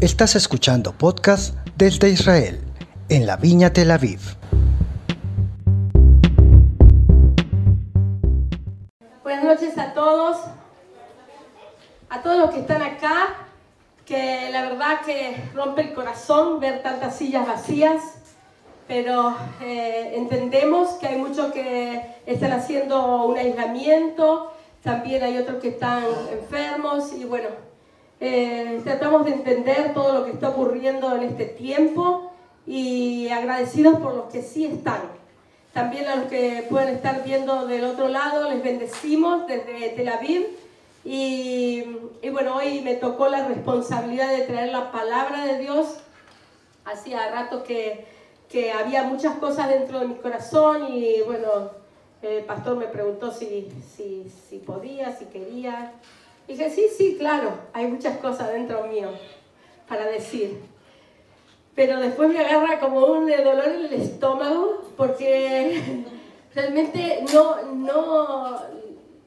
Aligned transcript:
Estás 0.00 0.36
escuchando 0.36 0.92
podcast 0.92 1.56
desde 1.76 2.08
Israel, 2.08 2.60
en 3.08 3.26
la 3.26 3.36
Viña 3.36 3.72
Tel 3.72 3.90
Aviv. 3.90 4.20
Buenas 9.24 9.42
noches 9.42 9.76
a 9.76 9.94
todos, 9.94 10.36
a 12.10 12.22
todos 12.22 12.38
los 12.38 12.50
que 12.52 12.60
están 12.60 12.80
acá, 12.80 13.48
que 14.06 14.50
la 14.52 14.68
verdad 14.68 15.00
que 15.04 15.42
rompe 15.52 15.82
el 15.82 15.94
corazón 15.94 16.60
ver 16.60 16.80
tantas 16.80 17.16
sillas 17.16 17.48
vacías, 17.48 18.00
pero 18.86 19.36
eh, 19.60 20.12
entendemos 20.14 20.90
que 21.00 21.08
hay 21.08 21.18
muchos 21.18 21.50
que 21.50 22.18
están 22.24 22.52
haciendo 22.52 23.24
un 23.24 23.36
aislamiento, 23.36 24.52
también 24.84 25.24
hay 25.24 25.38
otros 25.38 25.60
que 25.60 25.70
están 25.70 26.04
enfermos 26.30 27.12
y 27.12 27.24
bueno, 27.24 27.48
eh, 28.20 28.80
tratamos 28.84 29.24
de 29.24 29.32
entender 29.32 29.94
todo 29.94 30.12
lo 30.12 30.24
que 30.24 30.32
está 30.32 30.48
ocurriendo 30.50 31.14
en 31.14 31.22
este 31.22 31.44
tiempo 31.44 32.32
y 32.66 33.28
agradecidos 33.28 33.98
por 34.00 34.14
los 34.14 34.24
que 34.26 34.42
sí 34.42 34.66
están. 34.66 35.02
También 35.72 36.06
a 36.06 36.16
los 36.16 36.26
que 36.26 36.66
pueden 36.68 36.94
estar 36.94 37.22
viendo 37.24 37.66
del 37.66 37.84
otro 37.84 38.08
lado, 38.08 38.50
les 38.50 38.62
bendecimos 38.62 39.46
desde 39.46 39.90
Tel 39.90 40.08
Aviv. 40.08 40.46
Y, 41.04 41.84
y 42.20 42.30
bueno, 42.30 42.56
hoy 42.56 42.80
me 42.80 42.94
tocó 42.94 43.28
la 43.28 43.46
responsabilidad 43.46 44.30
de 44.30 44.42
traer 44.42 44.72
la 44.72 44.90
palabra 44.90 45.44
de 45.46 45.58
Dios. 45.58 45.98
Hacía 46.84 47.30
rato 47.30 47.62
que, 47.62 48.06
que 48.48 48.72
había 48.72 49.04
muchas 49.04 49.36
cosas 49.36 49.68
dentro 49.68 50.00
de 50.00 50.08
mi 50.08 50.14
corazón 50.16 50.92
y 50.92 51.20
bueno, 51.22 51.70
el 52.22 52.44
pastor 52.44 52.76
me 52.76 52.86
preguntó 52.86 53.30
si, 53.30 53.68
si, 53.96 54.28
si 54.48 54.58
podía, 54.58 55.16
si 55.16 55.26
quería. 55.26 55.92
Y 56.48 56.52
dije, 56.52 56.70
sí, 56.70 56.86
sí, 56.96 57.16
claro, 57.18 57.52
hay 57.74 57.86
muchas 57.86 58.16
cosas 58.18 58.50
dentro 58.50 58.86
mío 58.86 59.10
para 59.86 60.06
decir. 60.06 60.58
Pero 61.74 62.00
después 62.00 62.30
me 62.30 62.40
agarra 62.40 62.80
como 62.80 63.04
un 63.04 63.26
dolor 63.26 63.68
en 63.68 63.84
el 63.84 63.92
estómago 63.92 64.82
porque 64.96 66.04
realmente 66.54 67.22
no, 67.32 67.62
no, 67.74 68.62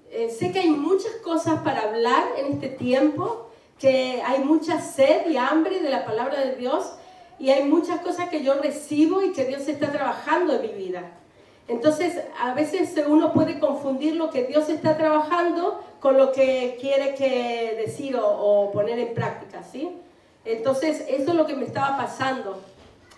eh, 0.09 0.30
sé 0.30 0.52
que 0.52 0.61
hay 0.61 0.72
muchas 0.72 1.14
cosas 1.23 1.61
para 1.61 1.83
hablar 1.83 2.23
en 2.38 2.53
este 2.53 2.69
tiempo, 2.69 3.52
que 3.80 4.22
hay 4.25 4.39
mucha 4.44 4.81
sed 4.81 5.30
y 5.30 5.38
hambre 5.38 5.80
de 5.80 5.89
la 5.89 6.03
palabra 6.03 6.42
de 6.42 6.55
Dios 6.55 6.95
y 7.38 7.52
hay 7.52 7.64
muchas 7.64 8.02
cosas 8.02 8.30
que 8.30 8.44
yo 8.44 8.55
recibo 8.55 9.22
y 9.22 9.31
que 9.31 9.45
Dios 9.45 9.67
está 9.67 9.92
trabajando 9.92 10.55
en 10.55 10.61
mi 10.64 10.73
vida. 10.73 11.20
Entonces, 11.72 12.22
a 12.38 12.53
veces 12.53 12.94
uno 13.08 13.31
puede 13.31 13.58
confundir 13.58 14.17
lo 14.17 14.30
que 14.30 14.44
Dios 14.44 14.67
está 14.67 14.97
trabajando 14.97 15.81
con 16.02 16.17
lo 16.17 16.33
que 16.33 16.77
quiere 16.81 17.16
que 17.16 17.77
decir 17.77 18.17
o, 18.22 18.69
poner 18.73 19.00
en 19.00 19.14
práctica, 19.14 19.64
¿sí? 19.64 19.89
Entonces, 20.44 21.05
eso 21.08 21.31
es 21.31 21.33
lo 21.33 21.45
que 21.45 21.55
me 21.55 21.64
estaba 21.64 21.95
pasando. 21.95 22.61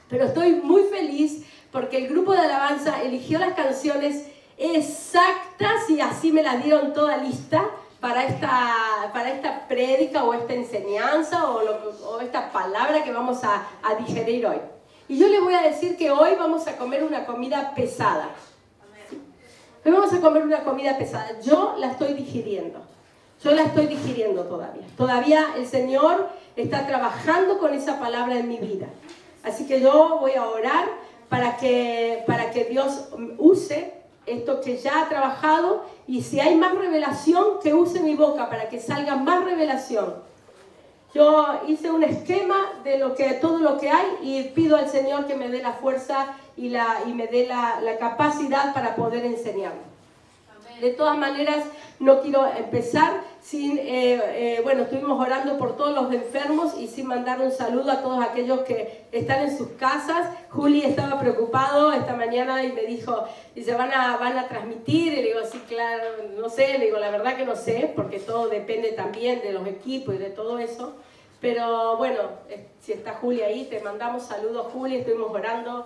Pero 0.07 0.25
estoy 0.25 0.51
muy 0.51 0.83
feliz 0.83 1.45
porque 1.71 1.97
el 1.97 2.09
grupo 2.09 2.33
de 2.33 2.41
alabanza 2.41 3.01
eligió 3.01 3.39
las 3.39 3.53
canciones 3.55 4.27
exactas 4.59 5.89
y 5.89 5.99
así 5.99 6.31
me 6.31 6.43
las 6.43 6.63
dieron 6.63 6.93
toda 6.93 7.17
lista 7.17 7.65
para 7.99 8.23
esta, 8.23 9.09
para 9.13 9.31
esta 9.31 9.67
prédica 9.67 10.25
o 10.25 10.35
esta 10.35 10.53
enseñanza 10.53 11.49
o, 11.49 11.59
o 12.07 12.19
esta 12.21 12.51
palabra 12.51 13.03
que 13.03 13.11
vamos 13.11 13.43
a, 13.43 13.65
a 13.81 13.95
digerir 13.95 14.45
hoy. 14.45 14.59
Y 15.13 15.19
yo 15.19 15.27
les 15.27 15.41
voy 15.41 15.53
a 15.53 15.61
decir 15.61 15.95
que 15.95 16.09
hoy 16.09 16.31
vamos 16.39 16.65
a 16.65 16.75
comer 16.75 17.03
una 17.03 17.27
comida 17.27 17.75
pesada. 17.75 18.29
Hoy 19.85 19.91
vamos 19.91 20.11
a 20.11 20.19
comer 20.19 20.41
una 20.41 20.63
comida 20.63 20.97
pesada. 20.97 21.39
Yo 21.39 21.75
la 21.77 21.91
estoy 21.91 22.13
digiriendo. 22.13 22.79
Yo 23.43 23.51
la 23.51 23.61
estoy 23.61 23.85
digiriendo 23.85 24.45
todavía. 24.45 24.87
Todavía 24.97 25.53
el 25.55 25.67
Señor 25.67 26.29
está 26.55 26.87
trabajando 26.87 27.59
con 27.59 27.75
esa 27.75 27.99
palabra 27.99 28.39
en 28.39 28.47
mi 28.47 28.57
vida. 28.57 28.87
Así 29.43 29.67
que 29.67 29.81
yo 29.81 30.17
voy 30.19 30.31
a 30.31 30.47
orar 30.47 30.87
para 31.29 31.57
que, 31.57 32.23
para 32.25 32.49
que 32.49 32.65
Dios 32.65 33.09
use 33.37 33.93
esto 34.25 34.61
que 34.61 34.77
ya 34.77 35.03
ha 35.03 35.09
trabajado 35.09 35.85
y 36.07 36.23
si 36.23 36.39
hay 36.39 36.55
más 36.55 36.73
revelación, 36.73 37.59
que 37.61 37.75
use 37.75 37.99
mi 37.99 38.15
boca 38.15 38.49
para 38.49 38.67
que 38.67 38.79
salga 38.79 39.15
más 39.15 39.45
revelación. 39.45 40.32
Yo 41.13 41.61
hice 41.67 41.91
un 41.91 42.03
esquema 42.03 42.55
de 42.83 42.97
todo 43.39 43.59
lo 43.59 43.77
que 43.77 43.89
hay 43.89 44.17
y 44.23 44.43
pido 44.55 44.77
al 44.77 44.89
Señor 44.89 45.27
que 45.27 45.35
me 45.35 45.47
dé 45.47 45.61
la 45.61 45.73
fuerza 45.73 46.33
y, 46.57 46.69
me 46.69 47.27
dé 47.27 47.45
la, 47.47 47.79
la 47.81 47.97
capacidad 47.97 48.73
para 48.73 48.95
poder 48.95 49.23
enseñarlo. 49.25 49.92
De 50.81 50.91
todas 50.91 51.17
maneras, 51.17 51.63
no 51.99 52.21
quiero 52.21 52.45
empezar 52.45 53.21
sin, 53.41 53.77
eh, 53.77 53.83
eh, 53.85 54.59
bueno, 54.63 54.83
estuvimos 54.83 55.19
orando 55.19 55.57
por 55.57 55.75
todos 55.75 55.93
los 55.93 56.13
enfermos 56.13 56.77
y 56.77 56.87
sin 56.87 57.07
mandar 57.07 57.41
un 57.41 57.51
saludo 57.51 57.91
a 57.91 58.01
todos 58.01 58.23
aquellos 58.23 58.61
que 58.61 59.05
están 59.11 59.43
en 59.43 59.57
sus 59.57 59.69
casas. 59.79 60.29
Juli 60.49 60.83
estaba 60.83 61.19
preocupado 61.19 61.91
esta 61.91 62.15
mañana 62.15 62.63
y 62.63 62.71
me 62.71 62.83
dijo, 62.83 63.25
dice, 63.53 63.73
¿van 63.75 63.91
a, 63.93 64.17
van 64.17 64.37
a 64.37 64.47
transmitir? 64.47 65.13
Y 65.13 65.15
le 65.17 65.23
digo, 65.23 65.39
sí, 65.49 65.61
claro, 65.67 66.03
no 66.37 66.49
sé, 66.49 66.77
le 66.77 66.85
digo, 66.85 66.97
la 66.99 67.11
verdad 67.11 67.35
que 67.35 67.45
no 67.45 67.55
sé, 67.55 67.91
porque 67.95 68.19
todo 68.19 68.47
depende 68.47 68.93
también 68.93 69.41
de 69.41 69.51
los 69.51 69.67
equipos 69.67 70.15
y 70.15 70.17
de 70.17 70.29
todo 70.29 70.59
eso. 70.59 70.95
Pero 71.41 71.97
bueno, 71.97 72.21
eh, 72.49 72.67
si 72.79 72.93
está 72.93 73.13
Juli 73.15 73.41
ahí, 73.41 73.65
te 73.65 73.81
mandamos 73.81 74.23
saludos, 74.23 74.67
Juli, 74.71 74.97
estuvimos 74.97 75.31
orando 75.31 75.85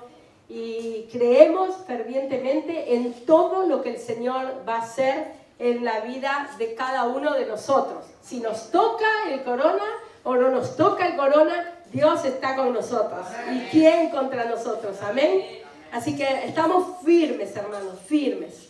y 0.49 1.07
creemos 1.11 1.75
fervientemente 1.85 2.95
en 2.95 3.25
todo 3.25 3.65
lo 3.67 3.81
que 3.81 3.91
el 3.91 3.99
Señor 3.99 4.63
va 4.67 4.75
a 4.75 4.81
hacer 4.81 5.33
en 5.59 5.83
la 5.83 6.01
vida 6.01 6.49
de 6.57 6.75
cada 6.75 7.05
uno 7.05 7.33
de 7.33 7.45
nosotros. 7.45 8.05
Si 8.21 8.39
nos 8.39 8.71
toca 8.71 9.05
el 9.31 9.43
corona 9.43 9.83
o 10.23 10.35
no 10.35 10.49
nos 10.49 10.77
toca 10.77 11.07
el 11.07 11.15
corona, 11.15 11.73
Dios 11.91 12.23
está 12.25 12.55
con 12.55 12.73
nosotros. 12.73 13.25
¿Y 13.51 13.59
quién 13.71 14.09
contra 14.09 14.45
nosotros? 14.45 14.97
Amén. 15.01 15.43
Así 15.91 16.15
que 16.15 16.45
estamos 16.45 16.97
firmes, 17.03 17.55
hermanos, 17.55 17.99
firmes. 18.05 18.67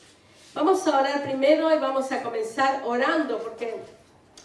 Vamos 0.54 0.88
a 0.88 1.00
orar 1.00 1.24
primero 1.24 1.74
y 1.74 1.78
vamos 1.78 2.12
a 2.12 2.24
comenzar 2.24 2.84
orando 2.86 3.38
porque 3.40 3.76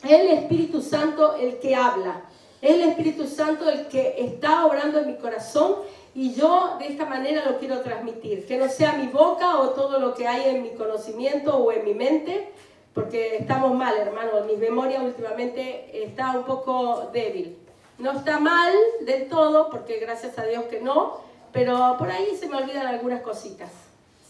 es 0.03 0.11
el 0.11 0.27
Espíritu 0.31 0.83
Santo 0.83 1.37
el 1.37 1.59
que 1.59 1.75
habla. 1.75 2.23
Es 2.61 2.73
el 2.75 2.83
Espíritu 2.83 3.27
Santo 3.27 3.69
el 3.69 3.89
que 3.89 4.17
está 4.19 4.67
obrando 4.67 5.01
en 5.01 5.07
mi 5.07 5.17
corazón 5.17 5.77
y 6.15 6.35
yo 6.35 6.77
de 6.79 6.89
esta 6.89 7.07
manera 7.07 7.45
lo 7.45 7.59
quiero 7.59 7.81
transmitir, 7.81 8.47
que 8.47 8.59
no 8.59 8.69
sea 8.69 8.93
mi 8.95 9.07
boca 9.07 9.59
o 9.59 9.71
todo 9.71 9.99
lo 9.99 10.15
que 10.15 10.29
hay 10.29 10.55
en 10.55 10.63
mi 10.63 10.71
conocimiento 10.71 11.57
o 11.57 11.73
en 11.73 11.85
mi 11.85 11.95
mente, 11.95 12.51
porque 12.93 13.37
estamos 13.39 13.75
mal, 13.75 13.97
hermano. 13.97 14.45
Mi 14.47 14.57
memoria 14.57 15.01
últimamente 15.01 16.05
está 16.05 16.37
un 16.37 16.45
poco 16.45 17.09
débil. 17.13 17.57
No 17.99 18.13
está 18.13 18.39
mal 18.39 18.75
del 19.07 19.29
todo, 19.29 19.71
porque 19.71 19.99
gracias 19.99 20.39
a 20.39 20.45
Dios 20.45 20.65
que 20.65 20.81
no, 20.81 21.21
pero 21.53 21.97
por 21.99 22.11
ahí 22.11 22.37
se 22.39 22.49
me 22.49 22.57
olvidan 22.57 22.87
algunas 22.87 23.23
cositas. 23.23 23.71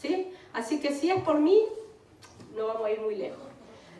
¿sí? 0.00 0.32
Así 0.52 0.80
que 0.80 0.92
si 0.92 1.10
es 1.10 1.20
por 1.22 1.40
mí, 1.40 1.64
no 2.56 2.66
vamos 2.66 2.86
a 2.86 2.90
ir 2.92 3.00
muy 3.00 3.16
lejos. 3.16 3.38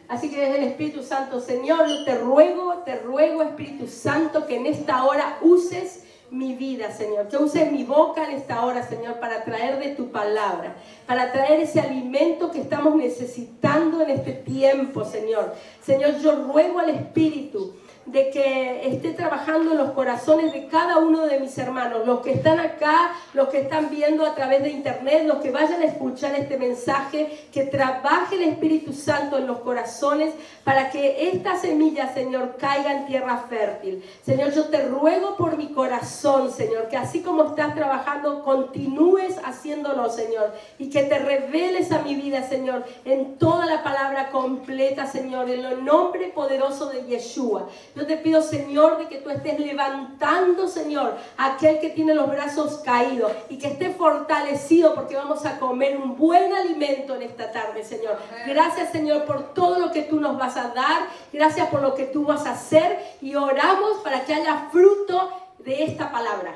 Así 0.09 0.31
que 0.31 0.39
desde 0.39 0.59
el 0.59 0.65
Espíritu 0.65 1.03
Santo, 1.03 1.41
Señor, 1.41 1.87
te 2.05 2.19
ruego, 2.19 2.83
te 2.85 2.99
ruego, 2.99 3.43
Espíritu 3.43 3.89
Santo, 3.89 4.47
que 4.47 4.57
en 4.57 4.67
esta 4.67 5.05
hora 5.05 5.39
uses 5.41 6.05
mi 6.33 6.55
vida, 6.55 6.91
Señor. 6.91 7.29
Que 7.29 7.37
uses 7.37 7.71
mi 7.71 7.85
boca 7.85 8.25
en 8.25 8.37
esta 8.37 8.65
hora, 8.65 8.83
Señor, 8.83 9.21
para 9.21 9.45
traer 9.45 9.79
de 9.79 9.95
tu 9.95 10.11
palabra, 10.11 10.75
para 11.07 11.31
traer 11.31 11.61
ese 11.61 11.81
alimento 11.81 12.51
que 12.51 12.61
estamos 12.61 12.97
necesitando 12.97 14.01
en 14.01 14.11
este 14.11 14.33
tiempo, 14.33 15.05
Señor. 15.05 15.55
Señor, 15.83 16.19
yo 16.19 16.45
ruego 16.47 16.81
al 16.81 16.91
Espíritu 16.91 17.75
de 18.07 18.31
que 18.31 18.89
esté 18.89 19.13
trabajando 19.13 19.73
en 19.73 19.79
los 19.79 19.93
corazones 19.93 20.53
de 20.53 20.67
cada 20.67 20.99
uno 20.99 21.27
de 21.27 21.39
mis 21.39 21.57
hermanos, 21.59 22.07
los 22.07 22.21
que 22.21 22.33
están 22.33 22.59
acá, 22.59 23.13
los 23.33 23.49
que 23.49 23.61
están 23.61 23.91
viendo 23.91 24.27
a 24.27 24.35
través 24.35 24.63
de 24.63 24.71
internet, 24.71 25.25
los 25.27 25.39
que 25.39 25.51
vayan 25.51 25.81
a 25.83 25.85
escuchar 25.85 26.35
este 26.35 26.57
mensaje, 26.57 27.47
que 27.53 27.65
trabaje 27.65 28.35
el 28.37 28.43
Espíritu 28.43 28.93
Santo 28.93 29.39
en 29.39 29.47
los 29.47 29.59
corazones 29.59 30.35
para 30.65 30.91
que 30.91 31.31
esta 31.31 31.57
semilla, 31.57 32.13
Señor, 32.13 32.57
caiga 32.59 32.93
en 32.93 33.07
tierra 33.07 33.45
fértil. 33.49 34.05
Señor, 34.25 34.53
yo 34.53 34.65
te 34.65 34.87
ruego 34.89 35.37
por 35.37 35.57
mi 35.57 35.73
corazón, 35.73 36.51
Señor, 36.51 36.89
que 36.89 36.97
así 36.97 37.21
como 37.21 37.45
estás 37.45 37.75
trabajando, 37.75 38.43
continúes 38.43 39.37
haciéndolo, 39.45 40.11
Señor, 40.11 40.53
y 40.79 40.91
que 40.91 41.05
te 41.05 41.19
reveles 41.19 41.93
a 41.93 42.03
mi 42.03 42.15
vida, 42.15 42.43
Señor, 42.43 42.85
en 43.05 43.39
toda 43.39 43.67
la 43.67 43.83
palabra 43.83 44.31
completa, 44.31 45.07
Señor, 45.07 45.49
en 45.51 45.65
el 45.65 45.85
nombre 45.85 46.29
poderoso 46.29 46.87
de 46.87 47.05
Yeshua. 47.05 47.69
Yo 47.95 48.07
te 48.07 48.17
pido, 48.17 48.41
Señor, 48.41 48.97
de 48.97 49.07
que 49.07 49.19
tú 49.19 49.29
estés 49.29 49.61
levantando, 49.61 50.67
Señor, 50.67 51.17
a 51.37 51.55
aquel 51.55 51.79
que 51.79 51.91
tiene 51.91 52.15
los 52.15 52.27
brazos 52.29 52.79
caídos 52.79 53.31
y 53.51 53.59
que 53.59 53.67
esté 53.67 53.91
fortalecido 53.91 54.95
porque 54.95 55.15
vamos 55.15 55.45
a 55.45 55.59
comer 55.59 55.99
un 55.99 56.17
buen 56.17 56.55
alimento 56.55 57.15
en 57.15 57.23
esta 57.23 57.53
tarde, 57.53 57.85
Señor. 57.85 58.17
Gracias, 58.47 58.93
Señor, 58.93 59.27
por 59.27 59.53
todo 59.53 59.79
lo 59.79 59.93
que 59.93 60.03
tú 60.03 60.21
nos 60.21 60.39
vas 60.39 60.57
a 60.57 60.69
dar. 60.69 61.03
Gracias 61.33 61.69
por 61.69 61.83
lo 61.83 61.95
que 61.95 62.05
tú 62.05 62.25
vas 62.25 62.47
a 62.47 62.53
hacer 62.53 62.99
y 63.21 63.35
oramos 63.35 63.99
para 63.99 64.25
que 64.25 64.33
haya 64.33 64.69
fruto 64.73 65.31
de 65.59 65.85
esta 65.85 66.11
palabra. 66.11 66.55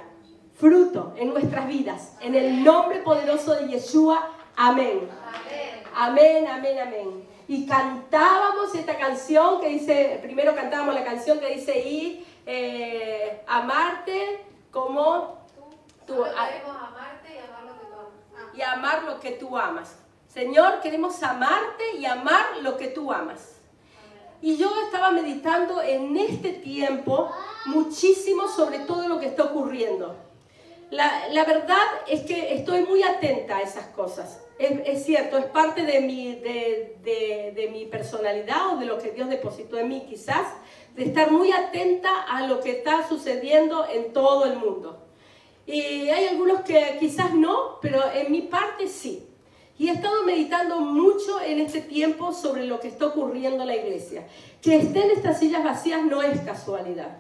Fruto 0.55 1.13
en 1.19 1.29
nuestras 1.29 1.69
vidas. 1.69 2.17
En 2.23 2.35
el 2.35 2.65
nombre 2.65 3.01
poderoso 3.01 3.55
de 3.55 3.69
Yeshua. 3.69 4.31
Amén. 4.57 5.07
Amén, 5.95 6.47
amén, 6.49 6.79
amén 6.79 7.26
y 7.49 7.67
cantábamos 7.67 8.75
esta 8.75 8.99
canción 8.99 9.61
que 9.61 9.69
dice, 9.69 10.19
primero 10.23 10.55
cantábamos 10.55 10.95
la 10.95 11.05
canción 11.05 11.39
que 11.39 11.55
dice, 11.55 11.79
y 11.79 12.27
eh, 12.45 13.43
amarte 13.47 14.45
como 14.71 15.39
tú. 16.07 16.25
Amarte 16.25 17.35
y 17.35 17.39
amar 17.39 17.63
lo 17.65 17.79
que 17.79 17.87
tú 17.87 17.97
amas. 18.35 18.55
y 18.55 18.63
amar 18.63 19.03
lo 19.05 19.21
que 19.21 19.31
tú 19.33 19.59
amas. 19.59 19.97
Señor, 20.29 20.81
queremos 20.81 21.23
amarte 21.23 21.97
y 21.99 22.05
amar 22.05 22.59
lo 22.63 22.77
que 22.77 22.89
tú 22.89 23.13
amas. 23.13 23.53
Y 24.43 24.57
yo 24.59 24.71
estaba 24.85 25.11
meditando 25.11 25.81
en 25.81 26.17
este 26.17 26.53
tiempo 26.53 27.31
muchísimo 27.67 28.47
sobre 28.49 28.81
todo 28.81 29.09
lo 29.09 29.19
que 29.19 29.27
está 29.27 29.45
ocurriendo. 29.45 30.15
La, 30.91 31.29
la 31.33 31.45
verdad 31.45 31.85
es 32.07 32.23
que 32.23 32.55
estoy 32.55 32.83
muy 32.85 33.03
atenta 33.03 33.57
a 33.59 33.63
esas 33.63 33.87
cosas. 33.89 34.41
Es, 34.59 34.71
es 34.87 35.05
cierto, 35.05 35.37
es 35.37 35.47
parte 35.47 35.83
de 35.83 36.01
mi, 36.01 36.37
de, 36.37 36.97
de- 37.03 37.53
de 37.55 37.69
mi 37.71 37.87
personalidad 37.87 38.75
o 38.75 38.77
de 38.79 38.87
lo 38.87 38.99
que 38.99 39.11
Dios 39.11 39.29
depositó 39.29 39.79
en 39.79 39.89
mí 39.89 40.07
quizás, 40.09 40.47
de 40.95 41.05
estar 41.05 41.31
muy 41.31 41.51
atenta 41.53 42.23
a 42.23 42.47
lo 42.47 42.61
que 42.61 42.71
está 42.71 43.07
sucediendo 43.09 43.87
en 43.93 44.13
todo 44.13 44.45
el 44.47 44.57
mundo. 44.59 45.03
Y 45.67 46.09
hay 46.09 46.27
algunos 46.29 46.61
que 46.61 46.97
quizás 47.01 47.35
no, 47.35 47.79
pero 47.83 48.01
en 48.15 48.31
mi 48.31 48.43
parte 48.43 48.87
sí. 48.87 49.27
Y 49.79 49.89
he 49.89 49.93
estado 49.93 50.23
meditando 50.23 50.81
mucho 50.81 51.41
en 51.41 51.59
este 51.61 51.81
tiempo 51.83 52.33
sobre 52.33 52.65
lo 52.65 52.79
que 52.81 52.89
está 52.89 53.07
ocurriendo 53.07 53.63
en 53.63 53.67
la 53.69 53.77
iglesia. 53.77 54.27
Que 54.63 54.77
estén 54.77 55.11
estas 55.11 55.39
sillas 55.41 55.65
vacías 55.65 56.03
no 56.05 56.23
es 56.23 56.41
casualidad. 56.43 57.19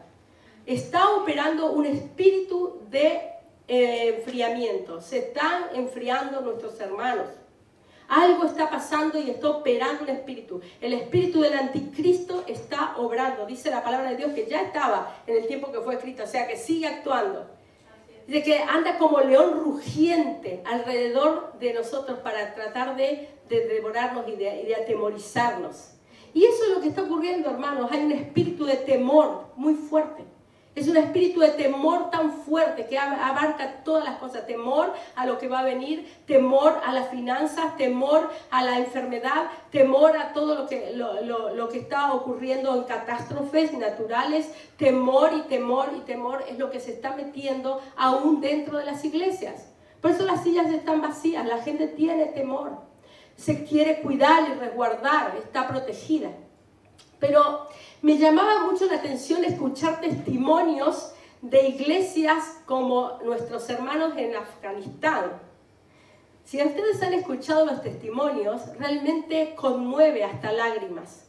Está 0.65 1.11
operando 1.17 1.73
un 1.73 1.85
espíritu 1.85 2.81
de 2.89 3.21
eh, 3.69 4.17
enfriamiento. 4.17 5.01
Se 5.01 5.19
están 5.19 5.65
enfriando 5.75 6.41
nuestros 6.41 6.79
hermanos. 6.81 7.27
Algo 8.09 8.45
está 8.45 8.71
pasando 8.71 9.19
y 9.19 9.31
está 9.31 9.49
operando 9.49 10.05
un 10.05 10.11
espíritu. 10.11 10.61
El 10.81 10.93
espíritu 10.93 11.41
del 11.41 11.55
anticristo 11.55 12.45
está 12.47 12.97
obrando. 12.99 13.47
Dice 13.47 13.71
la 13.71 13.83
palabra 13.83 14.11
de 14.11 14.17
Dios 14.17 14.33
que 14.33 14.47
ya 14.47 14.63
estaba 14.63 15.17
en 15.27 15.37
el 15.37 15.47
tiempo 15.47 15.73
que 15.73 15.81
fue 15.81 15.97
escrito, 15.97 16.23
o 16.23 16.27
sea 16.27 16.47
que 16.47 16.57
sigue 16.57 16.87
actuando. 16.87 17.51
Dice 18.29 18.43
que 18.43 18.59
anda 18.59 18.99
como 18.99 19.21
león 19.21 19.61
rugiente 19.65 20.63
alrededor 20.65 21.59
de 21.59 21.73
nosotros 21.73 22.19
para 22.21 22.55
tratar 22.55 22.97
de, 22.97 23.29
de 23.49 23.67
devorarnos 23.67 24.27
de, 24.27 24.33
y 24.33 24.67
de 24.67 24.77
atemorizarnos. 24.77 25.93
Y 26.33 26.45
eso 26.45 26.65
es 26.65 26.75
lo 26.75 26.81
que 26.81 26.89
está 26.89 27.03
ocurriendo, 27.03 27.51
hermanos. 27.51 27.91
Hay 27.91 28.05
un 28.05 28.13
espíritu 28.13 28.67
de 28.67 28.77
temor 28.77 29.47
muy 29.57 29.75
fuerte. 29.75 30.25
Es 30.77 30.87
un 30.89 30.97
espíritu 30.99 31.41
de 31.41 31.49
temor 31.49 32.11
tan 32.11 32.31
fuerte 32.31 32.87
que 32.87 32.99
ab- 32.99 33.19
abarca 33.21 33.83
todas 33.83 34.05
las 34.05 34.19
cosas. 34.19 34.47
Temor 34.47 34.93
a 35.17 35.25
lo 35.25 35.39
que 35.39 35.49
va 35.49 35.61
a 35.61 35.65
venir, 35.65 36.07
temor 36.27 36.81
a 36.87 36.93
las 36.93 37.09
finanzas, 37.09 37.77
temor 37.79 38.31
a 38.51 38.63
la 38.63 38.79
enfermedad, 38.79 39.47
temor 39.73 40.19
a 40.19 40.35
todo 40.35 40.55
lo 40.55 40.67
que, 40.69 40.93
lo, 40.95 41.23
lo- 41.23 41.55
lo 41.55 41.69
que 41.71 41.79
está 41.79 42.13
ocurriendo 42.13 42.75
en 42.77 42.85
catástrofes 42.85 43.73
naturales. 43.73 44.53
Temor 44.77 45.33
y 45.35 45.41
temor 45.49 45.89
y 45.97 46.01
temor 46.01 46.45
es 46.47 46.59
lo 46.59 46.71
que 46.71 46.79
se 46.79 46.93
está 46.93 47.17
metiendo 47.17 47.81
aún 47.97 48.43
dentro 48.43 48.77
de 48.77 48.85
las 48.85 49.03
iglesias. 49.03 49.73
Por 50.03 50.11
eso 50.11 50.25
las 50.27 50.43
sillas 50.43 50.67
están 50.71 51.01
vacías. 51.01 51.47
La 51.47 51.63
gente 51.63 51.89
tiene 51.89 52.27
temor. 52.27 52.73
Se 53.37 53.65
quiere 53.65 54.03
cuidar 54.03 54.47
y 54.51 54.53
resguardar, 54.61 55.37
está 55.43 55.67
protegida. 55.69 56.29
Pero 57.19 57.67
me 58.03 58.19
llamaba 58.19 58.65
mucho 58.71 58.87
la 58.87 58.97
atención 58.97 59.45
escuchar 59.45 60.01
testimonios 60.01 61.13
de 61.41 61.69
iglesias 61.69 62.59
como 62.67 63.19
nuestros 63.25 63.69
hermanos 63.71 64.15
en 64.17 64.37
Afganistán. 64.37 65.33
Si 66.45 66.63
ustedes 66.63 67.03
han 67.03 67.15
escuchado 67.15 67.67
los 67.67 67.83
testimonios, 67.83 68.63
realmente 68.79 69.55
conmueve 69.57 70.25
hasta 70.25 70.53
lágrimas. 70.53 71.25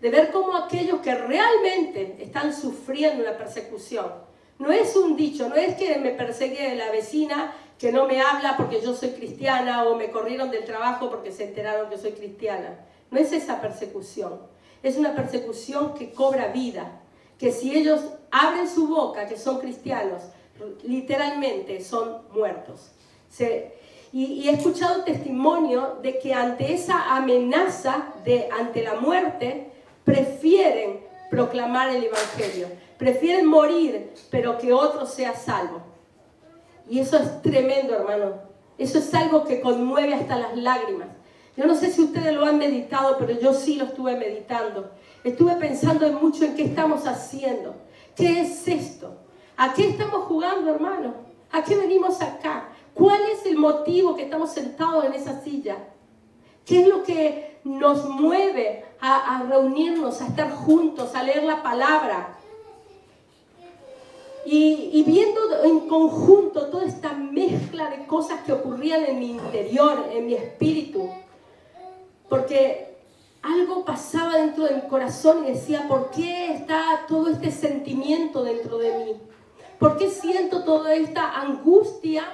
De 0.00 0.10
ver 0.10 0.30
cómo 0.30 0.56
aquellos 0.56 1.00
que 1.00 1.14
realmente 1.14 2.16
están 2.20 2.52
sufriendo 2.52 3.22
una 3.22 3.36
persecución, 3.36 4.06
no 4.58 4.70
es 4.70 4.96
un 4.96 5.16
dicho, 5.16 5.48
no 5.48 5.56
es 5.56 5.74
que 5.76 5.96
me 5.96 6.10
persegue 6.10 6.74
la 6.74 6.90
vecina 6.90 7.54
que 7.78 7.90
no 7.90 8.06
me 8.06 8.20
habla 8.20 8.56
porque 8.56 8.80
yo 8.80 8.94
soy 8.94 9.10
cristiana 9.10 9.84
o 9.84 9.96
me 9.96 10.10
corrieron 10.10 10.50
del 10.50 10.64
trabajo 10.64 11.10
porque 11.10 11.32
se 11.32 11.44
enteraron 11.44 11.90
que 11.90 11.98
soy 11.98 12.12
cristiana. 12.12 12.78
No 13.12 13.20
es 13.20 13.32
esa 13.32 13.60
persecución. 13.60 14.40
Es 14.82 14.96
una 14.96 15.14
persecución 15.14 15.94
que 15.94 16.10
cobra 16.10 16.48
vida. 16.48 17.00
Que 17.38 17.52
si 17.52 17.76
ellos 17.76 18.00
abren 18.30 18.68
su 18.68 18.88
boca, 18.88 19.28
que 19.28 19.36
son 19.36 19.60
cristianos, 19.60 20.22
literalmente 20.82 21.84
son 21.84 22.22
muertos. 22.34 22.90
Y, 24.12 24.24
y 24.24 24.48
he 24.48 24.52
escuchado 24.52 25.04
testimonio 25.04 25.98
de 26.02 26.18
que 26.18 26.34
ante 26.34 26.74
esa 26.74 27.14
amenaza 27.14 28.14
de 28.24 28.48
ante 28.50 28.82
la 28.82 28.94
muerte 28.94 29.70
prefieren 30.04 31.00
proclamar 31.30 31.90
el 31.90 32.04
evangelio, 32.04 32.68
prefieren 32.98 33.46
morir, 33.46 34.12
pero 34.30 34.58
que 34.58 34.72
otro 34.72 35.06
sea 35.06 35.34
salvo. 35.34 35.80
Y 36.88 36.98
eso 36.98 37.16
es 37.16 37.42
tremendo, 37.42 37.94
hermano. 37.94 38.34
Eso 38.76 38.98
es 38.98 39.14
algo 39.14 39.44
que 39.44 39.60
conmueve 39.60 40.14
hasta 40.14 40.36
las 40.36 40.56
lágrimas. 40.56 41.08
Yo 41.56 41.66
no 41.66 41.74
sé 41.74 41.90
si 41.90 42.02
ustedes 42.02 42.34
lo 42.34 42.46
han 42.46 42.58
meditado, 42.58 43.18
pero 43.18 43.38
yo 43.38 43.52
sí 43.52 43.74
lo 43.74 43.84
estuve 43.84 44.16
meditando. 44.16 44.90
Estuve 45.22 45.54
pensando 45.56 46.06
en 46.06 46.14
mucho 46.14 46.44
en 46.44 46.54
qué 46.56 46.64
estamos 46.64 47.06
haciendo. 47.06 47.74
¿Qué 48.16 48.40
es 48.40 48.66
esto? 48.66 49.16
¿A 49.56 49.74
qué 49.74 49.90
estamos 49.90 50.24
jugando, 50.24 50.74
hermano? 50.74 51.14
¿A 51.50 51.62
qué 51.62 51.76
venimos 51.76 52.22
acá? 52.22 52.70
¿Cuál 52.94 53.20
es 53.32 53.44
el 53.46 53.58
motivo 53.58 54.16
que 54.16 54.24
estamos 54.24 54.50
sentados 54.50 55.04
en 55.04 55.12
esa 55.12 55.42
silla? 55.42 55.76
¿Qué 56.64 56.82
es 56.82 56.88
lo 56.88 57.02
que 57.02 57.58
nos 57.64 58.08
mueve 58.08 58.84
a, 59.00 59.36
a 59.36 59.42
reunirnos, 59.42 60.20
a 60.22 60.28
estar 60.28 60.50
juntos, 60.50 61.14
a 61.14 61.22
leer 61.22 61.44
la 61.44 61.62
palabra? 61.62 62.38
Y, 64.44 64.90
y 64.92 65.02
viendo 65.04 65.40
en 65.64 65.80
conjunto 65.88 66.66
toda 66.66 66.86
esta 66.86 67.12
mezcla 67.12 67.90
de 67.90 68.06
cosas 68.06 68.42
que 68.42 68.52
ocurrían 68.52 69.04
en 69.04 69.18
mi 69.18 69.30
interior, 69.30 70.06
en 70.12 70.26
mi 70.26 70.34
espíritu, 70.34 71.08
porque 72.32 72.86
algo 73.42 73.84
pasaba 73.84 74.38
dentro 74.38 74.64
de 74.64 74.76
mi 74.76 74.80
corazón 74.88 75.44
y 75.46 75.50
decía, 75.50 75.86
¿por 75.86 76.10
qué 76.10 76.54
está 76.54 77.04
todo 77.06 77.28
este 77.28 77.50
sentimiento 77.50 78.42
dentro 78.42 78.78
de 78.78 78.90
mí? 79.04 79.16
¿Por 79.78 79.98
qué 79.98 80.08
siento 80.08 80.64
toda 80.64 80.94
esta 80.94 81.38
angustia 81.42 82.24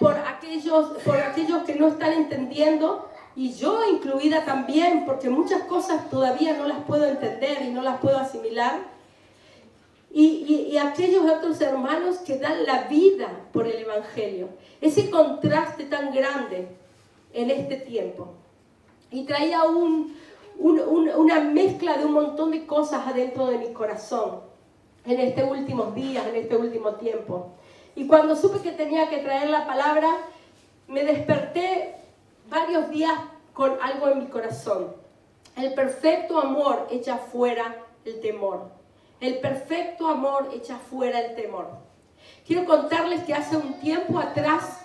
por 0.00 0.14
aquellos, 0.14 0.96
por 1.04 1.18
aquellos 1.18 1.64
que 1.64 1.74
no 1.74 1.88
están 1.88 2.14
entendiendo? 2.14 3.10
Y 3.36 3.52
yo 3.52 3.78
incluida 3.90 4.46
también, 4.46 5.04
porque 5.04 5.28
muchas 5.28 5.64
cosas 5.64 6.08
todavía 6.08 6.56
no 6.56 6.66
las 6.66 6.82
puedo 6.84 7.04
entender 7.04 7.60
y 7.60 7.68
no 7.72 7.82
las 7.82 8.00
puedo 8.00 8.16
asimilar. 8.16 8.80
Y, 10.10 10.24
y- 10.48 10.72
y 10.72 10.78
aquellos 10.78 11.30
otros 11.30 11.60
hermanos 11.60 12.20
que 12.20 12.38
dan 12.38 12.64
la 12.64 12.84
vida 12.84 13.28
por 13.52 13.66
el 13.66 13.76
Evangelio. 13.82 14.48
Ese 14.80 15.10
contraste 15.10 15.84
tan 15.84 16.10
grande 16.14 16.68
en 17.34 17.50
este 17.50 17.76
tiempo. 17.76 18.32
Y 19.12 19.24
traía 19.24 19.64
un- 19.64 20.16
un- 20.58 20.80
un- 20.80 21.08
una 21.10 21.40
mezcla 21.40 21.96
de 21.98 22.06
un 22.06 22.12
montón 22.12 22.50
de 22.50 22.66
cosas 22.66 23.06
adentro 23.06 23.46
de 23.46 23.58
mi 23.58 23.72
corazón 23.72 24.40
en 25.04 25.20
estos 25.20 25.50
últimos 25.50 25.94
días, 25.94 26.26
en 26.26 26.36
este 26.36 26.56
último 26.56 26.92
tiempo. 26.94 27.48
Y 27.94 28.06
cuando 28.06 28.34
supe 28.34 28.60
que 28.60 28.72
tenía 28.72 29.08
que 29.10 29.18
traer 29.18 29.50
la 29.50 29.66
palabra, 29.66 30.08
me 30.88 31.04
desperté 31.04 31.94
varios 32.48 32.88
días 32.90 33.12
con 33.52 33.76
algo 33.82 34.08
en 34.08 34.20
mi 34.20 34.26
corazón. 34.26 34.94
El 35.56 35.74
perfecto 35.74 36.38
amor 36.40 36.88
echa 36.90 37.18
fuera 37.18 37.76
el 38.06 38.20
temor. 38.20 38.70
El 39.20 39.38
perfecto 39.38 40.08
amor 40.08 40.50
echa 40.54 40.78
fuera 40.78 41.20
el 41.20 41.34
temor. 41.36 41.68
Quiero 42.46 42.64
contarles 42.64 43.22
que 43.24 43.34
hace 43.34 43.56
un 43.56 43.74
tiempo 43.74 44.18
atrás, 44.18 44.80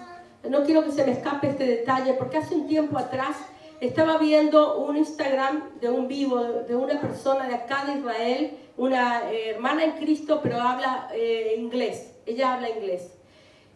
no 0.47 0.63
quiero 0.63 0.83
que 0.83 0.91
se 0.91 1.05
me 1.05 1.11
escape 1.13 1.49
este 1.49 1.65
detalle, 1.65 2.13
porque 2.13 2.37
hace 2.37 2.53
un 2.55 2.67
tiempo 2.67 2.97
atrás 2.99 3.37
estaba 3.81 4.17
viendo 4.17 4.77
un 4.79 4.97
Instagram 4.97 5.79
de 5.79 5.89
un 5.89 6.07
vivo 6.07 6.37
de 6.43 6.75
una 6.75 6.99
persona 6.99 7.47
de 7.47 7.55
acá 7.55 7.85
de 7.85 7.99
Israel, 7.99 8.57
una 8.77 9.31
eh, 9.31 9.49
hermana 9.51 9.83
en 9.83 9.91
Cristo, 9.93 10.39
pero 10.41 10.59
habla 10.61 11.09
eh, 11.13 11.55
inglés. 11.57 12.13
Ella 12.25 12.53
habla 12.55 12.69
inglés. 12.69 13.13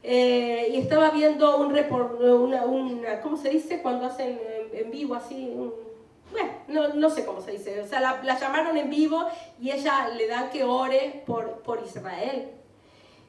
Eh, 0.04 0.70
y 0.74 0.78
estaba 0.78 1.12
viendo 1.12 1.58
un 1.58 1.72
report, 1.74 2.20
una, 2.20 2.66
una- 2.66 3.22
¿cómo 3.22 3.38
se 3.38 3.50
dice? 3.50 3.82
Cuando 3.82 4.08
hacen 4.08 4.40
en, 4.74 4.90
vivo 4.90 5.14
así, 5.16 5.52
un- 5.56 5.74
bueno, 6.32 6.50
no, 6.68 6.88
no 6.96 7.10
sé 7.10 7.26
cómo 7.26 7.42
se 7.42 7.52
dice, 7.52 7.82
o 7.82 7.86
sea, 7.88 8.00
la, 8.00 8.22
la 8.24 8.40
llamaron 8.40 8.78
en 8.78 8.90
vivo 8.90 9.26
y 9.60 9.70
ella 9.72 10.08
le 10.10 10.28
dan 10.28 10.50
que 10.50 10.64
ore 10.64 11.24
por, 11.28 11.62
por 11.62 11.82
Israel. 11.86 12.50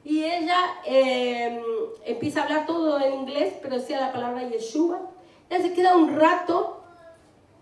Y 0.04 0.24
ella 0.24 0.56
eh, 0.86 1.60
empieza 2.06 2.40
a 2.40 2.44
hablar 2.44 2.66
todo 2.66 2.98
en 3.00 3.12
inglés, 3.14 3.54
pero 3.62 3.76
decía 3.76 4.00
la 4.00 4.12
palabra 4.12 4.48
Yeshua. 4.48 5.00
Ella 5.52 5.60
se 5.64 5.74
queda 5.74 5.94
un 5.96 6.18
rato 6.18 6.82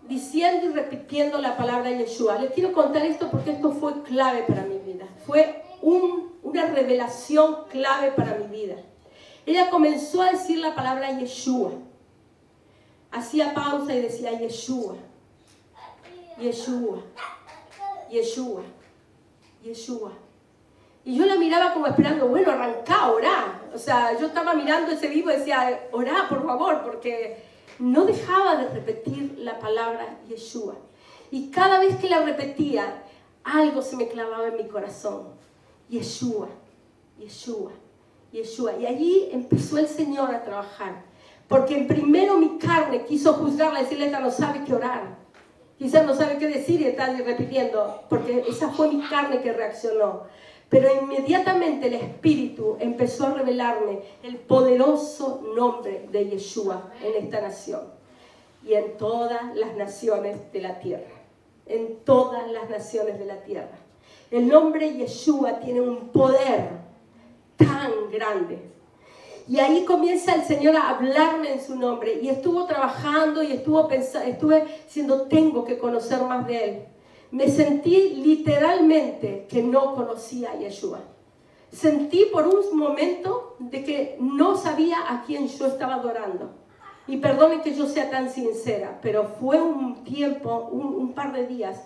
diciendo 0.03 0.65
y 0.65 0.69
repitiendo 0.73 1.39
la 1.39 1.57
palabra 1.57 1.91
Yeshua. 1.91 2.37
Les 2.39 2.51
quiero 2.53 2.71
contar 2.71 3.05
esto 3.05 3.29
porque 3.29 3.51
esto 3.51 3.71
fue 3.73 4.01
clave 4.03 4.43
para 4.43 4.61
mi 4.63 4.77
vida. 4.77 5.05
Fue 5.27 5.61
un- 5.81 6.31
una 6.41 6.67
revelación 6.67 7.65
clave 7.69 8.11
para 8.11 8.35
mi 8.37 8.47
vida. 8.47 8.75
Ella 9.45 9.69
comenzó 9.69 10.21
a 10.21 10.31
decir 10.31 10.59
la 10.59 10.73
palabra 10.73 11.11
Yeshua. 11.19 11.71
Hacía 13.11 13.53
pausa 13.53 13.93
y 13.93 13.99
decía 14.01 14.31
Yeshua. 14.39 14.95
Yeshua. 16.39 16.99
Yeshua. 18.09 18.61
Yeshua. 19.63 20.13
Y 21.03 21.17
yo 21.17 21.25
la 21.25 21.35
miraba 21.35 21.73
como 21.73 21.87
esperando, 21.87 22.27
bueno, 22.29 22.51
arrancá, 22.51 23.11
orá. 23.11 23.61
O 23.73 23.77
sea, 23.77 24.17
yo 24.17 24.27
estaba 24.27 24.53
mirando 24.53 24.91
ese 24.93 25.07
vivo 25.07 25.29
y 25.29 25.35
decía, 25.35 25.87
orá, 25.91 26.27
por 26.29 26.45
favor, 26.45 26.83
porque 26.83 27.50
no 27.81 28.05
dejaba 28.05 28.55
de 28.57 28.69
repetir 28.69 29.35
la 29.39 29.59
palabra 29.59 30.19
Yeshua. 30.29 30.75
Y 31.31 31.49
cada 31.49 31.79
vez 31.79 31.97
que 31.97 32.09
la 32.09 32.21
repetía, 32.21 33.03
algo 33.43 33.81
se 33.81 33.95
me 33.95 34.07
clavaba 34.07 34.47
en 34.47 34.57
mi 34.57 34.67
corazón. 34.67 35.29
Yeshua, 35.89 36.47
Yeshua, 37.17 37.71
Yeshua. 38.31 38.77
Y 38.77 38.85
allí 38.85 39.29
empezó 39.31 39.79
el 39.79 39.87
Señor 39.87 40.33
a 40.33 40.43
trabajar. 40.43 41.03
Porque 41.47 41.75
en 41.75 41.87
primero 41.87 42.37
mi 42.37 42.59
carne 42.59 43.03
quiso 43.05 43.33
juzgarla 43.33 43.79
decirle, 43.79 44.05
esta 44.05 44.19
no 44.19 44.31
sabe 44.31 44.63
qué 44.63 44.73
orar. 44.73 45.17
Quizás 45.79 46.05
no 46.05 46.13
sabe 46.13 46.37
qué 46.37 46.47
decir 46.47 46.79
y 46.79 46.85
está 46.85 47.11
repitiendo, 47.11 48.03
porque 48.07 48.45
esa 48.47 48.69
fue 48.69 48.89
mi 48.89 49.01
carne 49.09 49.41
que 49.41 49.51
reaccionó. 49.51 50.23
Pero 50.71 50.87
inmediatamente 51.01 51.87
el 51.87 51.95
Espíritu 51.95 52.77
empezó 52.79 53.27
a 53.27 53.33
revelarme 53.33 53.99
el 54.23 54.37
poderoso 54.37 55.41
nombre 55.53 56.07
de 56.09 56.29
Yeshua 56.29 56.93
en 57.03 57.25
esta 57.25 57.41
nación 57.41 57.81
y 58.65 58.75
en 58.75 58.95
todas 58.95 59.53
las 59.53 59.75
naciones 59.75 60.37
de 60.53 60.61
la 60.61 60.79
tierra. 60.79 61.11
En 61.65 61.97
todas 62.05 62.49
las 62.49 62.69
naciones 62.69 63.19
de 63.19 63.25
la 63.25 63.43
tierra. 63.43 63.77
El 64.31 64.47
nombre 64.47 64.93
Yeshua 64.93 65.59
tiene 65.59 65.81
un 65.81 66.07
poder 66.07 66.69
tan 67.57 68.09
grande. 68.09 68.59
Y 69.49 69.59
ahí 69.59 69.83
comienza 69.83 70.35
el 70.35 70.43
Señor 70.43 70.77
a 70.77 70.91
hablarme 70.91 71.51
en 71.51 71.61
su 71.61 71.75
nombre. 71.75 72.17
Y 72.21 72.29
estuvo 72.29 72.65
trabajando 72.65 73.43
y 73.43 73.51
estuvo 73.51 73.89
pensando, 73.89 74.29
estuve 74.29 74.65
diciendo, 74.85 75.23
tengo 75.23 75.65
que 75.65 75.77
conocer 75.77 76.21
más 76.21 76.47
de 76.47 76.63
Él 76.63 76.85
me 77.31 77.49
sentí 77.49 78.15
literalmente 78.15 79.47
que 79.49 79.63
no 79.63 79.95
conocía 79.95 80.51
a 80.51 80.57
Yeshua. 80.57 80.99
Sentí 81.71 82.25
por 82.25 82.47
un 82.47 82.77
momento 82.77 83.55
de 83.59 83.83
que 83.83 84.17
no 84.19 84.57
sabía 84.57 84.97
a 85.09 85.23
quién 85.23 85.47
yo 85.47 85.67
estaba 85.67 85.95
adorando. 85.95 86.49
Y 87.07 87.17
perdonen 87.17 87.61
que 87.61 87.73
yo 87.73 87.87
sea 87.87 88.09
tan 88.09 88.29
sincera, 88.29 88.99
pero 89.01 89.23
fue 89.39 89.61
un 89.61 90.03
tiempo, 90.03 90.69
un, 90.71 91.13
par 91.13 91.33
de 91.33 91.47
días, 91.47 91.81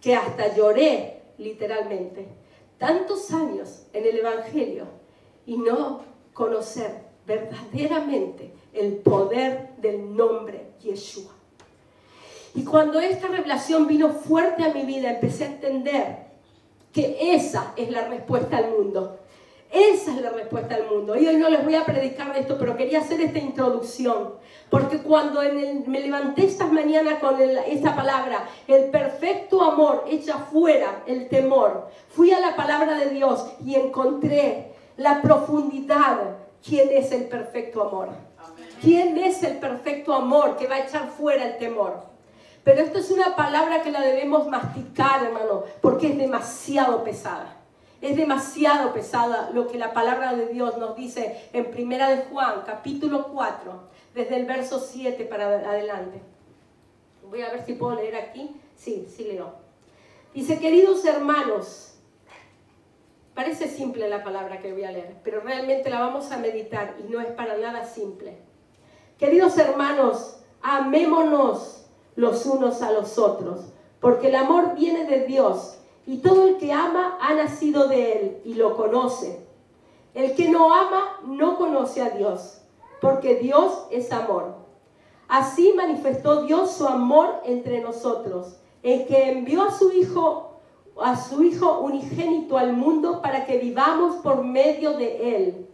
que 0.00 0.14
hasta 0.14 0.54
lloré 0.54 1.22
literalmente. 1.38 2.28
Tantos 2.78 3.30
años 3.32 3.86
en 3.92 4.04
el 4.06 4.18
Evangelio 4.18 4.84
y 5.46 5.56
no 5.56 6.02
conocer 6.34 7.08
verdaderamente 7.26 8.52
el 8.72 8.96
poder 8.96 9.76
del 9.78 10.14
nombre 10.14 10.72
Yeshua. 10.80 11.39
Y 12.54 12.64
cuando 12.64 13.00
esta 13.00 13.28
revelación 13.28 13.86
vino 13.86 14.10
fuerte 14.10 14.64
a 14.64 14.74
mi 14.74 14.82
vida, 14.82 15.10
empecé 15.10 15.44
a 15.44 15.48
entender 15.48 16.30
que 16.92 17.34
esa 17.34 17.72
es 17.76 17.90
la 17.90 18.08
respuesta 18.08 18.56
al 18.56 18.70
mundo. 18.70 19.18
Esa 19.70 20.12
es 20.16 20.20
la 20.20 20.30
respuesta 20.30 20.74
al 20.74 20.88
mundo. 20.88 21.16
Y 21.16 21.28
hoy 21.28 21.36
no 21.36 21.48
les 21.48 21.64
voy 21.64 21.76
a 21.76 21.84
predicar 21.84 22.36
esto, 22.36 22.56
pero 22.58 22.76
quería 22.76 22.98
hacer 22.98 23.20
esta 23.20 23.38
introducción. 23.38 24.34
Porque 24.68 24.98
cuando 24.98 25.42
me 25.86 26.00
levanté 26.00 26.44
estas 26.44 26.72
mañanas 26.72 27.20
con 27.20 27.40
esta 27.40 27.94
palabra, 27.94 28.48
el 28.66 28.86
perfecto 28.86 29.62
amor 29.62 30.04
echa 30.08 30.38
fuera 30.38 31.04
el 31.06 31.28
temor, 31.28 31.88
fui 32.08 32.32
a 32.32 32.40
la 32.40 32.56
palabra 32.56 32.96
de 32.96 33.10
Dios 33.10 33.46
y 33.64 33.76
encontré 33.76 34.72
la 34.96 35.22
profundidad. 35.22 36.36
¿Quién 36.66 36.88
es 36.90 37.12
el 37.12 37.24
perfecto 37.24 37.82
amor? 37.82 38.08
¿Quién 38.82 39.16
es 39.18 39.42
el 39.44 39.58
perfecto 39.58 40.12
amor 40.12 40.56
que 40.56 40.66
va 40.66 40.76
a 40.76 40.80
echar 40.80 41.10
fuera 41.10 41.44
el 41.44 41.58
temor? 41.58 42.09
Pero 42.64 42.82
esto 42.82 42.98
es 42.98 43.10
una 43.10 43.36
palabra 43.36 43.82
que 43.82 43.90
la 43.90 44.00
debemos 44.00 44.46
masticar, 44.48 45.24
hermano, 45.24 45.64
porque 45.80 46.08
es 46.08 46.18
demasiado 46.18 47.02
pesada. 47.04 47.56
Es 48.00 48.16
demasiado 48.16 48.92
pesada 48.92 49.50
lo 49.52 49.66
que 49.66 49.78
la 49.78 49.92
palabra 49.92 50.34
de 50.34 50.48
Dios 50.48 50.78
nos 50.78 50.96
dice 50.96 51.48
en 51.52 51.70
Primera 51.70 52.08
de 52.08 52.24
Juan, 52.24 52.62
capítulo 52.64 53.28
4, 53.28 53.80
desde 54.14 54.36
el 54.36 54.46
verso 54.46 54.78
7 54.78 55.24
para 55.24 55.46
adelante. 55.46 56.22
Voy 57.28 57.42
a 57.42 57.50
ver 57.50 57.64
si 57.64 57.74
puedo 57.74 57.94
leer 57.94 58.16
aquí. 58.16 58.56
Sí, 58.74 59.06
sí 59.14 59.24
leo. 59.24 59.54
Dice, 60.34 60.58
queridos 60.58 61.04
hermanos, 61.04 61.94
parece 63.34 63.68
simple 63.68 64.08
la 64.08 64.24
palabra 64.24 64.60
que 64.60 64.72
voy 64.72 64.84
a 64.84 64.92
leer, 64.92 65.16
pero 65.22 65.40
realmente 65.40 65.90
la 65.90 66.00
vamos 66.00 66.30
a 66.32 66.38
meditar 66.38 66.96
y 66.98 67.10
no 67.10 67.20
es 67.20 67.28
para 67.32 67.56
nada 67.58 67.84
simple. 67.84 68.38
Queridos 69.18 69.58
hermanos, 69.58 70.40
amémonos 70.62 71.79
los 72.20 72.44
unos 72.44 72.82
a 72.82 72.92
los 72.92 73.18
otros, 73.18 73.72
porque 73.98 74.28
el 74.28 74.34
amor 74.34 74.74
viene 74.74 75.06
de 75.06 75.26
Dios 75.26 75.78
y 76.06 76.18
todo 76.18 76.46
el 76.46 76.58
que 76.58 76.72
ama 76.72 77.18
ha 77.20 77.34
nacido 77.34 77.88
de 77.88 78.12
Él 78.12 78.40
y 78.44 78.54
lo 78.54 78.76
conoce. 78.76 79.46
El 80.14 80.34
que 80.34 80.48
no 80.50 80.74
ama 80.74 81.20
no 81.24 81.56
conoce 81.56 82.02
a 82.02 82.10
Dios, 82.10 82.60
porque 83.00 83.36
Dios 83.36 83.86
es 83.90 84.12
amor. 84.12 84.54
Así 85.28 85.72
manifestó 85.74 86.42
Dios 86.42 86.72
su 86.72 86.86
amor 86.86 87.40
entre 87.44 87.80
nosotros, 87.80 88.56
el 88.82 89.06
que 89.06 89.30
envió 89.30 89.62
a 89.62 89.70
su 89.70 89.92
Hijo 89.92 90.46
a 91.00 91.16
su 91.16 91.42
Hijo 91.42 91.80
unigénito 91.80 92.58
al 92.58 92.74
mundo 92.74 93.22
para 93.22 93.46
que 93.46 93.56
vivamos 93.56 94.16
por 94.16 94.44
medio 94.44 94.98
de 94.98 95.36
Él. 95.36 95.66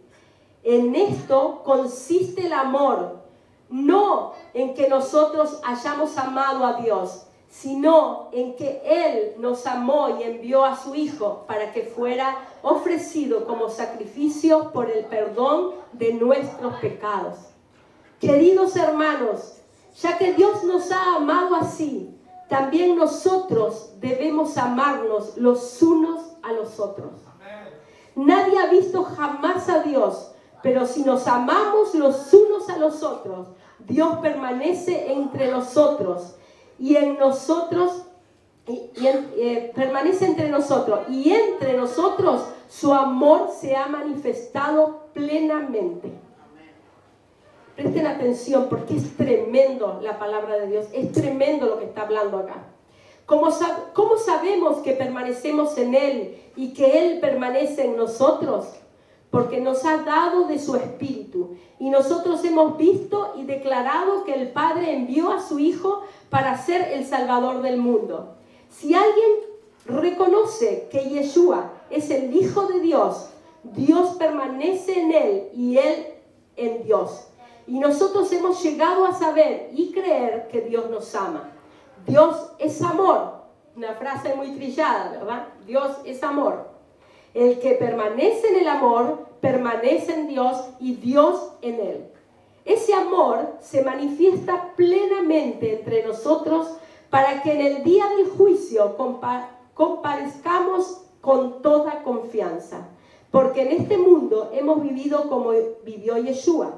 En 0.63 0.95
esto 0.95 1.63
consiste 1.65 2.45
el 2.45 2.53
amor, 2.53 3.26
no 3.69 4.33
en 4.53 4.73
que 4.73 4.87
nosotros 4.87 5.59
hayamos 5.63 6.17
amado 6.17 6.65
a 6.65 6.81
Dios, 6.81 7.27
sino 7.49 8.29
en 8.33 8.55
que 8.55 8.81
Él 8.85 9.35
nos 9.39 9.65
amó 9.65 10.17
y 10.19 10.23
envió 10.23 10.65
a 10.65 10.75
su 10.75 10.95
Hijo 10.95 11.45
para 11.47 11.71
que 11.71 11.83
fuera 11.83 12.35
ofrecido 12.61 13.45
como 13.45 13.69
sacrificio 13.69 14.71
por 14.71 14.89
el 14.89 15.05
perdón 15.05 15.71
de 15.93 16.13
nuestros 16.13 16.75
pecados. 16.75 17.37
Queridos 18.19 18.75
hermanos, 18.75 19.61
ya 20.01 20.17
que 20.17 20.33
Dios 20.33 20.63
nos 20.63 20.91
ha 20.91 21.15
amado 21.15 21.55
así, 21.55 22.13
también 22.49 22.95
nosotros 22.95 23.91
debemos 23.99 24.57
amarnos 24.57 25.37
los 25.37 25.81
unos 25.81 26.21
a 26.43 26.53
los 26.53 26.79
otros. 26.79 27.11
Nadie 28.15 28.57
ha 28.57 28.67
visto 28.67 29.03
jamás 29.03 29.69
a 29.69 29.83
Dios, 29.83 30.31
pero 30.61 30.85
si 30.85 31.03
nos 31.03 31.27
amamos 31.27 31.93
los 31.95 32.33
unos 32.33 32.69
a 32.69 32.77
los 32.77 33.03
otros, 33.03 33.47
Dios 33.79 34.17
permanece 34.21 35.11
entre 35.11 35.51
nosotros 35.51 36.35
y 36.79 36.95
en 36.95 37.17
nosotros 37.17 38.03
y, 38.67 38.89
eh, 39.05 39.71
permanece 39.75 40.25
entre 40.25 40.49
nosotros 40.49 41.01
y 41.09 41.31
entre 41.31 41.73
nosotros 41.77 42.43
su 42.67 42.93
amor 42.93 43.49
se 43.57 43.75
ha 43.75 43.87
manifestado 43.87 45.07
plenamente. 45.13 46.11
Presten 47.75 48.07
atención 48.07 48.67
porque 48.69 48.97
es 48.97 49.15
tremendo 49.15 49.99
la 50.01 50.17
palabra 50.17 50.57
de 50.57 50.67
Dios, 50.67 50.87
es 50.93 51.11
tremendo 51.11 51.67
lo 51.67 51.79
que 51.79 51.85
está 51.85 52.01
hablando 52.01 52.39
acá. 52.39 52.65
¿Cómo, 53.27 53.49
¿Cómo 53.93 54.17
sabemos 54.17 54.77
que 54.77 54.93
permanecemos 54.93 55.77
en 55.77 55.93
Él 55.93 56.41
y 56.55 56.73
que 56.73 56.97
Él 57.05 57.19
permanece 57.19 57.85
en 57.85 57.95
nosotros? 57.95 58.67
Porque 59.31 59.59
nos 59.59 59.85
ha 59.85 59.97
dado 59.97 60.47
de 60.47 60.59
su 60.59 60.75
espíritu. 60.75 61.57
Y 61.79 61.89
nosotros 61.89 62.43
hemos 62.43 62.77
visto 62.77 63.33
y 63.37 63.43
declarado 63.43 64.23
que 64.23 64.33
el 64.33 64.51
Padre 64.51 64.93
envió 64.93 65.31
a 65.31 65.41
su 65.41 65.59
Hijo 65.59 66.01
para 66.29 66.57
ser 66.57 66.93
el 66.93 67.05
Salvador 67.05 67.61
del 67.61 67.77
mundo. 67.77 68.35
Si 68.69 68.93
alguien 68.93 69.31
reconoce 69.85 70.87
que 70.91 71.09
Yeshua 71.09 71.71
es 71.89 72.09
el 72.09 72.35
Hijo 72.35 72.67
de 72.67 72.79
Dios, 72.79 73.29
Dios 73.63 74.15
permanece 74.17 74.99
en 74.99 75.11
él 75.11 75.49
y 75.53 75.77
él 75.77 76.07
en 76.55 76.83
Dios. 76.83 77.27
Y 77.67 77.79
nosotros 77.79 78.31
hemos 78.31 78.63
llegado 78.63 79.05
a 79.05 79.13
saber 79.13 79.69
y 79.73 79.91
creer 79.91 80.47
que 80.47 80.61
Dios 80.61 80.89
nos 80.89 81.13
ama. 81.15 81.51
Dios 82.05 82.53
es 82.59 82.81
amor. 82.81 83.35
Una 83.75 83.93
frase 83.93 84.33
muy 84.35 84.51
trillada, 84.55 85.11
¿verdad? 85.11 85.47
Dios 85.65 85.97
es 86.05 86.23
amor. 86.23 86.76
El 87.37 87.59
que 87.59 87.73
permanece 87.73 88.47
en 88.47 88.55
el 88.61 88.67
amor, 88.67 89.27
permanece 89.41 90.11
en 90.11 90.27
Dios 90.27 90.57
y 90.79 90.95
Dios 90.95 91.51
en 91.61 91.79
él. 91.79 92.07
Ese 92.65 92.95
amor 92.95 93.57
se 93.59 93.83
manifiesta 93.83 94.73
plenamente 94.75 95.77
entre 95.77 96.03
nosotros 96.03 96.67
para 97.11 97.43
que 97.43 97.51
en 97.51 97.61
el 97.61 97.83
día 97.83 98.07
del 98.17 98.27
juicio 98.27 98.97
comparezcamos 99.75 101.03
con 101.21 101.61
toda 101.61 102.01
confianza. 102.01 102.89
Porque 103.29 103.61
en 103.61 103.81
este 103.81 103.99
mundo 103.99 104.49
hemos 104.51 104.81
vivido 104.81 105.29
como 105.29 105.51
vivió 105.83 106.17
Yeshua. 106.17 106.73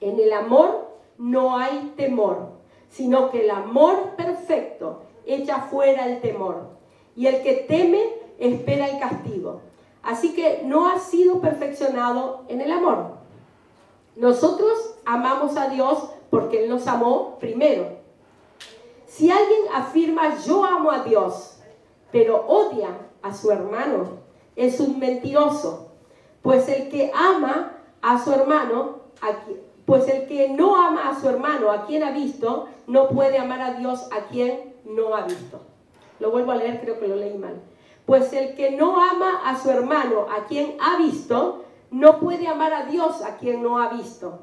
En 0.00 0.20
el 0.20 0.32
amor 0.32 0.92
no 1.18 1.58
hay 1.58 1.92
temor, 1.96 2.50
sino 2.88 3.32
que 3.32 3.42
el 3.42 3.50
amor 3.50 4.14
perfecto 4.16 5.02
echa 5.26 5.62
fuera 5.62 6.06
el 6.06 6.20
temor. 6.20 6.68
Y 7.16 7.26
el 7.26 7.42
que 7.42 7.54
teme 7.54 8.25
espera 8.38 8.88
el 8.88 8.98
castigo. 8.98 9.60
Así 10.02 10.34
que 10.34 10.62
no 10.64 10.88
ha 10.88 10.98
sido 10.98 11.40
perfeccionado 11.40 12.44
en 12.48 12.60
el 12.60 12.70
amor. 12.70 13.16
Nosotros 14.14 14.94
amamos 15.04 15.56
a 15.56 15.68
Dios 15.68 16.10
porque 16.30 16.64
Él 16.64 16.70
nos 16.70 16.86
amó 16.86 17.38
primero. 17.38 17.88
Si 19.06 19.30
alguien 19.30 19.62
afirma 19.74 20.36
yo 20.44 20.64
amo 20.64 20.90
a 20.90 21.02
Dios, 21.02 21.58
pero 22.12 22.46
odia 22.46 22.90
a 23.22 23.34
su 23.34 23.50
hermano, 23.50 24.20
es 24.54 24.80
un 24.80 24.98
mentiroso. 24.98 25.92
Pues 26.42 26.68
el 26.68 26.88
que 26.88 27.10
ama 27.14 27.72
a 28.02 28.22
su 28.22 28.32
hermano, 28.32 29.00
pues 29.84 30.08
el 30.08 30.26
que 30.26 30.48
no 30.50 30.76
ama 30.76 31.08
a 31.08 31.20
su 31.20 31.28
hermano, 31.28 31.70
a 31.70 31.86
quien 31.86 32.04
ha 32.04 32.12
visto, 32.12 32.68
no 32.86 33.08
puede 33.08 33.38
amar 33.38 33.60
a 33.60 33.74
Dios 33.74 34.08
a 34.12 34.28
quien 34.28 34.74
no 34.84 35.14
ha 35.14 35.22
visto. 35.22 35.60
Lo 36.20 36.30
vuelvo 36.30 36.52
a 36.52 36.56
leer, 36.56 36.80
creo 36.80 36.98
que 36.98 37.08
lo 37.08 37.16
leí 37.16 37.36
mal. 37.36 37.60
Pues 38.06 38.32
el 38.32 38.54
que 38.54 38.70
no 38.70 39.00
ama 39.00 39.42
a 39.44 39.58
su 39.58 39.70
hermano, 39.70 40.26
a 40.30 40.44
quien 40.44 40.76
ha 40.80 40.96
visto, 40.96 41.64
no 41.90 42.20
puede 42.20 42.46
amar 42.46 42.72
a 42.72 42.84
Dios 42.84 43.22
a 43.22 43.36
quien 43.36 43.62
no 43.62 43.78
ha 43.80 43.88
visto. 43.88 44.38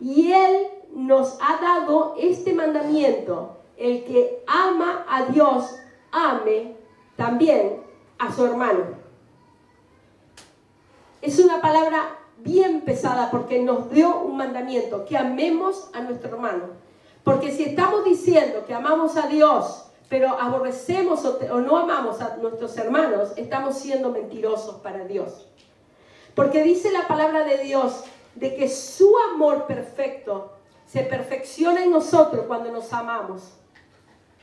Y 0.00 0.32
Él 0.32 0.66
nos 0.92 1.38
ha 1.40 1.60
dado 1.60 2.14
este 2.18 2.52
mandamiento. 2.52 3.56
El 3.76 4.04
que 4.04 4.42
ama 4.46 5.06
a 5.08 5.26
Dios, 5.26 5.78
ame 6.10 6.74
también 7.16 7.80
a 8.18 8.32
su 8.32 8.44
hermano. 8.44 8.84
Es 11.22 11.38
una 11.38 11.60
palabra 11.60 12.18
bien 12.38 12.82
pesada 12.82 13.30
porque 13.30 13.60
nos 13.62 13.90
dio 13.90 14.20
un 14.20 14.36
mandamiento, 14.36 15.04
que 15.04 15.16
amemos 15.16 15.90
a 15.92 16.00
nuestro 16.00 16.30
hermano. 16.30 16.64
Porque 17.24 17.50
si 17.52 17.64
estamos 17.64 18.04
diciendo 18.04 18.64
que 18.66 18.74
amamos 18.74 19.16
a 19.16 19.26
Dios, 19.26 19.87
pero 20.08 20.30
aborrecemos 20.30 21.24
o, 21.24 21.60
no 21.60 21.76
amamos 21.76 22.20
a 22.20 22.36
nuestros 22.36 22.76
hermanos, 22.78 23.32
estamos 23.36 23.76
siendo 23.76 24.10
mentirosos 24.10 24.76
para 24.76 25.04
Dios. 25.04 25.46
Porque 26.34 26.62
dice 26.62 26.90
la 26.90 27.06
palabra 27.06 27.44
de 27.44 27.58
Dios 27.58 28.04
de 28.34 28.54
que 28.54 28.68
su 28.68 29.12
amor 29.32 29.66
perfecto 29.66 30.52
se 30.86 31.02
perfecciona 31.02 31.82
en 31.82 31.90
nosotros 31.90 32.46
cuando 32.46 32.70
nos 32.72 32.92
amamos. 32.92 33.42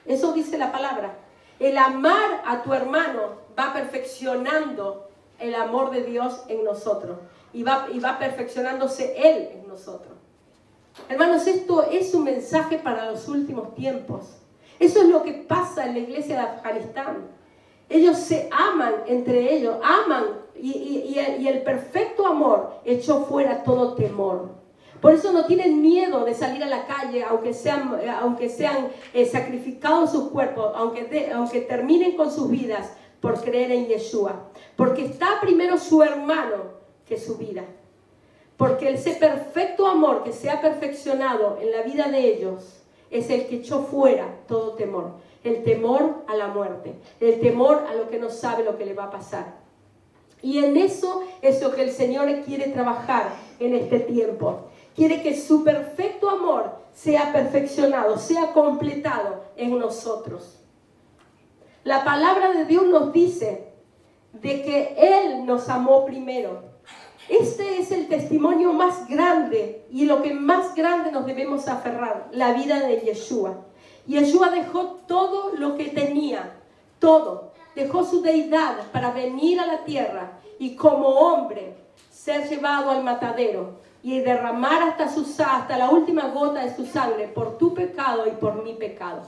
Eso 0.05 0.33
dice 0.33 0.57
la 0.57 0.71
palabra. 0.71 1.17
El 1.59 1.77
amar 1.77 2.43
a 2.45 2.61
tu 2.61 2.73
hermano 2.73 3.45
va 3.57 3.73
perfeccionando 3.73 5.09
el 5.39 5.55
amor 5.55 5.89
de 5.89 6.03
Dios 6.03 6.43
en 6.47 6.63
nosotros 6.63 7.17
y 7.53 7.63
va, 7.63 7.87
y 7.91 7.99
va 7.99 8.19
perfeccionándose 8.19 9.15
Él 9.17 9.49
en 9.53 9.67
nosotros. 9.67 10.13
Hermanos, 11.09 11.47
esto 11.47 11.83
es 11.83 12.13
un 12.13 12.23
mensaje 12.23 12.77
para 12.77 13.09
los 13.11 13.27
últimos 13.27 13.73
tiempos. 13.73 14.44
Eso 14.79 15.01
es 15.01 15.09
lo 15.09 15.23
que 15.23 15.33
pasa 15.33 15.85
en 15.85 15.93
la 15.93 15.99
iglesia 15.99 16.35
de 16.35 16.41
Afganistán. 16.41 17.27
Ellos 17.89 18.17
se 18.17 18.49
aman 18.51 18.93
entre 19.07 19.53
ellos, 19.53 19.77
aman 19.83 20.25
y, 20.55 21.17
el, 21.17 21.61
perfecto 21.61 22.25
amor 22.25 22.79
echó 22.83 23.25
fuera 23.25 23.63
todo 23.63 23.93
temor. 23.93 24.55
Por 25.01 25.13
eso 25.13 25.31
no 25.31 25.45
tienen 25.45 25.81
miedo 25.81 26.25
de 26.25 26.33
salir 26.33 26.63
a 26.63 26.67
la 26.67 26.85
calle, 26.87 27.23
aunque 27.23 27.53
sean, 27.53 27.95
aunque 28.21 28.49
sean 28.49 28.87
eh, 29.13 29.25
sacrificados 29.25 30.11
sus 30.11 30.29
cuerpos, 30.29 30.71
aunque, 30.75 31.31
aunque 31.31 31.61
terminen 31.61 32.15
con 32.15 32.31
sus 32.31 32.49
vidas 32.49 32.93
por 33.21 33.39
creer 33.43 33.71
en 33.71 33.87
Yeshua. 33.87 34.49
Porque 34.75 35.05
está 35.05 35.39
primero 35.41 35.77
su 35.77 36.01
hermano 36.01 36.75
que 37.05 37.19
su 37.19 37.37
vida. 37.37 37.63
Porque 38.57 38.89
ese 38.89 39.13
perfecto 39.15 39.85
amor 39.85 40.23
que 40.23 40.31
se 40.31 40.49
ha 40.49 40.61
perfeccionado 40.61 41.59
en 41.61 41.71
la 41.71 41.81
vida 41.81 42.07
de 42.07 42.19
ellos 42.19 42.84
es 43.17 43.29
el 43.29 43.47
que 43.47 43.57
echó 43.57 43.83
fuera 43.83 44.27
todo 44.47 44.73
temor. 44.73 45.11
El 45.43 45.63
temor 45.63 46.23
a 46.27 46.35
la 46.35 46.47
muerte, 46.47 46.95
el 47.19 47.39
temor 47.39 47.85
a 47.87 47.93
lo 47.93 48.09
que 48.09 48.17
no 48.17 48.29
sabe 48.29 48.63
lo 48.63 48.77
que 48.77 48.85
le 48.85 48.93
va 48.93 49.05
a 49.05 49.11
pasar. 49.11 49.65
Y 50.41 50.63
en 50.63 50.77
eso 50.77 51.23
es 51.41 51.61
lo 51.61 51.71
que 51.71 51.83
el 51.83 51.91
Señor 51.91 52.27
quiere 52.45 52.67
trabajar 52.69 53.35
en 53.59 53.75
este 53.75 53.99
tiempo. 53.99 54.61
Quiere 54.95 55.21
que 55.21 55.35
su 55.35 55.63
perfecto 55.63 56.29
amor 56.29 56.71
sea 56.93 57.33
perfeccionado, 57.33 58.17
sea 58.17 58.53
completado 58.53 59.43
en 59.55 59.77
nosotros. 59.77 60.59
La 61.83 62.03
palabra 62.03 62.51
de 62.53 62.65
Dios 62.65 62.85
nos 62.85 63.13
dice 63.13 63.67
de 64.33 64.63
que 64.63 64.95
Él 64.97 65.45
nos 65.45 65.69
amó 65.69 66.05
primero 66.05 66.64
este 67.27 67.79
es 67.79 67.91
el 67.91 68.07
testimonio 68.07 68.71
más 68.71 69.07
grande 69.07 69.85
y 69.89 70.05
lo 70.05 70.21
que 70.21 70.33
más 70.33 70.75
grande 70.75 71.11
nos 71.11 71.25
debemos 71.25 71.67
aferrar, 71.67 72.27
la 72.31 72.53
vida 72.53 72.79
de 72.79 72.99
Yeshua. 73.01 73.65
Yeshua 74.05 74.51
dejó 74.51 74.99
todo 75.07 75.55
lo 75.55 75.75
que 75.75 75.85
tenía, 75.85 76.55
todo. 76.99 77.51
Dejó 77.75 78.05
su 78.05 78.21
deidad 78.21 78.91
para 78.91 79.11
venir 79.11 79.59
a 79.59 79.65
la 79.65 79.83
tierra 79.83 80.39
y 80.59 80.75
como 80.75 81.07
hombre 81.09 81.75
ser 82.11 82.47
llevado 82.47 82.91
al 82.91 83.03
matadero 83.03 83.79
y 84.03 84.19
derramar 84.19 84.83
hasta, 84.83 85.09
su, 85.09 85.21
hasta 85.21 85.77
la 85.77 85.89
última 85.89 86.27
gota 86.27 86.63
de 86.63 86.75
su 86.75 86.85
sangre 86.85 87.27
por 87.27 87.57
tu 87.57 87.73
pecado 87.73 88.27
y 88.27 88.31
por 88.31 88.63
mi 88.63 88.73
pecado. 88.73 89.23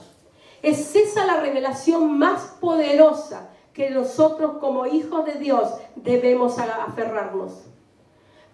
Es 0.62 0.94
esa 0.94 1.26
la 1.26 1.40
revelación 1.40 2.16
más 2.16 2.56
poderosa 2.60 3.50
que 3.72 3.90
nosotros 3.90 4.58
como 4.58 4.86
hijos 4.86 5.24
de 5.26 5.34
Dios 5.34 5.68
debemos 5.96 6.58
aferrarnos. 6.58 7.67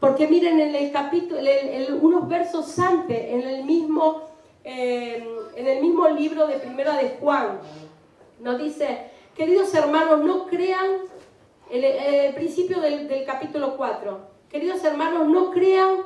Porque 0.01 0.27
miren 0.29 0.61
en 0.61 0.75
el 0.75 0.93
capítulo, 0.93 1.41
unos 2.01 2.29
versos 2.29 2.79
antes, 2.79 3.33
en 3.33 3.43
el 3.43 3.65
mismo, 3.65 4.23
eh, 4.65 5.27
en 5.57 5.67
el 5.67 5.81
mismo 5.81 6.09
libro 6.09 6.47
de 6.47 6.57
Primera 6.57 6.97
de 6.97 7.17
Juan, 7.21 7.59
nos 8.41 8.59
dice, 8.59 9.11
queridos 9.35 9.73
hermanos, 9.75 10.23
no 10.25 10.47
crean, 10.47 10.87
el, 11.71 12.35
principio 12.35 12.81
del, 12.81 13.09
del 13.09 13.25
capítulo 13.25 13.77
4, 13.77 14.21
queridos 14.51 14.85
hermanos, 14.85 15.29
no 15.29 15.51
crean 15.51 16.01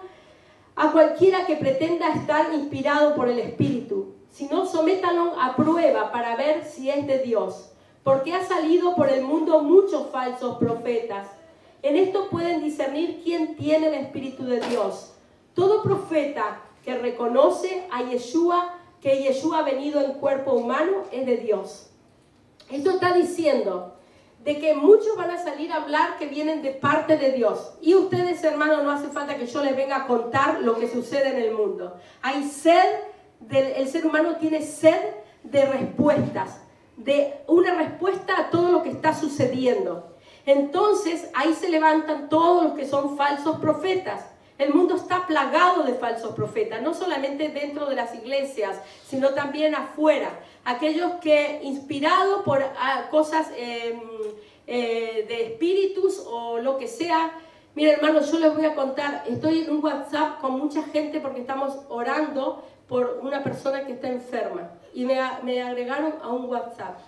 a 0.76 0.92
cualquiera 0.92 1.44
que 1.44 1.56
pretenda 1.56 2.10
estar 2.10 2.54
inspirado 2.54 3.16
por 3.16 3.28
el 3.28 3.40
Espíritu, 3.40 4.14
sino 4.30 4.64
sométanlo 4.64 5.34
a 5.40 5.56
prueba 5.56 6.12
para 6.12 6.36
ver 6.36 6.64
si 6.64 6.88
es 6.88 7.06
de 7.06 7.18
Dios, 7.18 7.72
porque 8.04 8.32
ha 8.32 8.44
salido 8.44 8.94
por 8.94 9.10
el 9.10 9.22
mundo 9.22 9.62
muchos 9.62 10.08
falsos 10.10 10.56
profetas 10.58 11.37
en 11.88 11.96
esto 11.96 12.28
pueden 12.28 12.62
discernir 12.62 13.22
quién 13.24 13.56
tiene 13.56 13.88
el 13.88 13.94
Espíritu 13.94 14.44
de 14.44 14.60
Dios. 14.60 15.14
Todo 15.54 15.82
profeta 15.82 16.60
que 16.84 16.96
reconoce 16.96 17.86
a 17.90 18.02
Yeshua, 18.02 18.74
que 19.00 19.22
Yeshua 19.22 19.60
ha 19.60 19.62
venido 19.62 20.00
en 20.00 20.12
cuerpo 20.14 20.52
humano, 20.52 21.04
es 21.12 21.26
de 21.26 21.38
Dios. 21.38 21.90
Esto 22.70 22.90
está 22.90 23.12
diciendo 23.14 23.94
de 24.44 24.58
que 24.58 24.74
muchos 24.74 25.16
van 25.16 25.30
a 25.30 25.42
salir 25.42 25.72
a 25.72 25.82
hablar 25.82 26.18
que 26.18 26.26
vienen 26.26 26.62
de 26.62 26.70
parte 26.70 27.16
de 27.16 27.32
Dios. 27.32 27.72
Y 27.80 27.94
ustedes, 27.94 28.42
hermanos, 28.44 28.84
no 28.84 28.90
hace 28.90 29.08
falta 29.08 29.36
que 29.36 29.46
yo 29.46 29.64
les 29.64 29.74
venga 29.74 29.96
a 29.96 30.06
contar 30.06 30.60
lo 30.60 30.78
que 30.78 30.88
sucede 30.88 31.30
en 31.30 31.42
el 31.42 31.54
mundo. 31.54 31.96
Hay 32.22 32.44
sed, 32.44 33.00
el 33.50 33.88
ser 33.88 34.06
humano 34.06 34.36
tiene 34.36 34.62
sed 34.62 35.00
de 35.42 35.64
respuestas, 35.66 36.60
de 36.96 37.34
una 37.46 37.74
respuesta 37.74 38.38
a 38.38 38.50
todo 38.50 38.70
lo 38.70 38.82
que 38.82 38.90
está 38.90 39.14
sucediendo. 39.14 40.17
Entonces 40.48 41.28
ahí 41.34 41.52
se 41.52 41.68
levantan 41.68 42.30
todos 42.30 42.64
los 42.64 42.72
que 42.72 42.86
son 42.86 43.18
falsos 43.18 43.58
profetas. 43.58 44.24
El 44.56 44.72
mundo 44.72 44.96
está 44.96 45.26
plagado 45.26 45.82
de 45.82 45.92
falsos 45.92 46.34
profetas, 46.34 46.80
no 46.80 46.94
solamente 46.94 47.50
dentro 47.50 47.84
de 47.84 47.94
las 47.94 48.14
iglesias, 48.14 48.80
sino 49.06 49.34
también 49.34 49.74
afuera. 49.74 50.30
Aquellos 50.64 51.12
que, 51.20 51.60
inspirados 51.62 52.44
por 52.44 52.62
ah, 52.62 53.08
cosas 53.10 53.50
em, 53.58 54.00
eh, 54.66 55.26
de 55.28 55.46
espíritus 55.48 56.24
o 56.26 56.58
lo 56.58 56.78
que 56.78 56.88
sea, 56.88 57.30
Mira, 57.74 57.92
hermanos, 57.92 58.32
yo 58.32 58.40
les 58.40 58.52
voy 58.52 58.64
a 58.64 58.74
contar, 58.74 59.22
estoy 59.28 59.60
en 59.60 59.70
un 59.70 59.84
WhatsApp 59.84 60.40
con 60.40 60.58
mucha 60.58 60.82
gente 60.82 61.20
porque 61.20 61.40
estamos 61.40 61.78
orando 61.88 62.64
por 62.88 63.20
una 63.22 63.44
persona 63.44 63.84
que 63.86 63.92
está 63.92 64.08
enferma 64.08 64.70
y 64.92 65.04
me, 65.04 65.20
me 65.44 65.62
agregaron 65.62 66.14
a 66.20 66.28
un 66.30 66.46
WhatsApp. 66.46 66.98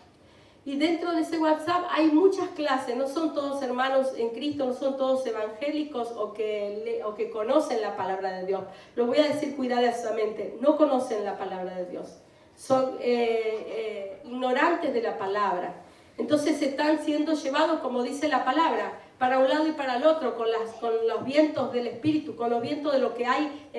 Y 0.71 0.77
dentro 0.77 1.11
de 1.11 1.23
ese 1.23 1.37
WhatsApp 1.37 1.87
hay 1.91 2.13
muchas 2.13 2.49
clases, 2.51 2.97
no 2.97 3.09
son 3.09 3.35
todos 3.35 3.61
hermanos 3.61 4.13
en 4.17 4.29
Cristo, 4.29 4.67
no 4.67 4.73
son 4.73 4.97
todos 4.97 5.27
evangélicos 5.27 6.13
o 6.13 6.33
que, 6.33 7.03
o 7.05 7.17
que 7.17 7.29
conocen 7.29 7.81
la 7.81 7.97
palabra 7.97 8.39
de 8.39 8.47
Dios. 8.47 8.63
Lo 8.95 9.07
voy 9.07 9.19
a 9.19 9.25
decir 9.25 9.57
cuidadosamente, 9.57 10.57
no 10.61 10.77
conocen 10.77 11.25
la 11.25 11.37
palabra 11.37 11.75
de 11.75 11.87
Dios, 11.87 12.21
son 12.55 12.99
eh, 13.01 13.67
eh, 13.67 14.23
ignorantes 14.27 14.95
de 14.95 15.03
la 15.03 15.19
palabra. 15.19 15.75
Entonces 16.17 16.63
están 16.63 17.01
siendo 17.01 17.33
llevados, 17.35 17.81
como 17.81 18.05
dice 18.05 18.29
la 18.29 18.45
palabra, 18.45 18.93
para 19.19 19.41
un 19.41 19.49
lado 19.49 19.67
y 19.67 19.73
para 19.73 19.97
el 19.97 20.07
otro, 20.07 20.37
con, 20.37 20.49
las, 20.53 20.71
con 20.75 20.93
los 21.09 21.25
vientos 21.25 21.73
del 21.73 21.89
Espíritu, 21.89 22.37
con 22.37 22.49
los 22.49 22.63
vientos 22.63 22.93
de 22.93 23.01
lo 23.01 23.15
que 23.15 23.27
hay 23.27 23.73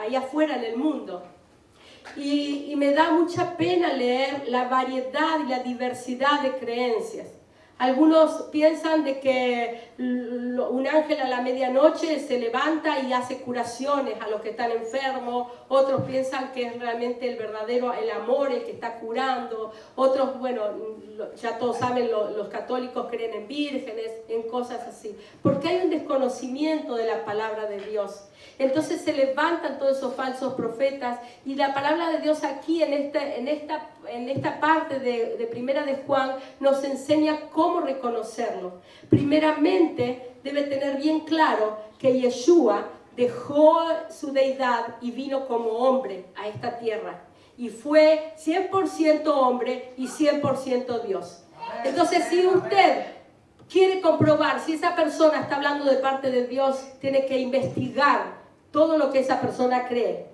ahí 0.00 0.16
afuera 0.16 0.56
en 0.56 0.64
el 0.64 0.76
mundo. 0.76 1.22
Y, 2.16 2.74
me 2.76 2.92
da 2.92 3.10
mucha 3.10 3.56
pena 3.56 3.92
leer 3.92 4.48
la 4.48 4.68
variedad 4.68 5.40
y 5.44 5.48
la 5.48 5.60
diversidad 5.60 6.42
de 6.42 6.52
creencias. 6.58 7.28
Algunos 7.78 8.44
piensan 8.52 9.04
de 9.04 9.20
que 9.20 9.90
un 9.98 10.86
ángel 10.86 11.20
a 11.20 11.28
la 11.28 11.42
medianoche 11.42 12.20
se 12.20 12.38
levanta 12.38 13.00
y 13.00 13.12
hace 13.12 13.42
curaciones 13.42 14.14
a 14.22 14.28
los 14.28 14.40
que 14.40 14.50
están 14.50 14.70
enfermos, 14.70 15.52
otros 15.68 16.02
piensan 16.02 16.52
que 16.52 16.62
es 16.68 16.80
realmente 16.80 17.28
el 17.28 17.36
verdadero, 17.36 17.92
el 17.92 18.10
amor 18.10 18.50
el 18.50 18.64
que 18.64 18.70
está 18.70 18.98
curando, 18.98 19.72
otros, 19.94 20.38
bueno, 20.38 20.62
ya 21.36 21.58
todos 21.58 21.76
saben, 21.76 22.10
los 22.10 22.48
católicos 22.48 23.08
creen 23.10 23.34
en 23.34 23.48
vírgenes, 23.48 24.10
en 24.28 24.44
cosas 24.44 24.80
así, 24.88 25.14
porque 25.42 25.68
hay 25.68 25.84
un 25.84 25.90
desconocimiento 25.90 26.94
de 26.94 27.04
la 27.04 27.26
palabra 27.26 27.66
de 27.66 27.78
Dios. 27.80 28.25
Entonces 28.58 29.02
se 29.02 29.12
levantan 29.12 29.78
todos 29.78 29.98
esos 29.98 30.14
falsos 30.14 30.54
profetas 30.54 31.20
y 31.44 31.54
la 31.54 31.74
palabra 31.74 32.10
de 32.10 32.20
Dios 32.20 32.42
aquí 32.42 32.82
en 32.82 32.92
esta, 32.92 33.34
en 33.34 33.48
esta, 33.48 33.90
en 34.08 34.28
esta 34.28 34.60
parte 34.60 34.98
de, 34.98 35.36
de 35.36 35.46
Primera 35.46 35.84
de 35.84 35.96
Juan 36.06 36.36
nos 36.60 36.82
enseña 36.84 37.48
cómo 37.52 37.80
reconocerlo. 37.80 38.80
Primeramente, 39.10 40.36
debe 40.42 40.62
tener 40.62 40.96
bien 40.96 41.20
claro 41.20 41.76
que 41.98 42.18
Yeshua 42.18 42.88
dejó 43.16 43.78
su 44.10 44.32
deidad 44.32 44.96
y 45.00 45.10
vino 45.10 45.46
como 45.46 45.70
hombre 45.70 46.26
a 46.36 46.48
esta 46.48 46.78
tierra. 46.78 47.22
Y 47.58 47.70
fue 47.70 48.34
100% 48.38 49.26
hombre 49.26 49.92
y 49.96 50.08
100% 50.08 51.02
Dios. 51.02 51.44
Entonces, 51.84 52.24
si 52.28 52.46
usted 52.46 53.06
quiere 53.68 54.00
comprobar 54.00 54.60
si 54.60 54.74
esa 54.74 54.94
persona 54.94 55.40
está 55.40 55.56
hablando 55.56 55.84
de 55.84 55.96
parte 55.96 56.30
de 56.30 56.46
Dios, 56.46 56.78
tiene 57.00 57.26
que 57.26 57.38
investigar 57.38 58.35
todo 58.70 58.98
lo 58.98 59.10
que 59.10 59.20
esa 59.20 59.40
persona 59.40 59.88
cree. 59.88 60.26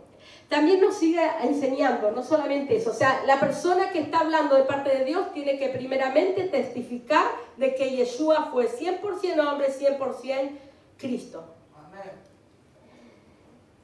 También 0.49 0.81
nos 0.81 0.97
sigue 0.97 1.23
enseñando, 1.43 2.11
no 2.11 2.23
solamente 2.23 2.77
eso, 2.77 2.91
o 2.91 2.95
sea, 2.95 3.23
la 3.27 3.41
persona 3.41 3.91
que 3.91 4.01
está 4.01 4.21
hablando 4.21 4.55
de 4.55 4.65
parte 4.65 4.91
de 4.91 5.05
Dios 5.05 5.33
tiene 5.33 5.59
que 5.59 5.71
primeramente 5.71 6.45
testificar 6.45 7.25
de 7.57 7.75
que 7.75 7.97
Yeshua 7.97 8.51
fue 8.53 8.69
100% 8.69 9.51
hombre, 9.51 9.69
100% 9.69 10.51
Cristo. 10.99 11.43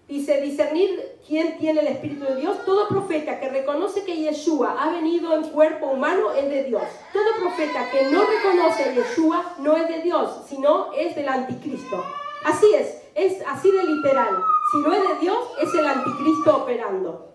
Dice, 0.09 0.41
discernir 0.41 1.19
quién 1.27 1.59
tiene 1.59 1.81
el 1.81 1.89
Espíritu 1.89 2.25
de 2.25 2.37
Dios. 2.37 2.65
Todo 2.65 2.89
profeta 2.89 3.39
que 3.39 3.51
reconoce 3.51 4.05
que 4.05 4.17
Yeshua 4.17 4.75
ha 4.83 4.91
venido 4.91 5.35
en 5.35 5.51
cuerpo 5.51 5.89
humano 5.89 6.33
es 6.33 6.49
de 6.49 6.65
Dios. 6.65 6.83
Todo 7.13 7.27
profeta 7.39 7.91
que 7.91 8.05
no 8.05 8.25
reconoce 8.25 8.85
a 8.85 8.95
Yeshua 8.95 9.57
no 9.59 9.77
es 9.77 9.87
de 9.87 10.01
Dios, 10.01 10.45
sino 10.49 10.95
es 10.95 11.15
del 11.15 11.29
anticristo. 11.29 12.03
Así 12.43 12.73
es, 12.75 13.03
es 13.19 13.43
así 13.47 13.71
de 13.71 13.85
literal. 13.85 14.45
Si 14.71 14.79
no 14.79 14.93
es 14.93 15.09
de 15.09 15.15
Dios, 15.21 15.39
es 15.61 15.75
el 15.75 15.87
anticristo 15.87 16.57
operando. 16.59 17.33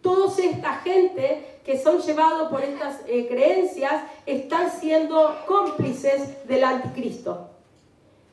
Toda 0.00 0.28
esta 0.38 0.74
gente 0.76 1.60
que 1.64 1.82
son 1.82 1.98
llevados 1.98 2.50
por 2.50 2.62
estas 2.62 3.00
eh, 3.06 3.26
creencias 3.26 4.04
están 4.26 4.70
siendo 4.70 5.34
cómplices 5.46 6.46
del 6.46 6.62
anticristo. 6.62 7.50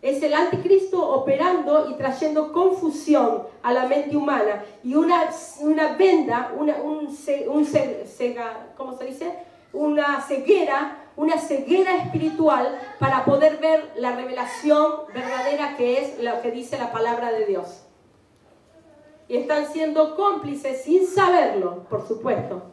Es 0.01 0.21
el 0.21 0.33
anticristo 0.33 1.07
operando 1.09 1.89
y 1.89 1.93
trayendo 1.93 2.51
confusión 2.51 3.43
a 3.63 3.71
la 3.71 3.87
mente 3.87 4.17
humana 4.17 4.63
y 4.83 4.95
una, 4.95 5.29
una 5.59 5.93
venda, 5.93 6.51
una, 6.57 6.75
un, 6.81 7.07
un 7.47 7.67
¿cómo 8.75 8.97
se 8.97 9.05
dice? 9.05 9.31
Una 9.73 10.21
ceguera, 10.21 11.00
una 11.21 11.37
ceguera 11.37 11.97
espiritual 11.97 12.79
para 12.97 13.23
poder 13.25 13.57
ver 13.57 13.91
la 13.95 14.15
revelación 14.15 14.91
verdadera 15.13 15.77
que 15.77 15.99
es 15.99 16.19
lo 16.19 16.41
que 16.41 16.49
dice 16.49 16.79
la 16.79 16.91
palabra 16.91 17.31
de 17.31 17.45
Dios. 17.45 17.83
Y 19.27 19.37
están 19.37 19.71
siendo 19.71 20.15
cómplices 20.15 20.81
sin 20.81 21.05
saberlo, 21.05 21.83
por 21.91 22.07
supuesto, 22.07 22.63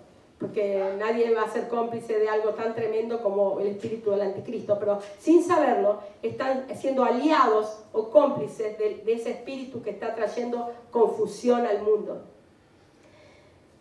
porque 0.41 0.95
nadie 0.99 1.35
va 1.35 1.43
a 1.43 1.51
ser 1.51 1.69
cómplice 1.69 2.19
de 2.19 2.31
algo 2.31 2.55
tan 2.55 2.75
tremendo 2.75 3.23
como 3.23 3.61
el 3.61 3.67
espíritu 3.67 4.13
del 4.13 4.23
anticristo, 4.23 4.79
pero 4.79 4.99
sin 5.19 5.45
saberlo 5.45 6.01
están 6.23 6.69
siendo 6.75 7.05
aliados 7.05 7.85
o 7.93 8.09
cómplices 8.09 8.79
de, 8.79 9.03
ese 9.09 9.33
espíritu 9.33 9.83
que 9.83 9.91
está 9.91 10.15
trayendo 10.15 10.73
confusión 10.91 11.67
al 11.67 11.83
mundo. 11.83 12.23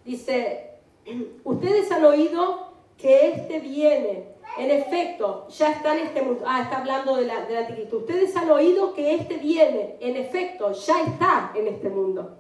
Dice, 0.03 0.71
ustedes 1.45 1.89
han 1.89 2.03
oído 2.03 2.67
que 2.97 3.30
este 3.30 3.60
viene, 3.60 4.36
en 4.57 4.71
efecto, 4.71 5.47
ya 5.49 5.71
está 5.71 5.97
en 5.97 6.07
este 6.07 6.21
mundo, 6.21 6.43
ah, 6.47 6.61
está 6.63 6.79
hablando 6.79 7.15
del 7.15 7.29
anticristo, 7.29 7.97
ustedes 7.97 8.35
han 8.35 8.49
oído 8.49 8.93
que 8.93 9.15
este 9.15 9.37
viene, 9.37 9.97
en 9.99 10.17
efecto, 10.17 10.71
ya 10.71 11.01
está 11.01 11.51
en 11.55 11.67
este 11.67 11.89
mundo, 11.89 12.37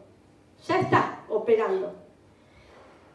ya 0.67 0.79
está 0.79 1.25
operando. 1.29 1.93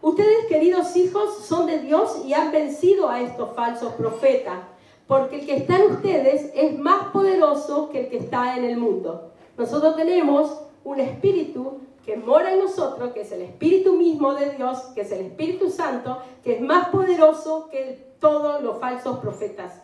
Ustedes, 0.00 0.46
queridos 0.46 0.96
hijos, 0.96 1.44
son 1.44 1.66
de 1.66 1.78
Dios 1.78 2.22
y 2.24 2.34
han 2.34 2.50
vencido 2.50 3.08
a 3.08 3.20
estos 3.20 3.54
falsos 3.54 3.92
profetas, 3.94 4.58
porque 5.06 5.40
el 5.40 5.46
que 5.46 5.56
está 5.56 5.76
en 5.76 5.92
ustedes 5.92 6.50
es 6.54 6.78
más 6.78 7.08
poderoso 7.12 7.88
que 7.90 8.00
el 8.00 8.08
que 8.08 8.18
está 8.18 8.56
en 8.56 8.64
el 8.64 8.76
mundo. 8.76 9.32
Nosotros 9.56 9.94
tenemos 9.96 10.58
un 10.84 11.00
espíritu 11.00 11.80
que 12.04 12.16
mora 12.16 12.52
en 12.52 12.58
nosotros, 12.58 13.12
que 13.12 13.20
es 13.20 13.32
el 13.32 13.42
espíritu 13.42 13.94
mismo 13.94 14.34
de 14.34 14.50
Dios, 14.50 14.78
que 14.94 15.02
es 15.02 15.12
el 15.12 15.26
Espíritu 15.26 15.70
Santo, 15.70 16.18
que 16.42 16.56
es 16.56 16.60
más 16.60 16.88
poderoso 16.88 17.68
que 17.70 18.11
todos 18.22 18.62
los 18.62 18.78
falsos 18.78 19.18
profetas. 19.18 19.82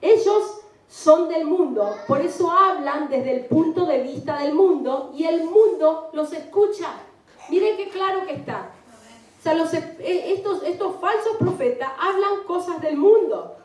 Ellos 0.00 0.60
son 0.88 1.28
del 1.28 1.44
mundo, 1.44 1.94
por 2.06 2.22
eso 2.22 2.50
hablan 2.50 3.10
desde 3.10 3.36
el 3.36 3.44
punto 3.44 3.84
de 3.84 4.00
vista 4.00 4.38
del 4.38 4.54
mundo 4.54 5.12
y 5.14 5.24
el 5.24 5.44
mundo 5.44 6.08
los 6.14 6.32
escucha. 6.32 6.94
Miren 7.50 7.76
qué 7.76 7.90
claro 7.90 8.24
que 8.24 8.32
está. 8.32 8.70
O 9.40 9.66
sea, 9.66 9.96
eh, 10.00 10.34
estos, 10.34 10.62
estos 10.62 10.96
falsos 10.96 11.36
profetas 11.38 11.90
hablan 11.98 12.44
cosas 12.46 12.80
del 12.80 12.96
mundo. 12.96 13.56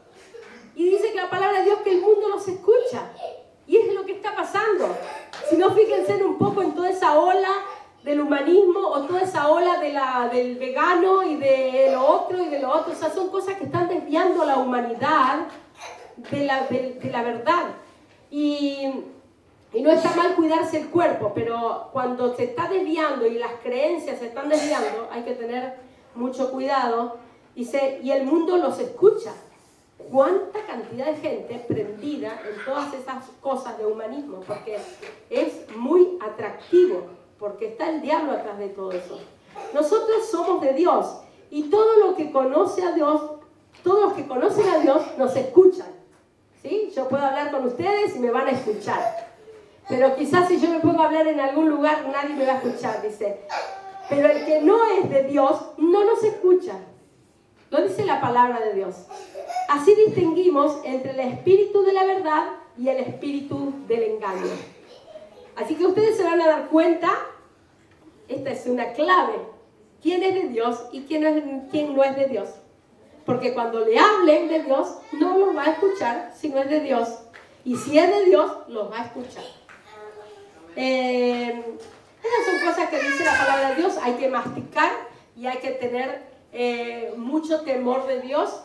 Y 0.75 0.89
dice 0.89 1.11
que 1.11 1.17
la 1.17 1.29
palabra 1.29 1.59
de 1.59 1.65
Dios 1.65 1.79
que 1.83 1.91
el 1.91 2.01
mundo 2.01 2.29
los 2.29 2.47
escucha. 2.47 3.11
Y 3.67 3.77
es 3.77 3.93
lo 3.93 4.05
que 4.05 4.13
está 4.13 4.35
pasando. 4.35 4.87
Si 5.49 5.55
no, 5.55 5.71
fíjense 5.71 6.23
un 6.23 6.37
poco 6.37 6.61
en 6.61 6.73
toda 6.73 6.89
esa 6.89 7.19
ola 7.19 7.63
del 8.03 8.21
humanismo 8.21 8.79
o 8.79 9.01
toda 9.03 9.21
esa 9.21 9.49
ola 9.49 9.79
de 9.79 9.93
la, 9.93 10.29
del 10.31 10.57
vegano 10.57 11.23
y 11.23 11.37
de 11.37 11.89
lo 11.91 12.05
otro 12.05 12.43
y 12.43 12.49
de 12.49 12.59
lo 12.59 12.71
otro. 12.71 12.93
O 12.93 12.95
sea, 12.95 13.09
son 13.09 13.29
cosas 13.29 13.57
que 13.57 13.65
están 13.65 13.87
desviando 13.87 14.41
a 14.43 14.45
la 14.45 14.57
humanidad 14.57 15.47
de 16.17 16.45
la, 16.45 16.63
de 16.67 17.09
la 17.11 17.23
verdad. 17.23 17.65
Y 18.29 18.91
y 19.73 19.81
no 19.81 19.91
está 19.91 20.15
mal 20.15 20.35
cuidarse 20.35 20.79
el 20.79 20.89
cuerpo, 20.89 21.31
pero 21.33 21.89
cuando 21.91 22.35
se 22.35 22.43
está 22.43 22.69
desviando 22.69 23.25
y 23.25 23.39
las 23.39 23.53
creencias 23.63 24.19
se 24.19 24.27
están 24.27 24.47
desviando, 24.47 25.09
hay 25.11 25.23
que 25.23 25.33
tener 25.33 25.77
mucho 26.13 26.51
cuidado. 26.51 27.17
Dice, 27.55 27.99
y 28.03 28.11
el 28.11 28.23
mundo 28.25 28.57
los 28.57 28.79
escucha. 28.79 29.33
¿Cuánta 30.11 30.63
cantidad 30.67 31.07
de 31.07 31.15
gente 31.15 31.65
prendida 31.67 32.39
en 32.47 32.65
todas 32.65 32.93
esas 32.93 33.25
cosas 33.41 33.77
de 33.77 33.85
humanismo? 33.85 34.41
Porque 34.41 34.77
es 35.29 35.75
muy 35.75 36.19
atractivo, 36.21 37.07
porque 37.43 37.67
está 37.67 37.89
el 37.89 38.01
diablo 38.01 38.31
atrás 38.31 38.57
de 38.57 38.69
todo 38.69 38.93
eso. 38.93 39.19
Nosotros 39.73 40.29
somos 40.31 40.61
de 40.61 40.71
Dios 40.71 41.17
y 41.49 41.63
todo 41.63 41.97
lo 41.97 42.15
que 42.15 42.31
conoce 42.31 42.81
a 42.83 42.93
Dios, 42.93 43.21
todos 43.83 43.99
los 44.01 44.13
que 44.13 44.25
conocen 44.25 44.65
a 44.69 44.77
Dios 44.77 45.01
nos 45.17 45.35
escuchan. 45.35 45.89
¿Sí? 46.61 46.93
Yo 46.95 47.09
puedo 47.09 47.25
hablar 47.25 47.51
con 47.51 47.65
ustedes 47.67 48.15
y 48.15 48.19
me 48.19 48.31
van 48.31 48.47
a 48.47 48.51
escuchar. 48.51 49.33
Pero 49.89 50.15
quizás 50.15 50.47
si 50.47 50.57
yo 50.57 50.69
me 50.69 50.79
pongo 50.79 51.01
a 51.01 51.07
hablar 51.07 51.27
en 51.27 51.41
algún 51.41 51.67
lugar, 51.67 52.07
nadie 52.09 52.33
me 52.33 52.45
va 52.45 52.53
a 52.53 52.57
escuchar, 52.59 53.01
dice. 53.01 53.41
Pero 54.07 54.29
el 54.29 54.45
que 54.45 54.61
no 54.61 54.77
es 54.85 55.09
de 55.09 55.23
Dios, 55.23 55.71
no 55.77 56.05
nos 56.05 56.23
escucha. 56.23 56.79
Lo 57.71 57.81
dice 57.81 58.05
la 58.05 58.21
palabra 58.21 58.61
de 58.61 58.73
Dios. 58.73 58.95
Así 59.67 59.93
distinguimos 59.95 60.79
entre 60.85 61.11
el 61.11 61.19
espíritu 61.19 61.83
de 61.83 61.91
la 61.91 62.05
verdad 62.05 62.45
y 62.77 62.87
el 62.87 62.99
espíritu 62.99 63.73
del 63.89 64.03
engaño. 64.03 64.47
Así 65.57 65.75
que 65.75 65.85
ustedes 65.85 66.15
se 66.17 66.23
van 66.23 66.41
a 66.41 66.47
dar 66.47 66.69
cuenta, 66.69 67.11
esta 68.27 68.51
es 68.51 68.65
una 68.65 68.93
clave, 68.93 69.33
quién 70.01 70.23
es 70.23 70.33
de 70.33 70.49
Dios 70.49 70.85
y 70.91 71.01
quién, 71.03 71.23
no 71.95 72.03
es 72.03 72.15
de 72.15 72.27
Dios. 72.27 72.49
Porque 73.25 73.53
cuando 73.53 73.85
le 73.85 73.97
hablen 73.97 74.49
de 74.49 74.63
Dios, 74.63 74.97
no 75.13 75.37
los 75.37 75.55
va 75.55 75.63
a 75.63 75.71
escuchar 75.71 76.33
si 76.35 76.49
no 76.49 76.59
es 76.59 76.69
de 76.69 76.81
Dios. 76.81 77.09
Y 77.63 77.77
si 77.77 77.97
es 77.97 78.09
de 78.09 78.25
Dios, 78.25 78.51
los 78.67 78.91
va 78.91 79.01
a 79.01 79.05
escuchar. 79.05 79.45
Eh, 80.75 81.77
esas 82.23 82.45
son 82.45 82.69
cosas 82.69 82.89
que 82.89 82.99
dice 82.99 83.23
la 83.23 83.37
palabra 83.37 83.69
de 83.69 83.75
Dios, 83.75 83.97
hay 84.01 84.13
que 84.13 84.27
masticar 84.27 84.91
y 85.37 85.47
hay 85.47 85.57
que 85.57 85.71
tener 85.71 86.23
eh, 86.51 87.13
mucho 87.17 87.61
temor 87.61 88.05
de 88.07 88.21
Dios. 88.21 88.61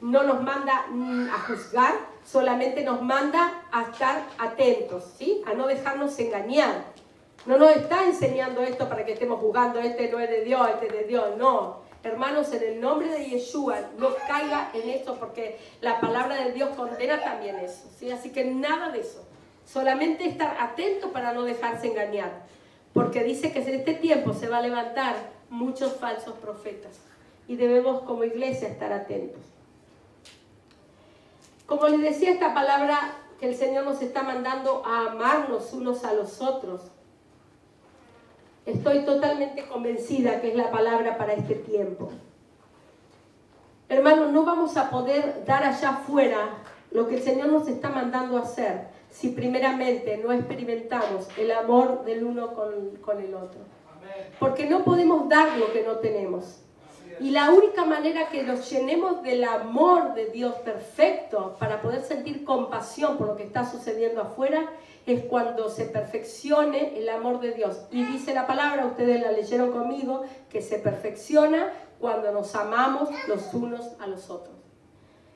No 0.00 0.22
nos 0.24 0.42
manda 0.42 0.86
mm, 0.90 1.28
a 1.28 1.38
juzgar, 1.40 1.94
solamente 2.24 2.82
nos 2.82 3.02
manda 3.02 3.62
a 3.70 3.82
estar 3.82 4.24
atentos, 4.38 5.04
¿sí? 5.18 5.42
a 5.46 5.54
no 5.54 5.66
dejarnos 5.66 6.18
engañar. 6.18 6.91
No 7.46 7.58
nos 7.58 7.74
está 7.74 8.04
enseñando 8.04 8.62
esto 8.62 8.88
para 8.88 9.04
que 9.04 9.12
estemos 9.12 9.40
jugando, 9.40 9.80
este 9.80 10.10
no 10.10 10.20
es 10.20 10.30
de 10.30 10.44
Dios, 10.44 10.68
este 10.74 10.86
es 10.86 10.92
de 10.92 11.04
Dios, 11.04 11.36
no. 11.36 11.82
Hermanos, 12.04 12.52
en 12.52 12.62
el 12.62 12.80
nombre 12.80 13.08
de 13.08 13.24
Yeshua, 13.24 13.78
no 13.98 14.10
caiga 14.28 14.70
en 14.74 14.88
esto 14.90 15.16
porque 15.18 15.58
la 15.80 16.00
palabra 16.00 16.36
de 16.44 16.52
Dios 16.52 16.70
condena 16.76 17.20
también 17.20 17.56
eso. 17.56 17.88
¿sí? 17.96 18.10
Así 18.10 18.30
que 18.30 18.44
nada 18.44 18.90
de 18.90 19.00
eso. 19.00 19.24
Solamente 19.64 20.26
estar 20.26 20.56
atento 20.60 21.12
para 21.12 21.32
no 21.32 21.44
dejarse 21.44 21.88
engañar. 21.88 22.42
Porque 22.92 23.22
dice 23.22 23.52
que 23.52 23.60
en 23.60 23.74
este 23.76 23.94
tiempo 23.94 24.32
se 24.34 24.48
va 24.48 24.58
a 24.58 24.62
levantar 24.62 25.14
muchos 25.48 25.94
falsos 25.96 26.34
profetas. 26.34 26.98
Y 27.46 27.56
debemos 27.56 28.02
como 28.02 28.24
iglesia 28.24 28.68
estar 28.68 28.92
atentos. 28.92 29.42
Como 31.66 31.86
les 31.88 32.02
decía, 32.02 32.30
esta 32.30 32.52
palabra 32.52 33.14
que 33.38 33.48
el 33.48 33.54
Señor 33.54 33.84
nos 33.84 34.02
está 34.02 34.22
mandando 34.22 34.82
a 34.84 35.12
amarnos 35.12 35.72
unos 35.72 36.04
a 36.04 36.12
los 36.12 36.40
otros. 36.40 36.82
Estoy 38.64 39.00
totalmente 39.00 39.64
convencida 39.66 40.40
que 40.40 40.50
es 40.50 40.54
la 40.54 40.70
palabra 40.70 41.18
para 41.18 41.32
este 41.32 41.56
tiempo. 41.56 42.10
Hermanos, 43.88 44.30
no 44.30 44.44
vamos 44.44 44.76
a 44.76 44.88
poder 44.88 45.44
dar 45.44 45.64
allá 45.64 45.90
afuera 45.90 46.58
lo 46.92 47.08
que 47.08 47.16
el 47.16 47.22
Señor 47.22 47.48
nos 47.48 47.66
está 47.66 47.88
mandando 47.88 48.36
a 48.38 48.42
hacer 48.42 48.86
si 49.10 49.28
primeramente 49.30 50.16
no 50.16 50.32
experimentamos 50.32 51.28
el 51.36 51.50
amor 51.50 52.04
del 52.04 52.24
uno 52.24 52.54
con, 52.54 53.20
el 53.20 53.34
otro. 53.34 53.60
Porque 54.38 54.66
no 54.66 54.84
podemos 54.84 55.28
dar 55.28 55.58
lo 55.58 55.72
que 55.72 55.82
no 55.82 55.96
tenemos. 55.96 56.60
Y 57.20 57.30
la 57.30 57.50
única 57.50 57.84
manera 57.84 58.28
que 58.30 58.42
nos 58.42 58.70
llenemos 58.70 59.22
del 59.22 59.44
amor 59.44 60.14
de 60.14 60.26
Dios 60.26 60.54
perfecto 60.56 61.56
para 61.58 61.82
poder 61.82 62.02
sentir 62.02 62.44
compasión 62.44 63.18
por 63.18 63.26
lo 63.26 63.36
que 63.36 63.44
está 63.44 63.70
sucediendo 63.70 64.22
afuera 64.22 64.70
es 65.06 65.24
cuando 65.24 65.68
se 65.68 65.86
perfeccione 65.86 66.98
el 66.98 67.08
amor 67.08 67.40
de 67.40 67.52
Dios. 67.52 67.86
Y 67.90 68.04
dice 68.04 68.34
la 68.34 68.46
palabra, 68.46 68.86
ustedes 68.86 69.20
la 69.20 69.32
leyeron 69.32 69.72
conmigo, 69.72 70.22
que 70.48 70.62
se 70.62 70.78
perfecciona 70.78 71.72
cuando 71.98 72.32
nos 72.32 72.54
amamos 72.54 73.08
los 73.28 73.52
unos 73.54 73.92
a 74.00 74.06
los 74.06 74.30
otros. 74.30 74.56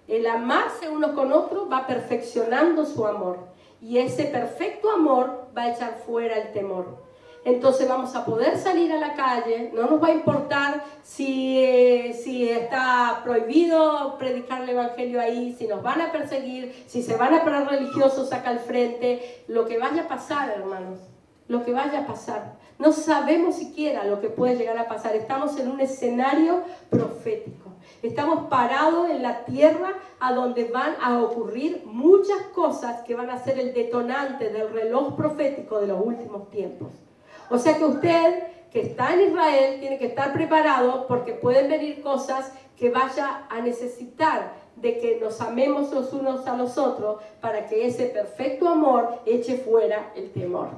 El 0.08 0.26
amarse 0.26 0.88
uno 0.88 1.14
con 1.14 1.32
otro 1.32 1.68
va 1.68 1.86
perfeccionando 1.86 2.84
su 2.84 3.06
amor. 3.06 3.38
Y 3.80 3.98
ese 3.98 4.24
perfecto 4.24 4.90
amor 4.90 5.48
va 5.56 5.62
a 5.62 5.72
echar 5.72 5.98
fuera 6.06 6.36
el 6.36 6.52
temor 6.52 7.05
entonces 7.46 7.88
vamos 7.88 8.16
a 8.16 8.24
poder 8.24 8.58
salir 8.58 8.90
a 8.92 8.98
la 8.98 9.14
calle, 9.14 9.70
no 9.72 9.86
nos 9.86 10.02
va 10.02 10.08
a 10.08 10.14
importar 10.14 10.82
si, 11.04 12.12
si 12.20 12.48
está 12.50 13.20
prohibido 13.22 14.18
predicar 14.18 14.62
el 14.62 14.70
Evangelio 14.70 15.20
ahí, 15.20 15.54
si 15.56 15.68
nos 15.68 15.80
van 15.80 16.00
a 16.00 16.10
perseguir, 16.10 16.84
si 16.88 17.04
se 17.04 17.16
van 17.16 17.34
a 17.34 17.44
parar 17.44 17.70
religiosos 17.70 18.32
acá 18.32 18.50
al 18.50 18.58
frente, 18.58 19.44
lo 19.46 19.64
que 19.64 19.78
vaya 19.78 20.02
a 20.02 20.08
pasar, 20.08 20.50
hermanos, 20.50 20.98
lo 21.46 21.64
que 21.64 21.72
vaya 21.72 22.00
a 22.00 22.06
pasar. 22.08 22.54
No 22.80 22.90
sabemos 22.90 23.54
siquiera 23.54 24.02
lo 24.02 24.20
que 24.20 24.28
puede 24.28 24.56
llegar 24.56 24.78
a 24.78 24.88
pasar, 24.88 25.14
estamos 25.14 25.56
en 25.60 25.70
un 25.70 25.78
escenario 25.78 26.62
profético. 26.90 27.70
Estamos 28.02 28.48
parados 28.48 29.08
en 29.08 29.22
la 29.22 29.44
tierra 29.44 29.92
a 30.18 30.32
donde 30.32 30.64
van 30.64 30.96
a 31.00 31.22
ocurrir 31.22 31.84
muchas 31.86 32.42
cosas 32.52 33.02
que 33.02 33.14
van 33.14 33.30
a 33.30 33.38
ser 33.38 33.60
el 33.60 33.72
detonante 33.72 34.50
del 34.50 34.72
reloj 34.72 35.14
profético 35.14 35.78
de 35.78 35.86
los 35.86 36.04
últimos 36.04 36.50
tiempos. 36.50 37.05
O 37.50 37.58
sea 37.58 37.76
que 37.76 37.84
usted 37.84 38.42
que 38.70 38.80
está 38.82 39.14
en 39.14 39.30
Israel 39.30 39.80
tiene 39.80 39.98
que 39.98 40.06
estar 40.06 40.32
preparado 40.32 41.06
porque 41.06 41.32
pueden 41.32 41.70
venir 41.70 42.02
cosas 42.02 42.52
que 42.76 42.90
vaya 42.90 43.46
a 43.48 43.60
necesitar 43.60 44.52
de 44.76 44.98
que 44.98 45.18
nos 45.20 45.40
amemos 45.40 45.90
los 45.92 46.12
unos 46.12 46.46
a 46.46 46.56
los 46.56 46.76
otros 46.76 47.22
para 47.40 47.66
que 47.66 47.86
ese 47.86 48.06
perfecto 48.06 48.68
amor 48.68 49.20
eche 49.24 49.56
fuera 49.56 50.12
el 50.14 50.30
temor. 50.32 50.68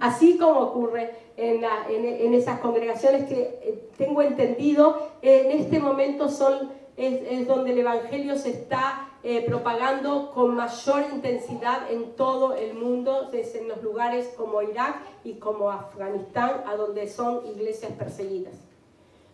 Así 0.00 0.38
como 0.38 0.60
ocurre 0.60 1.10
en, 1.36 1.62
en 1.90 2.34
esas 2.34 2.60
congregaciones 2.60 3.28
que 3.28 3.58
eh, 3.62 3.88
tengo 3.98 4.22
entendido, 4.22 5.10
en 5.20 5.50
este 5.50 5.80
momento 5.80 6.28
son 6.28 6.70
es, 6.98 7.46
donde 7.46 7.72
el 7.72 7.78
Evangelio 7.78 8.36
se 8.36 8.50
está 8.50 9.07
eh, 9.30 9.42
propagando 9.42 10.30
con 10.32 10.56
mayor 10.56 11.04
intensidad 11.12 11.92
en 11.92 12.16
todo 12.16 12.54
el 12.54 12.72
mundo, 12.72 13.28
desde 13.30 13.58
en 13.58 13.68
los 13.68 13.82
lugares 13.82 14.32
como 14.38 14.62
Irak 14.62 15.02
y 15.22 15.34
como 15.34 15.70
Afganistán, 15.70 16.62
a 16.66 16.76
donde 16.76 17.06
son 17.06 17.46
iglesias 17.46 17.92
perseguidas. 17.92 18.54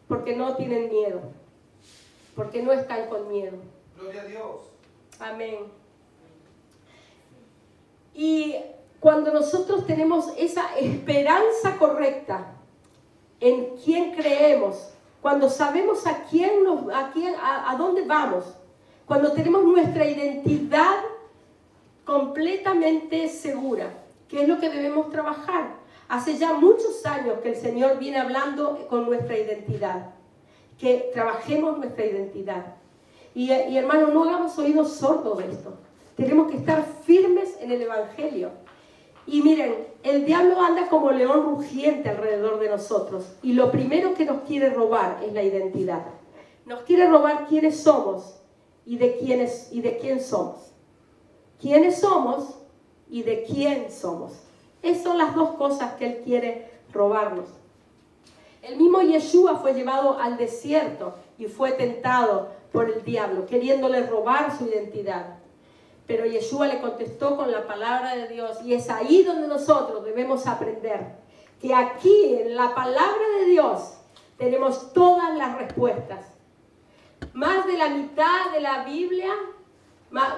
Porque 0.09 0.35
no 0.35 0.57
tienen 0.57 0.89
miedo, 0.89 1.21
porque 2.35 2.61
no 2.61 2.73
están 2.73 3.09
con 3.09 3.29
miedo. 3.29 3.57
Gloria 3.97 4.23
a 4.23 4.25
Dios. 4.25 4.63
Amén. 5.21 5.59
Y 8.15 8.57
cuando 8.99 9.33
nosotros 9.33 9.87
tenemos 9.87 10.27
esa 10.37 10.77
esperanza 10.77 11.77
correcta 11.79 12.57
en 13.39 13.77
quién 13.77 14.17
creemos, 14.17 14.91
cuando 15.23 15.49
sabemos 15.49 16.05
a 16.09 16.25
quién, 16.25 16.65
nos, 16.65 16.93
a, 16.93 17.13
quién 17.13 17.37
a, 17.41 17.77
dónde 17.79 18.05
vamos, 18.05 18.45
cuando 19.07 19.33
tenemos 19.33 19.65
nuestra 19.65 20.07
identidad 20.07 20.97
completamente 22.05 23.29
segura, 23.29 23.91
que 24.29 24.43
es 24.43 24.49
lo 24.49 24.59
que 24.59 24.71
debemos 24.71 25.11
trabajar. 25.11 25.77
Hace 26.09 26.37
ya 26.37 26.55
muchos 26.55 27.05
años 27.07 27.39
que 27.43 27.51
el 27.51 27.57
Señor 27.57 27.99
viene 27.99 28.19
hablando 28.19 28.87
con 28.89 29.07
nuestra 29.07 29.39
identidad, 29.39 30.11
que 30.79 31.11
trabajemos 31.13 31.79
nuestra 31.79 32.05
identidad. 32.05 32.77
Y, 33.35 33.53
y 33.53 33.77
hermano, 33.77 34.09
no 34.09 34.25
hagamos 34.25 34.59
oídos 34.59 34.93
sordos 34.93 35.39
de 35.39 35.51
esto. 35.51 35.75
Tenemos 36.17 36.51
que 36.51 36.59
estar 36.59 36.85
firmes 37.05 37.57
en 37.61 37.73
el 37.73 37.83
Evangelio. 37.83 38.51
Y 39.27 39.43
miren, 39.43 39.87
el 40.03 40.27
diablo 40.27 40.61
anda 40.61 40.89
como 40.89 41.11
león 41.11 41.45
rugiente 41.45 42.11
alrededor 42.11 42.61
de 42.61 42.69
nosotros 42.69 43.25
y 43.43 43.55
lo 43.55 43.71
primero 43.71 44.15
que 44.15 44.27
nos 44.27 44.43
quiere 44.43 44.69
robar 44.69 45.21
es 45.25 45.33
la 45.33 45.43
identidad. 45.43 46.05
Nos 46.67 46.83
quiere 46.83 47.09
robar 47.09 47.47
quiénes 47.49 47.83
somos 47.83 48.44
y 48.87 48.97
de 48.97 49.17
quiénes 49.17 49.69
y 49.73 49.81
de 49.81 49.99
quién 49.99 50.21
somos. 50.21 50.73
Quiénes 51.61 52.01
somos 52.01 52.59
y 53.09 53.23
de 53.23 53.45
quién 53.45 53.91
somos. 53.91 54.33
Esas 54.83 55.03
son 55.05 55.19
las 55.19 55.35
dos 55.35 55.51
cosas 55.53 55.95
que 55.95 56.07
él 56.07 56.21
quiere 56.25 56.71
robarnos. 56.93 57.47
El 58.63 58.77
mismo 58.77 59.01
Yeshua 59.03 59.57
fue 59.57 59.75
llevado 59.75 60.19
al 60.19 60.37
desierto 60.37 61.15
y 61.39 61.47
fue 61.47 61.73
tentado 61.73 62.49
por 62.73 62.91
el 62.91 63.05
diablo, 63.05 63.47
queriéndole 63.47 64.07
robar 64.07 64.57
su 64.57 64.67
identidad. 64.67 65.39
Pero 66.07 66.27
Yeshua 66.27 66.67
le 66.67 66.81
contestó 66.81 67.37
con 67.37 67.51
la 67.51 67.67
palabra 67.67 68.15
de 68.15 68.29
Dios 68.29 68.63
y 68.63 68.75
es 68.75 68.91
ahí 68.91 69.23
donde 69.23 69.49
nosotros 69.49 70.05
debemos 70.05 70.47
aprender 70.47 71.17
que 71.61 71.75
aquí 71.75 72.35
en 72.35 72.57
la 72.57 72.75
palabra 72.75 73.25
de 73.41 73.47
Dios 73.47 73.95
tenemos 74.37 74.93
todas 74.93 75.35
las 75.37 75.57
respuestas. 75.57 76.34
Más 77.35 77.67
de 77.67 77.77
la 77.77 77.89
mitad 77.89 78.53
de 78.53 78.61
la 78.61 78.85
Biblia, 78.85 79.33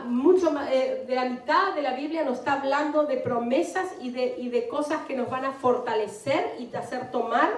mucho 0.06 0.50
más, 0.50 0.72
eh, 0.72 1.04
de 1.06 1.14
la 1.14 1.26
mitad 1.26 1.74
de 1.74 1.82
la 1.82 1.92
Biblia 1.92 2.24
nos 2.24 2.38
está 2.38 2.54
hablando 2.54 3.04
de 3.04 3.18
promesas 3.18 3.84
y 4.00 4.10
de, 4.10 4.34
y 4.38 4.48
de 4.48 4.66
cosas 4.66 5.04
que 5.06 5.14
nos 5.14 5.28
van 5.28 5.44
a 5.44 5.52
fortalecer 5.52 6.56
y 6.58 6.64
te 6.66 6.78
hacer 6.78 7.10
tomar 7.10 7.50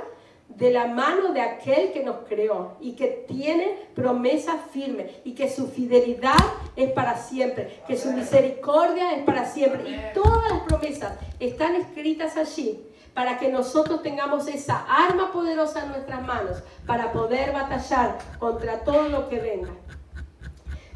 de 0.49 0.73
la 0.73 0.89
mano 0.89 1.33
de 1.33 1.41
aquel 1.41 1.93
que 1.93 2.03
nos 2.03 2.17
creó 2.29 2.79
y 2.81 2.97
que 2.97 3.27
tiene 3.29 3.79
promesas 3.95 4.57
firmes 4.73 5.13
y 5.25 5.37
que 5.37 5.49
su 5.49 5.69
fidelidad 5.69 6.35
es 6.75 6.91
para 6.91 7.17
siempre, 7.17 7.81
que 7.87 7.97
su 7.97 8.11
misericordia 8.11 9.15
es 9.15 9.23
para 9.23 9.45
siempre. 9.45 9.89
Y 9.89 10.15
todas 10.15 10.51
las 10.51 10.63
promesas 10.63 11.13
están 11.39 11.77
escritas 11.77 12.37
allí 12.37 12.85
para 13.19 13.37
que 13.37 13.49
nosotros 13.49 14.01
tengamos 14.01 14.47
esa 14.47 14.87
arma 14.89 15.33
poderosa 15.33 15.83
en 15.83 15.89
nuestras 15.89 16.25
manos 16.25 16.63
para 16.87 17.11
poder 17.11 17.53
batallar 17.53 18.17
contra 18.39 18.85
todo 18.85 19.09
lo 19.09 19.29
que 19.29 19.41
venga. 19.41 19.71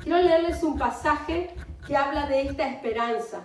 Quiero 0.04 0.18
leerles 0.18 0.62
un 0.62 0.78
pasaje 0.78 1.50
que 1.84 1.96
habla 1.96 2.28
de 2.28 2.42
esta 2.42 2.68
esperanza, 2.68 3.40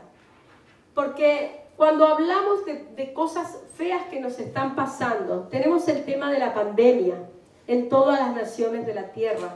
porque 0.94 1.66
cuando 1.76 2.06
hablamos 2.06 2.66
de, 2.68 3.14
cosas 3.14 3.58
feas 3.74 4.04
que 4.12 4.20
nos 4.20 4.38
están 4.38 4.76
pasando, 4.76 5.48
tenemos 5.50 5.88
el 5.88 6.06
tema 6.06 6.30
de 6.30 6.38
la 6.38 6.54
pandemia 6.54 7.16
en 7.66 7.90
todas 7.90 8.20
las 8.20 8.36
naciones 8.36 8.86
de 8.86 8.94
la 8.94 9.12
tierra. 9.12 9.56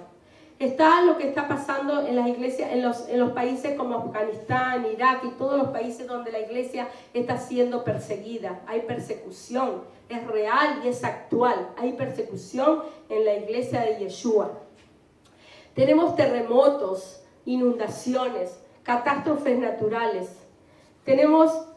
Está 0.62 1.02
lo 1.02 1.18
que 1.18 1.28
está 1.28 1.48
pasando 1.48 2.06
en 2.06 2.16
las 2.16 2.28
iglesias, 2.28 2.70
en 2.72 2.84
los, 2.84 3.32
países 3.32 3.76
como 3.76 3.98
Afganistán, 3.98 4.86
Irak 4.94 5.24
y 5.24 5.30
todos 5.30 5.58
los 5.58 5.70
países 5.70 6.06
donde 6.06 6.32
la 6.32 6.40
iglesia 6.40 6.88
está 7.16 7.40
siendo 7.40 7.84
perseguida. 7.84 8.62
Hay 8.68 8.82
persecución, 8.82 9.82
es 10.08 10.24
real 10.28 10.82
y 10.84 10.90
es 10.90 11.04
actual. 11.04 11.72
Hay 11.78 11.94
persecución 11.94 12.84
en 13.10 13.26
la 13.26 13.38
iglesia 13.38 13.82
de 13.82 13.98
Yeshua. 14.02 14.52
Tenemos 15.74 16.16
terremotos, 16.16 17.24
inundaciones, 17.46 18.60
catástrofes 18.84 19.58
naturales. 19.58 20.30
Tenemos 21.06 21.70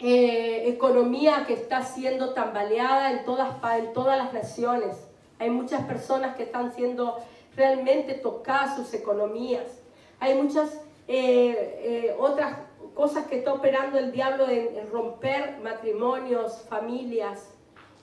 eh, 0.00 0.64
economía 0.68 1.46
que 1.46 1.54
está 1.54 1.82
siendo 1.82 2.34
tambaleada 2.34 3.12
en 3.12 3.24
todas 3.24 4.18
las 4.18 4.34
naciones. 4.34 4.98
Hay 5.38 5.48
muchas 5.48 5.82
personas 5.86 6.36
que 6.36 6.42
están 6.42 6.74
siendo 6.74 7.16
realmente 7.56 8.14
tocadas 8.14 8.76
sus 8.76 8.92
economías. 8.94 9.82
Hay 10.20 10.34
muchas 10.34 10.80
eh, 11.08 12.08
eh, 12.08 12.16
otras 12.18 12.58
cosas 12.94 13.26
que 13.26 13.38
está 13.38 13.52
operando 13.52 13.98
el 13.98 14.10
diablo 14.10 14.48
en, 14.48 14.90
romper 14.90 15.58
matrimonios, 15.62 16.62
familias 16.68 17.50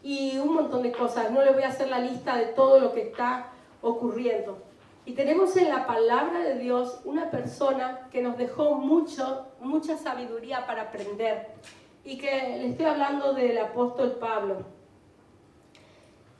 y 0.02 0.38
un 0.38 0.54
montón 0.54 0.84
de 0.84 0.92
cosas. 0.92 1.32
No 1.32 1.44
les 1.44 1.54
voy 1.54 1.64
a 1.64 1.70
hacer 1.70 1.90
la 1.90 2.00
lista 2.00 2.38
de 2.38 2.46
todo 2.48 2.80
lo 2.80 2.94
que 2.94 3.02
está 3.02 3.52
ocurriendo. 3.82 4.58
Y 5.06 5.14
tenemos 5.14 5.58
en 5.58 5.70
la 5.70 5.86
palabra 5.86 6.40
de 6.40 6.60
Dios 6.60 7.02
una 7.04 7.30
persona 7.30 8.08
que 8.10 8.22
nos 8.22 8.38
dejó 8.38 8.76
mucho, 8.76 9.48
mucha 9.60 9.98
sabiduría 9.98 10.66
para 10.66 10.84
aprender 10.84 11.50
y 12.06 12.18
que 12.18 12.32
le 12.32 12.70
estoy 12.70 12.86
hablando 12.86 13.34
del 13.34 13.58
apóstol 13.58 14.18
Pablo. 14.20 14.58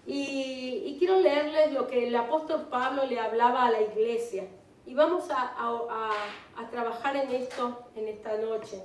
Y, 0.06 0.96
quiero 1.00 1.20
leerles 1.20 1.72
lo 1.74 1.88
que 1.88 2.08
el 2.08 2.16
apóstol 2.16 2.68
Pablo 2.70 3.06
le 3.06 3.20
hablaba 3.20 3.66
a 3.66 3.72
la 3.72 3.82
iglesia. 3.82 4.46
Y 4.86 4.94
vamos 4.94 5.30
a, 5.30 5.54
trabajar 6.72 7.16
en 7.16 7.32
esto 7.32 7.80
en 7.96 8.08
esta 8.08 8.38
noche. 8.38 8.82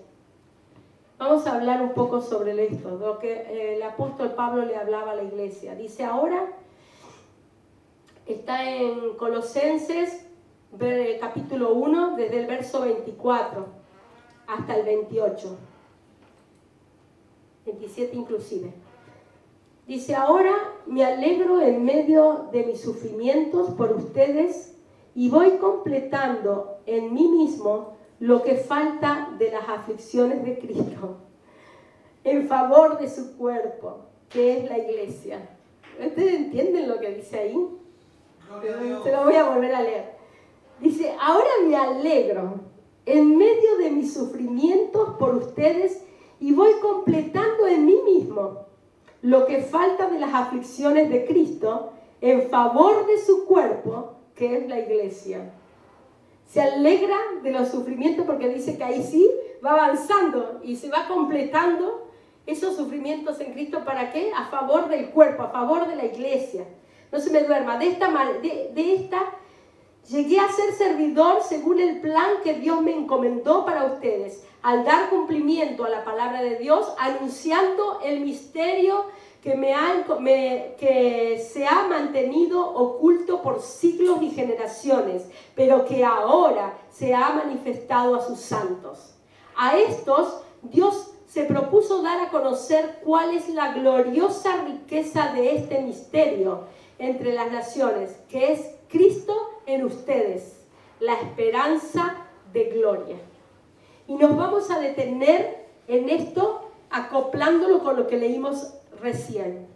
Vamos 1.18 1.46
a 1.46 1.56
hablar 1.56 1.82
un 1.82 1.94
poco 1.94 2.20
sobre 2.20 2.66
esto, 2.66 2.90
lo 2.90 3.18
que 3.18 3.74
el 3.74 3.82
apóstol 3.82 4.32
Pablo 4.32 4.64
le 4.64 4.76
hablaba 4.76 5.12
a 5.12 5.16
la 5.16 5.24
iglesia. 5.24 5.74
Dice 5.74 6.04
ahora, 6.04 6.46
está 8.26 8.70
en 8.70 9.16
Colosenses 9.16 10.26
capítulo 11.20 11.72
1, 11.74 12.16
desde 12.16 12.40
el 12.40 12.46
verso 12.46 12.82
24 12.82 13.66
hasta 14.46 14.76
el 14.76 14.84
28. 14.84 15.56
27 17.66 18.16
inclusive. 18.16 18.72
Dice, 19.88 20.14
ahora 20.14 20.54
me 20.84 21.02
alegro 21.02 21.62
en 21.62 21.82
medio 21.82 22.50
de 22.52 22.62
mis 22.62 22.82
sufrimientos 22.82 23.70
por 23.70 23.92
ustedes 23.92 24.76
y 25.14 25.30
voy 25.30 25.52
completando 25.52 26.76
en 26.84 27.14
mí 27.14 27.26
mismo 27.26 27.96
lo 28.20 28.42
que 28.42 28.56
falta 28.56 29.30
de 29.38 29.50
las 29.50 29.66
aflicciones 29.66 30.44
de 30.44 30.58
Cristo 30.58 31.16
en 32.22 32.46
favor 32.48 32.98
de 32.98 33.08
su 33.08 33.34
cuerpo, 33.38 34.00
que 34.28 34.58
es 34.58 34.68
la 34.68 34.76
iglesia. 34.76 35.56
¿Ustedes 35.98 36.34
entienden 36.34 36.86
lo 36.86 37.00
que 37.00 37.14
dice 37.14 37.38
ahí? 37.38 37.68
Se 39.02 39.10
lo 39.10 39.24
voy 39.24 39.36
a 39.36 39.48
volver 39.48 39.74
a 39.74 39.80
leer. 39.80 40.16
Dice, 40.80 41.16
ahora 41.18 41.48
me 41.66 41.74
alegro 41.74 42.60
en 43.06 43.38
medio 43.38 43.78
de 43.78 43.90
mis 43.90 44.12
sufrimientos 44.12 45.14
por 45.18 45.34
ustedes 45.34 46.04
y 46.40 46.52
voy 46.52 46.72
completando 46.82 47.66
en 47.66 47.86
mí 47.86 47.96
mismo 48.04 48.67
lo 49.22 49.46
que 49.46 49.62
falta 49.62 50.08
de 50.08 50.18
las 50.18 50.32
aflicciones 50.32 51.10
de 51.10 51.24
Cristo 51.26 51.92
en 52.20 52.48
favor 52.48 53.06
de 53.06 53.18
su 53.18 53.46
cuerpo, 53.46 54.14
que 54.34 54.56
es 54.56 54.68
la 54.68 54.78
iglesia. 54.78 55.52
Se 56.46 56.60
alegra 56.60 57.16
de 57.42 57.50
los 57.50 57.68
sufrimientos 57.68 58.24
porque 58.26 58.48
dice 58.48 58.78
que 58.78 58.84
ahí 58.84 59.02
sí 59.02 59.28
va 59.64 59.72
avanzando 59.72 60.60
y 60.62 60.76
se 60.76 60.88
va 60.88 61.06
completando 61.06 62.08
esos 62.46 62.76
sufrimientos 62.76 63.40
en 63.40 63.52
Cristo. 63.52 63.84
¿Para 63.84 64.10
qué? 64.10 64.32
A 64.34 64.46
favor 64.46 64.88
del 64.88 65.10
cuerpo, 65.10 65.42
a 65.42 65.50
favor 65.50 65.86
de 65.86 65.96
la 65.96 66.06
iglesia. 66.06 66.64
No 67.12 67.20
se 67.20 67.30
me 67.30 67.42
duerma. 67.42 67.78
De 67.78 67.88
esta, 67.88 68.08
de, 68.40 68.70
de 68.74 68.94
esta 68.94 69.20
llegué 70.08 70.40
a 70.40 70.50
ser 70.50 70.72
servidor 70.74 71.42
según 71.46 71.80
el 71.80 72.00
plan 72.00 72.28
que 72.42 72.54
Dios 72.54 72.80
me 72.82 72.94
encomendó 72.94 73.64
para 73.64 73.84
ustedes, 73.84 74.42
al 74.62 74.84
dar 74.84 75.10
cumplimiento 75.10 75.84
a 75.84 75.88
la 75.88 76.04
palabra 76.04 76.42
de 76.42 76.56
Dios, 76.56 76.92
anunciando 76.98 78.00
el 78.04 78.20
misterio 78.20 79.04
que, 79.42 79.54
me 79.54 80.74
que 80.78 81.46
se 81.52 81.66
ha 81.66 81.86
mantenido 81.88 82.60
oculto 82.60 83.42
por 83.42 83.62
siglos 83.62 84.20
y 84.22 84.30
generaciones, 84.30 85.24
pero 85.54 85.84
que 85.84 86.04
ahora 86.04 86.76
se 86.90 87.14
ha 87.14 87.30
manifestado 87.30 88.16
a 88.16 88.26
sus 88.26 88.40
santos. 88.40 89.14
A 89.56 89.76
estos 89.76 90.42
Dios 90.62 91.12
se 91.28 91.44
propuso 91.44 92.02
dar 92.02 92.20
a 92.20 92.30
conocer 92.30 93.00
cuál 93.04 93.34
es 93.36 93.48
la 93.50 93.72
gloriosa 93.72 94.64
riqueza 94.64 95.32
de 95.34 95.56
este 95.56 95.82
misterio 95.82 96.64
entre 96.98 97.32
las 97.32 97.52
naciones, 97.52 98.16
que 98.28 98.52
es 98.52 98.74
Cristo 98.88 99.34
en 99.68 99.84
ustedes, 99.84 100.64
la 100.98 101.14
esperanza 101.14 102.26
de 102.52 102.64
gloria. 102.64 103.16
Y 104.06 104.14
nos 104.14 104.36
vamos 104.36 104.70
a 104.70 104.80
detener 104.80 105.66
en 105.86 106.08
esto 106.08 106.70
acoplándolo 106.90 107.80
con 107.80 107.96
lo 107.96 108.06
que 108.06 108.16
leímos 108.16 108.72
recién. 109.00 109.68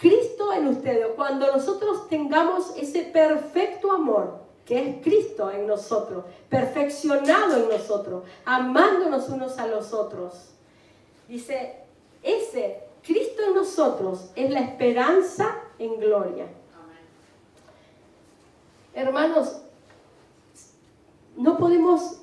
Cristo 0.00 0.52
en 0.52 0.66
ustedes, 0.68 1.08
cuando 1.14 1.52
nosotros 1.52 2.08
tengamos 2.08 2.74
ese 2.76 3.02
perfecto 3.02 3.92
amor, 3.92 4.40
que 4.64 4.88
es 4.88 5.02
Cristo 5.02 5.50
en 5.50 5.66
nosotros, 5.66 6.24
perfeccionado 6.48 7.56
en 7.62 7.68
nosotros, 7.68 8.24
amándonos 8.44 9.28
unos 9.28 9.58
a 9.58 9.66
los 9.66 9.92
otros. 9.92 10.54
Dice, 11.28 11.76
ese 12.22 12.80
Cristo 13.02 13.42
en 13.46 13.54
nosotros 13.54 14.30
es 14.34 14.50
la 14.50 14.60
esperanza 14.60 15.60
en 15.78 15.98
gloria. 15.98 16.46
Hermanos, 18.94 19.62
no 21.36 21.56
podemos 21.56 22.22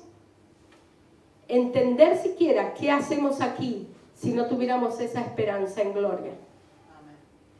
entender 1.48 2.16
siquiera 2.16 2.74
qué 2.74 2.90
hacemos 2.90 3.40
aquí 3.40 3.88
si 4.14 4.32
no 4.32 4.46
tuviéramos 4.46 5.00
esa 5.00 5.20
esperanza 5.20 5.82
en 5.82 5.92
gloria. 5.92 6.32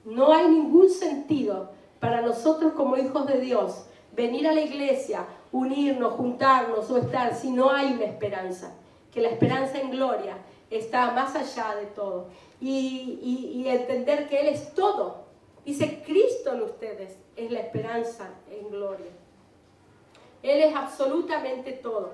No 0.05 0.33
hay 0.33 0.49
ningún 0.49 0.89
sentido 0.89 1.73
para 1.99 2.23
nosotros 2.23 2.73
como 2.75 2.97
hijos 2.97 3.27
de 3.27 3.41
Dios 3.41 3.87
venir 4.15 4.47
a 4.47 4.53
la 4.53 4.61
iglesia, 4.61 5.27
unirnos, 5.53 6.15
juntarnos 6.15 6.91
o 6.91 6.99
estar 6.99 7.35
si 7.35 7.51
no 7.51 7.71
hay 7.71 7.95
una 7.95 8.05
esperanza. 8.05 8.75
Que 9.13 9.21
la 9.21 9.29
esperanza 9.29 9.81
en 9.81 9.91
gloria 9.91 10.39
está 10.71 11.11
más 11.11 11.35
allá 11.35 11.75
de 11.75 11.87
todo. 11.87 12.29
Y, 12.61 13.19
y 13.55 13.69
entender 13.69 14.29
que 14.29 14.41
Él 14.41 14.49
es 14.49 14.73
todo. 14.75 15.30
Dice 15.65 16.03
Cristo 16.05 16.55
en 16.55 16.63
ustedes 16.63 17.17
es 17.37 17.51
la 17.51 17.61
esperanza 17.61 18.31
en 18.51 18.71
gloria. 18.71 19.11
Él 20.43 20.63
es 20.63 20.75
absolutamente 20.75 21.73
todo. 21.73 22.13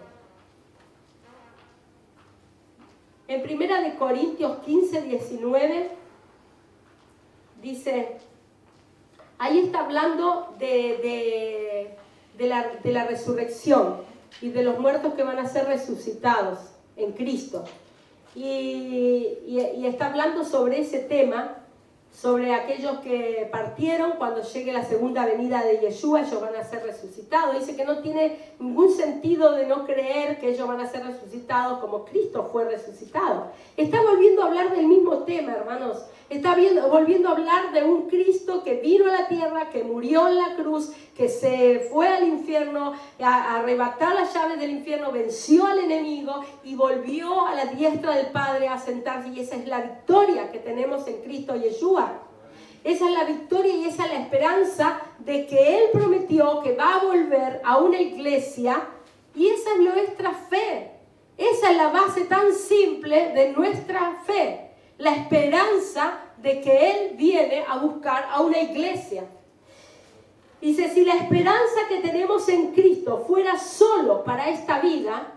En 3.29 3.43
Primera 3.43 3.81
de 3.81 3.95
Corintios 3.97 4.59
15, 4.65 5.03
19 5.03 5.91
dice, 7.63 8.19
ahí 9.39 9.61
está 9.61 9.81
hablando 9.85 10.55
de, 10.59 11.97
de, 12.37 12.47
la, 12.47 12.69
de, 12.83 12.93
la, 12.93 13.05
resurrección 13.05 13.97
y 14.41 14.51
de 14.51 14.63
los 14.63 14.79
muertos 14.79 15.15
que 15.15 15.25
van 15.25 15.39
a 15.39 15.49
ser 15.49 15.67
resucitados 15.67 16.59
en 16.97 17.13
Cristo. 17.13 17.65
Y, 18.35 19.39
y 19.47 19.87
está 19.87 20.07
hablando 20.07 20.45
sobre 20.45 20.81
ese 20.81 20.99
tema 20.99 21.66
sobre 22.13 22.55
aquellos 22.55 22.99
que 23.01 23.49
partieron 23.53 24.13
cuando 24.13 24.43
llegue 24.43 24.73
la 24.73 24.85
segunda 24.85 25.27
venida 25.27 25.63
de 25.63 25.81
Yeshua, 25.81 26.23
ellos 26.23 26.41
van 26.41 26.57
a 26.57 26.65
ser 26.65 26.83
resucitados. 26.83 27.59
Dice 27.59 27.77
que 27.77 27.85
no 27.85 27.99
tiene 27.99 28.55
ningún 28.59 28.91
sentido 28.91 29.53
de 29.53 29.67
no 29.67 29.85
creer 29.85 30.39
que 30.39 30.49
ellos 30.51 30.67
van 30.67 30.81
a 30.81 30.89
ser 30.89 31.05
resucitados 31.05 31.79
como 31.81 32.07
Cristo 32.07 32.49
fue 32.51 32.65
resucitado. 32.65 33.49
Está 33.77 34.01
volviendo 34.01 34.43
a 34.43 34.47
hablar 34.47 34.75
del 34.75 34.87
mismo 34.87 35.19
tema, 35.25 35.53
hermanos. 35.53 36.07
Está 36.29 36.57
volviendo 36.91 37.29
a 37.29 37.33
hablar 37.33 37.73
de 37.73 37.85
un 37.85 38.09
Cristo 38.09 38.65
que 38.65 38.81
vino 38.81 39.07
a 39.07 39.13
la 39.13 39.29
tierra, 39.29 39.71
que 39.71 39.85
murió 39.85 40.27
en 40.27 40.37
la 40.37 40.57
cruz, 40.57 40.91
que 41.17 41.29
se 41.29 41.89
fue 41.93 42.09
al 42.09 42.27
infierno, 42.27 42.95
a, 43.21 43.61
arrebatar 43.61 44.13
las 44.17 44.35
llaves 44.35 44.59
del 44.59 44.71
infierno, 44.71 45.13
venció 45.13 45.67
al 45.67 45.79
enemigo 45.79 46.45
y 46.65 46.75
volvió 46.75 47.47
a 47.47 47.55
la 47.55 47.67
diestra 47.67 48.17
del 48.17 48.27
Padre 48.27 48.67
a 48.67 48.77
sentarse. 48.77 49.29
Y 49.29 49.39
esa 49.39 49.55
es 49.55 49.69
la 49.69 49.81
victoria 49.81 50.51
que 50.51 50.59
tenemos 50.59 51.07
en 51.07 51.23
Cristo 51.23 51.55
Yeshua. 51.55 52.23
Esa 52.83 53.09
es 53.09 53.15
la 53.15 53.25
victoria 53.25 53.77
y 53.77 53.85
esa 53.85 54.07
es 54.07 54.13
la 54.13 54.21
esperanza 54.23 55.01
de 55.21 55.47
que 55.47 55.79
Él 55.79 55.85
prometió 55.93 56.61
que 56.61 56.75
va 56.75 56.97
a 56.97 57.05
volver 57.05 57.61
a 57.65 57.79
una 57.79 58.01
iglesia 58.01 58.83
y 59.33 59.47
esa 59.47 59.75
es 59.75 59.79
nuestra 59.79 60.33
fe. 60.33 60.91
Esa 61.39 61.71
es 61.71 61.77
la 61.77 61.89
base 61.89 62.25
tan 62.25 62.53
simple 62.53 63.33
de 63.33 63.53
nuestra 63.53 64.23
fe 64.27 64.66
la 64.99 65.13
esperanza 65.13 66.21
de 66.39 66.61
que 66.61 66.91
Él 66.91 67.17
viene 67.17 67.65
a 67.69 67.79
buscar 67.79 68.29
a 68.31 68.41
una 68.41 68.59
iglesia. 68.59 69.25
Dice, 70.61 70.93
si 70.93 71.05
la 71.05 71.15
esperanza 71.15 71.89
que 71.89 72.01
tenemos 72.01 72.49
en 72.49 72.73
Cristo 72.73 73.25
fuera 73.27 73.59
solo 73.59 74.25
para 74.25 74.49
esta 74.49 74.81
vida, 74.81 75.33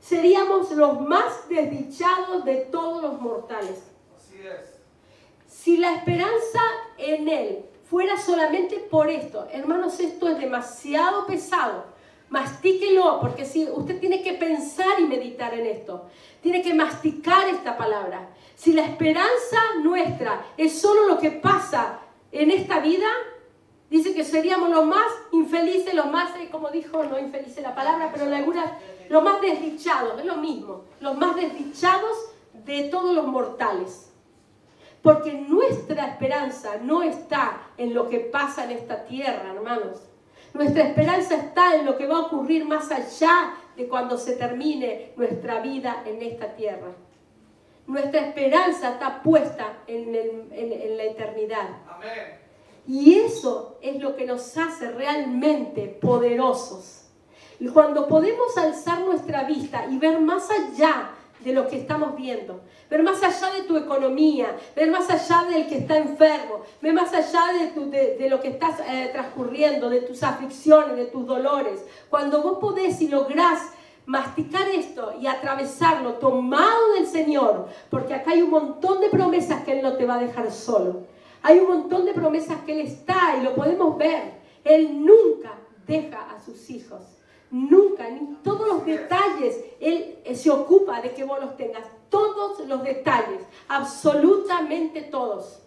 seríamos 0.00 0.70
los 0.72 1.00
más 1.00 1.48
desdichados 1.48 2.44
de 2.44 2.56
todos 2.56 3.02
los 3.02 3.20
mortales. 3.20 3.82
Así 4.16 4.36
es. 4.46 4.74
Si 5.46 5.76
la 5.76 5.94
esperanza 5.94 6.60
en 6.98 7.28
Él 7.28 7.64
fuera 7.88 8.16
solamente 8.18 8.78
por 8.78 9.08
esto, 9.08 9.46
hermanos, 9.52 10.00
esto 10.00 10.28
es 10.28 10.38
demasiado 10.38 11.26
pesado 11.26 11.96
mastíquelo, 12.28 13.20
porque 13.20 13.44
si 13.44 13.68
usted 13.68 14.00
tiene 14.00 14.22
que 14.22 14.34
pensar 14.34 14.98
y 14.98 15.04
meditar 15.04 15.54
en 15.54 15.66
esto, 15.66 16.06
tiene 16.42 16.62
que 16.62 16.74
masticar 16.74 17.48
esta 17.48 17.76
palabra. 17.76 18.28
Si 18.56 18.72
la 18.72 18.86
esperanza 18.86 19.58
nuestra 19.82 20.46
es 20.56 20.80
solo 20.80 21.06
lo 21.06 21.18
que 21.18 21.30
pasa 21.30 22.00
en 22.32 22.50
esta 22.50 22.80
vida, 22.80 23.06
dice 23.90 24.14
que 24.14 24.24
seríamos 24.24 24.70
los 24.70 24.86
más 24.86 25.06
infelices, 25.30 25.92
los 25.92 26.10
más, 26.10 26.34
eh, 26.40 26.48
como 26.50 26.70
dijo, 26.70 27.04
no 27.04 27.18
infelices 27.18 27.62
la 27.62 27.74
palabra, 27.74 28.10
pero 28.10 28.24
en 28.26 28.32
algunas, 28.32 28.72
los 29.10 29.22
más 29.22 29.42
desdichados, 29.42 30.18
es 30.18 30.24
lo 30.24 30.36
mismo, 30.36 30.84
los 31.00 31.18
más 31.18 31.36
desdichados 31.36 32.16
de 32.64 32.84
todos 32.84 33.14
los 33.14 33.26
mortales. 33.26 34.10
Porque 35.02 35.34
nuestra 35.34 36.06
esperanza 36.06 36.78
no 36.82 37.02
está 37.02 37.60
en 37.76 37.92
lo 37.92 38.08
que 38.08 38.20
pasa 38.20 38.64
en 38.64 38.70
esta 38.70 39.04
tierra, 39.04 39.52
hermanos. 39.52 40.00
Nuestra 40.54 40.84
esperanza 40.84 41.36
está 41.36 41.76
en 41.76 41.84
lo 41.84 41.98
que 41.98 42.06
va 42.06 42.16
a 42.16 42.22
ocurrir 42.22 42.64
más 42.64 42.90
allá 42.90 43.54
de 43.76 43.86
cuando 43.86 44.16
se 44.16 44.34
termine 44.34 45.12
nuestra 45.16 45.60
vida 45.60 46.02
en 46.06 46.22
esta 46.22 46.56
tierra. 46.56 46.88
Nuestra 47.86 48.20
esperanza 48.20 48.92
está 48.92 49.22
puesta 49.22 49.78
en, 49.86 50.12
la 50.96 51.04
eternidad. 51.04 51.68
Y 52.86 53.14
eso 53.14 53.78
es 53.80 54.00
lo 54.00 54.16
que 54.16 54.26
nos 54.26 54.56
hace 54.56 54.90
realmente 54.90 55.86
poderosos. 56.00 57.04
Y 57.58 57.68
cuando 57.68 58.06
podemos 58.06 58.56
alzar 58.58 59.00
nuestra 59.00 59.44
vista 59.44 59.86
y 59.86 59.98
ver 59.98 60.20
más 60.20 60.48
allá 60.50 61.10
de 61.40 61.52
lo 61.52 61.68
que 61.68 61.76
estamos 61.76 62.16
viendo, 62.16 62.60
ver 62.90 63.02
más 63.02 63.22
allá 63.22 63.52
de 63.54 63.62
tu 63.62 63.76
economía, 63.76 64.56
ver 64.74 64.90
más 64.90 65.08
allá 65.10 65.48
del 65.48 65.66
que 65.66 65.78
está 65.78 65.96
enfermo, 65.96 66.62
ver 66.80 66.92
más 66.92 67.12
allá 67.12 67.42
de, 67.52 68.16
de, 68.18 68.28
lo 68.28 68.40
que 68.40 68.48
estás 68.48 68.80
eh, 68.80 69.10
transcurriendo, 69.12 69.88
de 69.88 70.00
tus 70.00 70.22
aflicciones, 70.22 70.96
de 70.96 71.06
tus 71.06 71.26
dolores. 71.26 71.84
Cuando 72.10 72.42
vos 72.42 72.58
podés 72.58 73.00
y 73.00 73.08
lográs 73.08 73.72
masticar 74.06 74.68
esto 74.68 75.12
y 75.20 75.26
atravesarlo 75.26 76.14
tomado 76.14 76.92
del 76.94 77.06
Señor, 77.06 77.66
porque 77.90 78.14
acá 78.14 78.30
hay 78.30 78.42
un 78.42 78.50
montón 78.50 79.00
de 79.00 79.08
promesas 79.08 79.64
que 79.64 79.72
Él 79.72 79.82
no 79.82 79.96
te 79.96 80.06
va 80.06 80.14
a 80.14 80.20
dejar 80.20 80.50
solo. 80.50 81.02
Hay 81.42 81.58
un 81.58 81.68
montón 81.68 82.06
de 82.06 82.14
promesas 82.14 82.58
que 82.64 82.72
Él 82.72 82.86
está 82.86 83.36
y 83.38 83.44
lo 83.44 83.54
podemos 83.54 83.98
ver. 83.98 84.40
Él 84.64 85.04
nunca 85.04 85.52
deja 85.86 86.30
a 86.30 86.40
sus 86.40 86.70
hijos. 86.70 87.02
Nunca, 87.50 88.08
ni 88.08 88.36
todos 88.42 88.66
los 88.66 88.84
detalles, 88.84 89.60
Él 89.80 90.18
eh, 90.24 90.34
se 90.34 90.50
ocupa 90.50 91.00
de 91.00 91.12
que 91.12 91.24
vos 91.24 91.40
los 91.40 91.56
tengas. 91.56 91.84
Todos 92.08 92.66
los 92.66 92.82
detalles, 92.82 93.42
absolutamente 93.68 95.02
todos. 95.02 95.65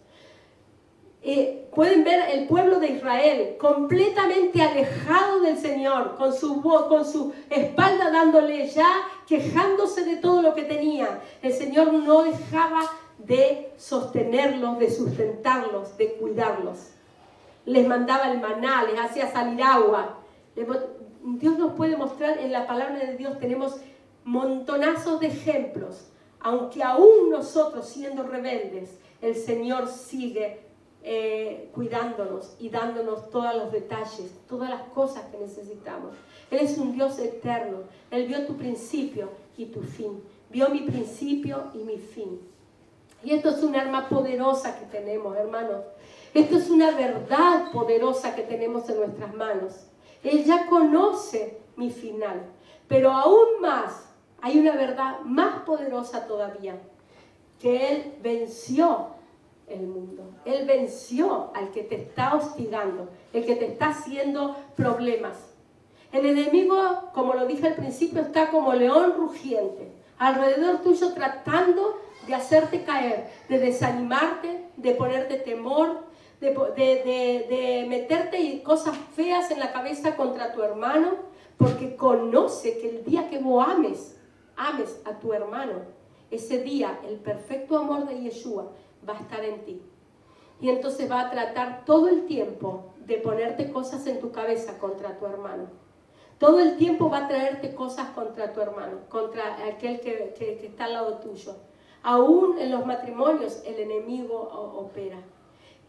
Eh, 1.22 1.68
pueden 1.76 2.06
ver 2.06 2.30
el 2.30 2.48
pueblo 2.48 2.80
de 2.80 2.92
Israel 2.92 3.58
completamente 3.60 4.62
alejado 4.62 5.42
del 5.42 5.58
Señor, 5.58 6.16
con 6.16 6.34
su, 6.34 6.62
con 6.62 7.06
su 7.06 7.34
espalda 7.50 8.10
dándole 8.10 8.68
ya, 8.70 8.90
quejándose 9.28 10.06
de 10.06 10.18
todo 10.18 10.42
lo 10.42 10.54
que 10.54 10.64
tenía. 10.64 11.22
El 11.42 11.54
Señor 11.54 11.92
no 11.92 12.24
dejaba 12.24 12.90
de 13.18 13.74
sostenerlos, 13.78 14.80
de 14.80 14.90
sustentarlos, 14.90 15.98
de 15.98 16.14
cuidarlos. 16.14 16.92
Les 17.66 17.86
mandaba 17.86 18.32
el 18.32 18.40
maná, 18.40 18.84
les 18.84 19.00
hacía 19.00 19.30
salir 19.30 19.62
agua. 19.62 20.20
Dios 21.22 21.58
nos 21.58 21.74
puede 21.74 21.98
mostrar 21.98 22.38
en 22.38 22.54
la 22.54 22.66
palabra 22.66 22.98
de 22.98 23.18
Dios, 23.18 23.38
tenemos 23.40 23.76
montonazos 24.24 25.20
de 25.20 25.28
ejemplos. 25.28 26.06
Aunque 26.40 26.82
aún 26.82 27.30
nosotros 27.30 27.90
siendo 27.90 28.24
rebeldes, 28.24 28.98
el 29.22 29.36
Señor 29.36 29.90
sigue 29.90 30.69
eh, 31.02 31.70
cuidándonos 31.74 32.56
y 32.60 32.70
dándonos 32.70 33.30
todos 33.30 33.56
los 33.56 33.72
detalles, 33.72 34.34
todas 34.48 34.70
las 34.70 34.82
cosas 34.90 35.26
que 35.32 35.38
necesitamos. 35.38 36.14
Él 36.52 36.60
es 36.60 36.78
un 36.78 36.92
Dios 36.94 37.20
eterno. 37.20 37.80
Él 38.12 38.28
vio 38.28 38.46
tu 38.46 38.58
principio 38.58 39.30
y 39.56 39.68
tu 39.68 39.82
fin. 39.82 40.22
Vio 40.50 40.70
mi 40.70 40.82
principio 40.82 41.72
y 41.74 41.80
mi 41.80 41.98
fin. 41.98 42.42
Y 43.24 43.34
esto 43.34 43.50
es 43.50 43.64
un 43.64 43.76
arma 43.76 44.10
poderosa 44.10 44.80
que 44.80 44.86
tenemos, 44.86 45.36
hermanos. 45.38 45.84
Esto 46.34 46.58
es 46.58 46.70
una 46.70 46.92
verdad 46.92 47.72
poderosa 47.72 48.36
que 48.36 48.44
tenemos 48.44 48.90
en 48.90 48.98
nuestras 48.98 49.34
manos. 49.34 49.88
Él 50.24 50.44
ya 50.44 50.68
conoce 50.68 51.60
mi 51.76 51.92
final. 51.92 52.46
Pero 52.88 53.12
aún 53.12 53.62
más, 53.62 54.10
hay 54.42 54.60
una 54.60 54.76
verdad 54.76 55.20
más 55.22 55.62
poderosa 55.62 56.28
todavía. 56.28 56.78
Que 57.60 57.92
Él 57.92 58.16
venció 58.22 59.19
el 59.70 59.88
mundo. 59.88 60.24
Él 60.46 60.66
venció 60.66 61.52
al 61.54 61.72
que 61.72 61.84
te 61.84 61.96
está 61.96 62.36
hostigando, 62.36 63.10
el 63.34 63.46
que 63.46 63.56
te 63.56 63.66
está 63.66 63.90
haciendo 63.90 64.56
problemas. 64.76 65.36
El 66.12 66.26
enemigo, 66.26 67.12
como 67.14 67.34
lo 67.34 67.46
dije 67.46 67.68
al 67.68 67.76
principio, 67.76 68.22
está 68.22 68.50
como 68.50 68.74
león 68.74 69.14
rugiente, 69.16 69.92
alrededor 70.18 70.82
tuyo 70.82 71.14
tratando 71.14 72.00
de 72.26 72.34
hacerte 72.34 72.84
caer, 72.84 73.30
de 73.48 73.60
desanimarte, 73.60 74.66
de 74.78 74.92
ponerte 74.94 75.36
temor, 75.36 76.10
de, 76.40 76.52
de, 76.52 77.86
meterte 77.88 78.64
cosas 78.64 78.98
feas 79.16 79.52
en 79.52 79.60
la 79.60 79.72
cabeza 79.72 80.16
contra 80.16 80.54
tu 80.54 80.64
hermano, 80.64 81.16
porque 81.58 81.96
conoce 81.96 82.80
que 82.80 82.90
el 82.90 83.04
día 83.04 83.30
que 83.30 83.40
vos 83.40 83.68
ames, 83.68 84.16
ames 84.56 85.02
a 85.06 85.20
tu 85.20 85.34
hermano, 85.34 85.74
ese 86.32 86.64
día 86.64 87.00
el 87.08 87.18
perfecto 87.18 87.78
amor 87.78 88.08
de 88.08 88.22
Yeshua 88.22 88.72
va 89.08 89.18
a 89.18 89.22
estar 89.22 89.44
en 89.44 89.64
ti. 89.66 89.82
Y 90.62 90.70
entonces 90.70 91.10
va 91.10 91.22
a 91.22 91.32
tratar 91.32 91.86
todo 91.86 92.10
el 92.10 92.26
tiempo 92.26 92.94
de 93.06 93.18
ponerte 93.18 93.72
cosas 93.72 94.06
en 94.08 94.20
tu 94.20 94.32
cabeza 94.32 94.78
contra 94.78 95.18
tu 95.18 95.26
hermano. 95.26 95.68
Todo 96.38 96.60
el 96.60 96.78
tiempo 96.78 97.10
va 97.10 97.26
a 97.26 97.28
traerte 97.28 97.76
cosas 97.76 98.10
contra 98.12 98.54
tu 98.54 98.62
hermano, 98.62 99.00
contra 99.10 99.66
aquel 99.66 100.00
que, 100.00 100.34
que, 100.38 100.66
está 100.66 100.86
al 100.86 100.94
lado 100.94 101.18
tuyo. 101.18 101.56
Aún 102.02 102.58
en 102.60 102.72
los 102.72 102.86
matrimonios 102.86 103.62
el 103.66 103.76
enemigo 103.80 104.38
opera. 104.78 105.18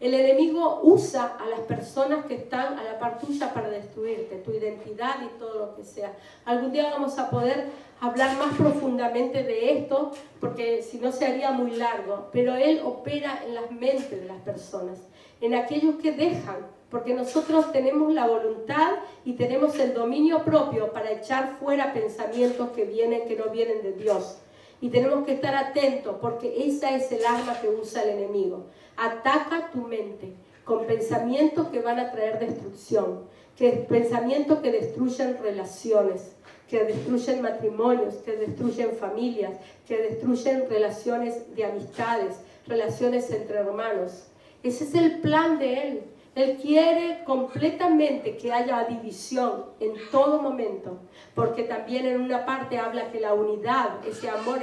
El 0.01 0.15
enemigo 0.15 0.79
usa 0.81 1.37
a 1.39 1.45
las 1.45 1.59
personas 1.59 2.25
que 2.25 2.33
están 2.33 2.79
a 2.79 2.83
la 2.83 2.97
par 2.97 3.19
tuya 3.19 3.53
para 3.53 3.69
destruirte, 3.69 4.37
tu 4.37 4.51
identidad 4.51 5.17
y 5.21 5.37
todo 5.37 5.59
lo 5.59 5.75
que 5.75 5.83
sea. 5.83 6.17
Algún 6.43 6.71
día 6.71 6.89
vamos 6.89 7.19
a 7.19 7.29
poder 7.29 7.67
hablar 7.99 8.35
más 8.39 8.55
profundamente 8.55 9.43
de 9.43 9.77
esto, 9.77 10.11
porque 10.39 10.81
si 10.81 10.97
no 10.97 11.11
se 11.11 11.27
haría 11.27 11.51
muy 11.51 11.75
largo, 11.75 12.29
pero 12.31 12.55
Él 12.55 12.81
opera 12.83 13.43
en 13.45 13.53
las 13.53 13.69
mentes 13.69 14.09
de 14.09 14.25
las 14.25 14.41
personas, 14.41 14.97
en 15.39 15.53
aquellos 15.53 15.97
que 15.97 16.13
dejan, 16.13 16.65
porque 16.89 17.13
nosotros 17.13 17.71
tenemos 17.71 18.11
la 18.11 18.25
voluntad 18.25 18.93
y 19.23 19.33
tenemos 19.33 19.77
el 19.77 19.93
dominio 19.93 20.43
propio 20.43 20.91
para 20.93 21.11
echar 21.11 21.57
fuera 21.59 21.93
pensamientos 21.93 22.71
que 22.71 22.85
vienen, 22.85 23.27
que 23.27 23.35
no 23.35 23.51
vienen 23.51 23.83
de 23.83 23.93
Dios. 23.93 24.39
Y 24.81 24.89
tenemos 24.89 25.27
que 25.27 25.33
estar 25.33 25.53
atentos 25.53 26.15
porque 26.19 26.65
esa 26.65 26.95
es 26.95 27.11
el 27.11 27.23
arma 27.23 27.61
que 27.61 27.69
usa 27.69 28.01
el 28.01 28.17
enemigo. 28.17 28.65
Ataca 29.01 29.71
tu 29.71 29.79
mente 29.79 30.31
con 30.63 30.85
pensamientos 30.85 31.69
que 31.69 31.81
van 31.81 31.97
a 31.97 32.11
traer 32.11 32.37
destrucción, 32.37 33.21
que 33.57 33.71
pensamientos 33.89 34.59
que 34.59 34.71
destruyen 34.71 35.39
relaciones, 35.41 36.35
que 36.69 36.83
destruyen 36.83 37.41
matrimonios, 37.41 38.17
que 38.17 38.33
destruyen 38.33 38.91
familias, 38.91 39.53
que 39.87 39.97
destruyen 39.97 40.69
relaciones 40.69 41.55
de 41.55 41.65
amistades, 41.65 42.41
relaciones 42.67 43.31
entre 43.31 43.57
hermanos. 43.57 44.27
Ese 44.61 44.83
es 44.83 44.93
el 44.93 45.19
plan 45.19 45.57
de 45.57 45.87
Él. 45.87 46.03
Él 46.35 46.59
quiere 46.61 47.23
completamente 47.25 48.37
que 48.37 48.53
haya 48.53 48.85
división 48.85 49.65
en 49.79 49.93
todo 50.11 50.39
momento, 50.39 50.99
porque 51.33 51.63
también 51.63 52.05
en 52.05 52.21
una 52.21 52.45
parte 52.45 52.77
habla 52.77 53.11
que 53.11 53.19
la 53.19 53.33
unidad, 53.33 54.07
ese 54.07 54.29
amor, 54.29 54.59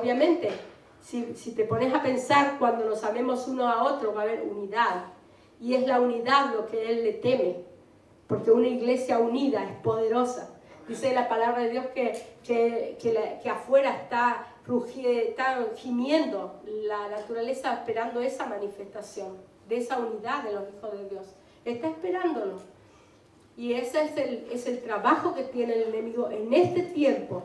obviamente, 0.00 0.50
si, 1.02 1.34
si 1.34 1.52
te 1.52 1.64
pones 1.64 1.94
a 1.94 2.02
pensar 2.02 2.56
cuando 2.58 2.84
nos 2.84 3.04
amemos 3.04 3.48
uno 3.48 3.68
a 3.68 3.84
otro, 3.84 4.14
va 4.14 4.22
a 4.22 4.24
haber 4.24 4.42
unidad. 4.42 5.06
Y 5.60 5.74
es 5.74 5.86
la 5.86 6.00
unidad 6.00 6.54
lo 6.54 6.66
que 6.66 6.90
Él 6.90 7.04
le 7.04 7.12
teme, 7.14 7.56
porque 8.26 8.50
una 8.50 8.68
iglesia 8.68 9.18
unida 9.18 9.64
es 9.64 9.76
poderosa. 9.82 10.56
Dice 10.88 11.14
la 11.14 11.28
palabra 11.28 11.62
de 11.62 11.70
Dios 11.70 11.86
que, 11.94 12.20
que, 12.42 12.98
que, 13.00 13.48
afuera 13.48 13.94
está, 13.94 14.46
está 14.96 15.64
gimiendo 15.76 16.60
la 16.64 17.08
naturaleza 17.08 17.74
esperando 17.74 18.20
esa 18.20 18.46
manifestación, 18.46 19.36
de 19.68 19.76
esa 19.76 19.98
unidad 19.98 20.42
de 20.42 20.52
los 20.52 20.64
hijos 20.68 20.92
de 20.92 21.08
Dios. 21.08 21.26
Está 21.64 21.88
esperándolo. 21.88 22.58
Y 23.56 23.74
ese 23.74 24.02
es 24.02 24.16
el, 24.16 24.48
es 24.50 24.66
el 24.66 24.82
trabajo 24.82 25.32
que 25.32 25.44
tiene 25.44 25.74
el 25.74 25.94
enemigo 25.94 26.28
en 26.30 26.52
este 26.52 26.82
tiempo 26.82 27.44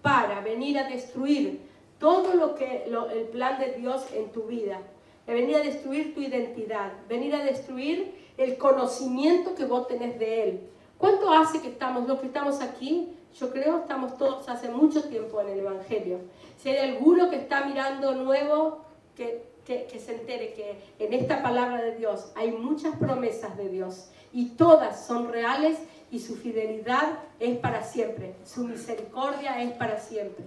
para 0.00 0.40
venir 0.40 0.78
a 0.78 0.88
destruir 0.88 1.65
todo 1.98 2.34
lo 2.34 2.54
que 2.54 2.84
el 2.84 3.28
plan 3.32 3.58
de 3.58 3.72
Dios 3.72 4.06
en 4.12 4.30
tu 4.30 4.44
vida, 4.44 4.80
de 5.26 5.34
venir 5.34 5.56
a 5.56 5.60
destruir 5.60 6.14
tu 6.14 6.20
identidad, 6.20 6.92
venir 7.08 7.34
a 7.34 7.44
destruir 7.44 8.14
el 8.36 8.58
conocimiento 8.58 9.54
que 9.54 9.64
vos 9.64 9.88
tenés 9.88 10.18
de 10.18 10.42
Él, 10.42 10.60
¿Cuánto 10.98 11.30
hace 11.30 11.60
que 11.60 11.68
estamos, 11.68 12.08
los 12.08 12.20
que 12.20 12.26
estamos 12.26 12.60
aquí? 12.62 13.08
Yo 13.38 13.50
creo 13.50 13.78
estamos 13.78 14.16
todos 14.16 14.48
hace 14.48 14.70
mucho 14.70 15.08
tiempo 15.08 15.40
en 15.42 15.48
el 15.48 15.60
Evangelio. 15.60 16.20
Si 16.56 16.70
hay 16.70 16.78
alguno 16.90 17.28
que 17.28 17.36
está 17.36 17.66
mirando 17.66 18.14
nuevo, 18.14 18.78
que, 19.14 19.44
que, 19.66 19.98
se 19.98 20.14
entere 20.14 20.54
que 20.54 20.78
en 20.98 21.12
esta 21.12 21.42
palabra 21.42 21.82
de 21.82 21.96
Dios 21.96 22.32
hay 22.34 22.52
muchas 22.52 22.96
promesas 22.96 23.56
de 23.56 23.68
Dios 23.68 24.10
y 24.32 24.50
todas 24.50 25.06
son 25.06 25.30
reales 25.30 25.78
y 26.10 26.20
su 26.20 26.36
fidelidad 26.36 27.18
es 27.40 27.58
para 27.58 27.82
siempre, 27.82 28.34
su 28.44 28.64
misericordia 28.64 29.62
es 29.62 29.72
para 29.72 29.98
siempre. 29.98 30.44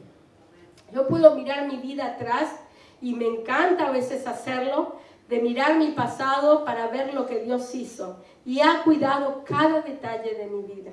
Yo 0.93 1.07
puedo 1.07 1.35
mirar 1.35 1.67
mi 1.67 1.77
vida 1.77 2.05
atrás 2.05 2.59
y 3.01 3.13
me 3.13 3.25
encanta 3.25 3.87
a 3.87 3.91
veces 3.91 4.27
hacerlo, 4.27 4.95
de 5.27 5.41
mirar 5.41 5.77
mi 5.77 5.91
pasado 5.91 6.65
para 6.65 6.87
ver 6.87 7.13
lo 7.13 7.27
que 7.27 7.39
Dios 7.39 7.73
hizo 7.75 8.17
y 8.45 8.61
ha 8.61 8.83
cuidado 8.83 9.43
cada 9.45 9.81
detalle 9.81 10.33
de 10.33 10.47
mi 10.47 10.63
vida. 10.63 10.91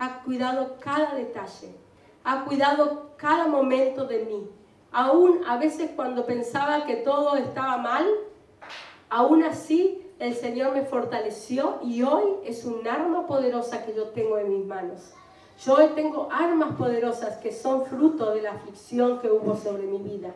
Ha 0.00 0.22
cuidado 0.24 0.76
cada 0.80 1.14
detalle. 1.14 1.72
Ha 2.24 2.44
cuidado 2.44 3.12
cada 3.16 3.46
momento 3.46 4.06
de 4.06 4.24
mí. 4.24 4.50
Aún 4.90 5.40
a 5.46 5.56
veces 5.56 5.90
cuando 5.94 6.26
pensaba 6.26 6.84
que 6.84 6.96
todo 6.96 7.36
estaba 7.36 7.76
mal, 7.78 8.06
aún 9.08 9.44
así 9.44 10.02
el 10.18 10.34
Señor 10.34 10.72
me 10.72 10.82
fortaleció 10.82 11.78
y 11.82 12.02
hoy 12.02 12.24
es 12.44 12.64
un 12.64 12.86
arma 12.86 13.26
poderosa 13.26 13.84
que 13.84 13.94
yo 13.94 14.08
tengo 14.08 14.38
en 14.38 14.50
mis 14.50 14.66
manos. 14.66 15.12
Yo 15.62 15.74
hoy 15.74 15.88
tengo 15.94 16.28
armas 16.32 16.76
poderosas 16.76 17.36
que 17.38 17.52
son 17.52 17.86
fruto 17.86 18.34
de 18.34 18.42
la 18.42 18.52
aflicción 18.52 19.20
que 19.20 19.30
hubo 19.30 19.56
sobre 19.56 19.84
mi 19.84 19.98
vida. 19.98 20.34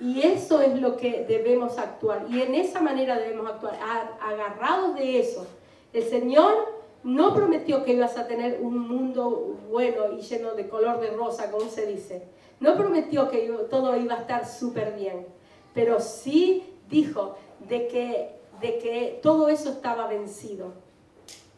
Y 0.00 0.22
eso 0.22 0.60
es 0.60 0.80
lo 0.80 0.96
que 0.96 1.24
debemos 1.28 1.76
actuar. 1.76 2.26
Y 2.30 2.40
en 2.40 2.54
esa 2.54 2.80
manera 2.80 3.18
debemos 3.18 3.50
actuar, 3.50 3.78
agarrados 4.22 4.94
de 4.94 5.20
eso. 5.20 5.46
El 5.92 6.04
Señor 6.04 6.54
no 7.02 7.34
prometió 7.34 7.84
que 7.84 7.92
ibas 7.92 8.16
a 8.16 8.26
tener 8.26 8.60
un 8.62 8.78
mundo 8.78 9.56
bueno 9.70 10.12
y 10.16 10.22
lleno 10.22 10.52
de 10.52 10.68
color 10.68 11.00
de 11.00 11.10
rosa, 11.10 11.50
como 11.50 11.68
se 11.68 11.86
dice. 11.86 12.22
No 12.60 12.76
prometió 12.76 13.28
que 13.28 13.48
todo 13.70 13.96
iba 13.96 14.14
a 14.14 14.20
estar 14.20 14.48
súper 14.48 14.94
bien. 14.94 15.26
Pero 15.74 16.00
sí 16.00 16.74
dijo 16.88 17.36
de 17.68 17.88
que, 17.88 18.40
de 18.60 18.78
que 18.78 19.20
todo 19.22 19.48
eso 19.48 19.70
estaba 19.70 20.06
vencido. 20.06 20.72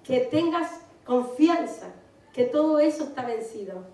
Que 0.03 0.21
tengas 0.21 0.81
confianza, 1.05 1.93
que 2.33 2.45
todo 2.45 2.79
eso 2.79 3.05
está 3.05 3.27
vencido. 3.27 3.85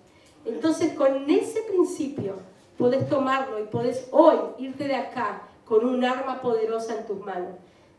Entonces, 0.45 0.93
con 0.93 1.29
ese 1.29 1.61
principio, 1.63 2.35
podés 2.77 3.09
tomarlo 3.09 3.59
y 3.59 3.67
podés 3.67 4.07
hoy 4.11 4.37
irte 4.59 4.87
de 4.87 4.95
acá 4.95 5.43
con 5.65 5.85
un 5.85 6.03
arma 6.05 6.41
poderosa 6.41 6.97
en 6.97 7.05
tus 7.05 7.19
manos. 7.19 7.55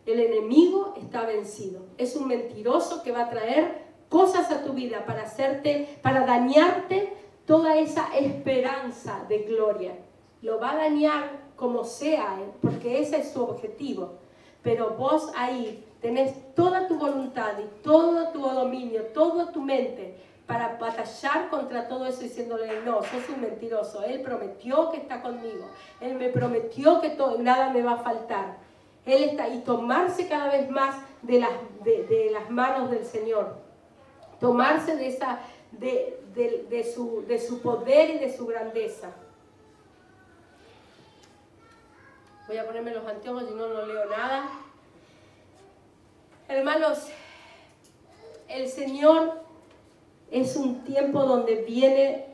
El 0.06 0.20
enemigo 0.20 0.94
está 0.96 1.26
vencido. 1.26 1.82
Es 1.98 2.16
un 2.16 2.28
mentiroso 2.28 3.02
que 3.02 3.12
va 3.12 3.24
a 3.24 3.30
traer 3.30 3.88
cosas 4.08 4.50
a 4.50 4.64
tu 4.64 4.72
vida 4.72 5.04
para 5.04 5.24
hacerte, 5.24 5.98
para 6.02 6.24
dañarte 6.24 7.12
toda 7.46 7.76
esa 7.76 8.16
esperanza 8.16 9.24
de 9.28 9.40
gloria. 9.40 9.92
Lo 10.40 10.58
va 10.58 10.72
a 10.72 10.76
dañar 10.76 11.48
como 11.56 11.84
sea, 11.84 12.38
¿eh? 12.40 12.50
porque 12.62 13.00
ese 13.00 13.18
es 13.18 13.32
su 13.32 13.42
objetivo. 13.42 14.12
Pero 14.62 14.90
vos 14.90 15.30
ahí 15.36 15.84
tenés 16.00 16.34
toda 16.58 16.88
tu 16.88 16.98
voluntad 16.98 17.52
y 17.60 17.82
todo 17.84 18.30
tu 18.30 18.40
dominio, 18.40 19.04
toda 19.14 19.52
tu 19.52 19.60
mente 19.60 20.16
para 20.44 20.76
batallar 20.76 21.48
contra 21.50 21.86
todo 21.86 22.04
eso 22.04 22.22
diciéndole, 22.22 22.80
no, 22.84 23.00
sos 23.00 23.28
un 23.32 23.42
mentiroso, 23.42 24.02
Él 24.02 24.22
prometió 24.22 24.90
que 24.90 24.96
está 24.96 25.22
conmigo, 25.22 25.70
Él 26.00 26.16
me 26.16 26.30
prometió 26.30 27.00
que 27.00 27.10
todo, 27.10 27.38
nada 27.38 27.70
me 27.70 27.80
va 27.82 27.92
a 27.92 27.98
faltar. 27.98 28.56
Él 29.06 29.22
está 29.22 29.48
y 29.48 29.60
tomarse 29.60 30.26
cada 30.26 30.50
vez 30.50 30.68
más 30.68 30.96
de 31.22 31.38
las, 31.38 31.52
de, 31.84 32.30
las 32.32 32.50
manos 32.50 32.90
del 32.90 33.04
Señor, 33.04 33.54
tomarse 34.40 34.96
de, 34.96 35.06
esa, 35.06 35.38
de, 35.70 36.20
de, 36.34 36.92
su, 36.92 37.24
de 37.28 37.38
su 37.38 37.62
poder 37.62 38.10
y 38.10 38.18
de 38.18 38.36
su 38.36 38.46
grandeza. 38.46 39.12
Voy 42.48 42.56
a 42.56 42.66
ponerme 42.66 42.92
los 42.92 43.06
anteojos 43.06 43.44
y 43.48 43.54
no, 43.54 43.68
no 43.68 43.86
leo 43.86 44.06
nada. 44.06 44.48
Hermanos, 46.50 47.00
el 48.48 48.68
Señor 48.68 49.42
es 50.30 50.56
un 50.56 50.82
tiempo 50.82 51.24
donde 51.24 51.56
viene 51.56 52.24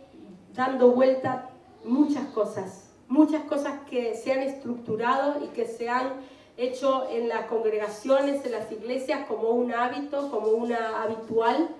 dando 0.55 0.93
vuelta 0.93 1.51
muchas 1.83 2.29
cosas, 2.29 2.91
muchas 3.09 3.43
cosas 3.43 3.81
que 3.91 4.15
se 4.15 4.33
han 4.33 4.39
estructurado 4.39 5.45
y 5.45 5.49
que 5.49 5.67
se 5.67 5.89
han 5.89 6.13
hecho 6.57 7.09
en 7.11 7.29
las 7.29 7.47
congregaciones, 7.47 8.47
en 8.47 8.53
las 8.53 8.71
iglesias, 8.71 9.27
como 9.27 9.49
un 9.49 9.75
hábito, 9.75 10.31
como 10.31 10.47
una 10.51 11.03
habitual, 11.03 11.71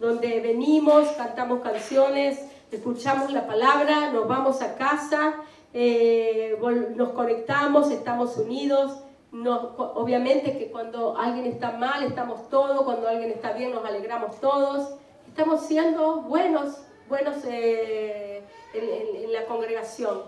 donde 0.00 0.40
venimos, 0.40 1.10
cantamos 1.10 1.60
canciones, 1.60 2.40
escuchamos 2.70 3.30
la 3.30 3.46
palabra, 3.46 4.10
nos 4.10 4.26
vamos 4.26 4.62
a 4.62 4.76
casa, 4.76 5.34
eh, 5.74 6.56
nos 6.96 7.10
conectamos, 7.10 7.90
estamos 7.90 8.38
unidos. 8.38 9.02
Obviamente 9.32 10.58
que 10.58 10.70
cuando 10.70 11.16
alguien 11.16 11.46
está 11.46 11.72
mal 11.72 12.02
estamos 12.02 12.48
todos, 12.48 12.82
cuando 12.82 13.08
alguien 13.08 13.30
está 13.30 13.52
bien 13.52 13.72
nos 13.72 13.84
alegramos 13.84 14.38
todos 14.40 14.98
estamos 15.32 15.62
siendo 15.62 16.20
buenos, 16.20 16.76
buenos 17.08 17.36
eh, 17.46 18.42
en, 18.74 19.32
la 19.32 19.46
congregación. 19.46 20.24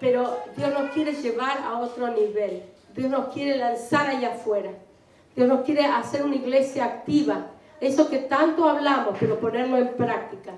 Pero 0.00 0.38
Dios 0.56 0.72
nos 0.72 0.92
quiere 0.92 1.12
llevar 1.12 1.58
a 1.58 1.78
otro 1.78 2.08
nivel. 2.08 2.62
Dios 2.96 3.10
nos 3.10 3.28
quiere 3.34 3.58
lanzar 3.58 4.08
allá 4.08 4.32
afuera. 4.32 4.70
Dios 5.36 5.46
nos 5.46 5.60
quiere 5.66 5.84
hacer 5.84 6.24
una 6.24 6.36
iglesia 6.36 6.86
activa. 6.86 7.50
Eso 7.80 8.08
que 8.08 8.18
tanto 8.18 8.66
hablamos, 8.66 9.16
pero 9.20 9.38
ponerlo 9.38 9.76
en 9.76 9.94
práctica. 9.94 10.52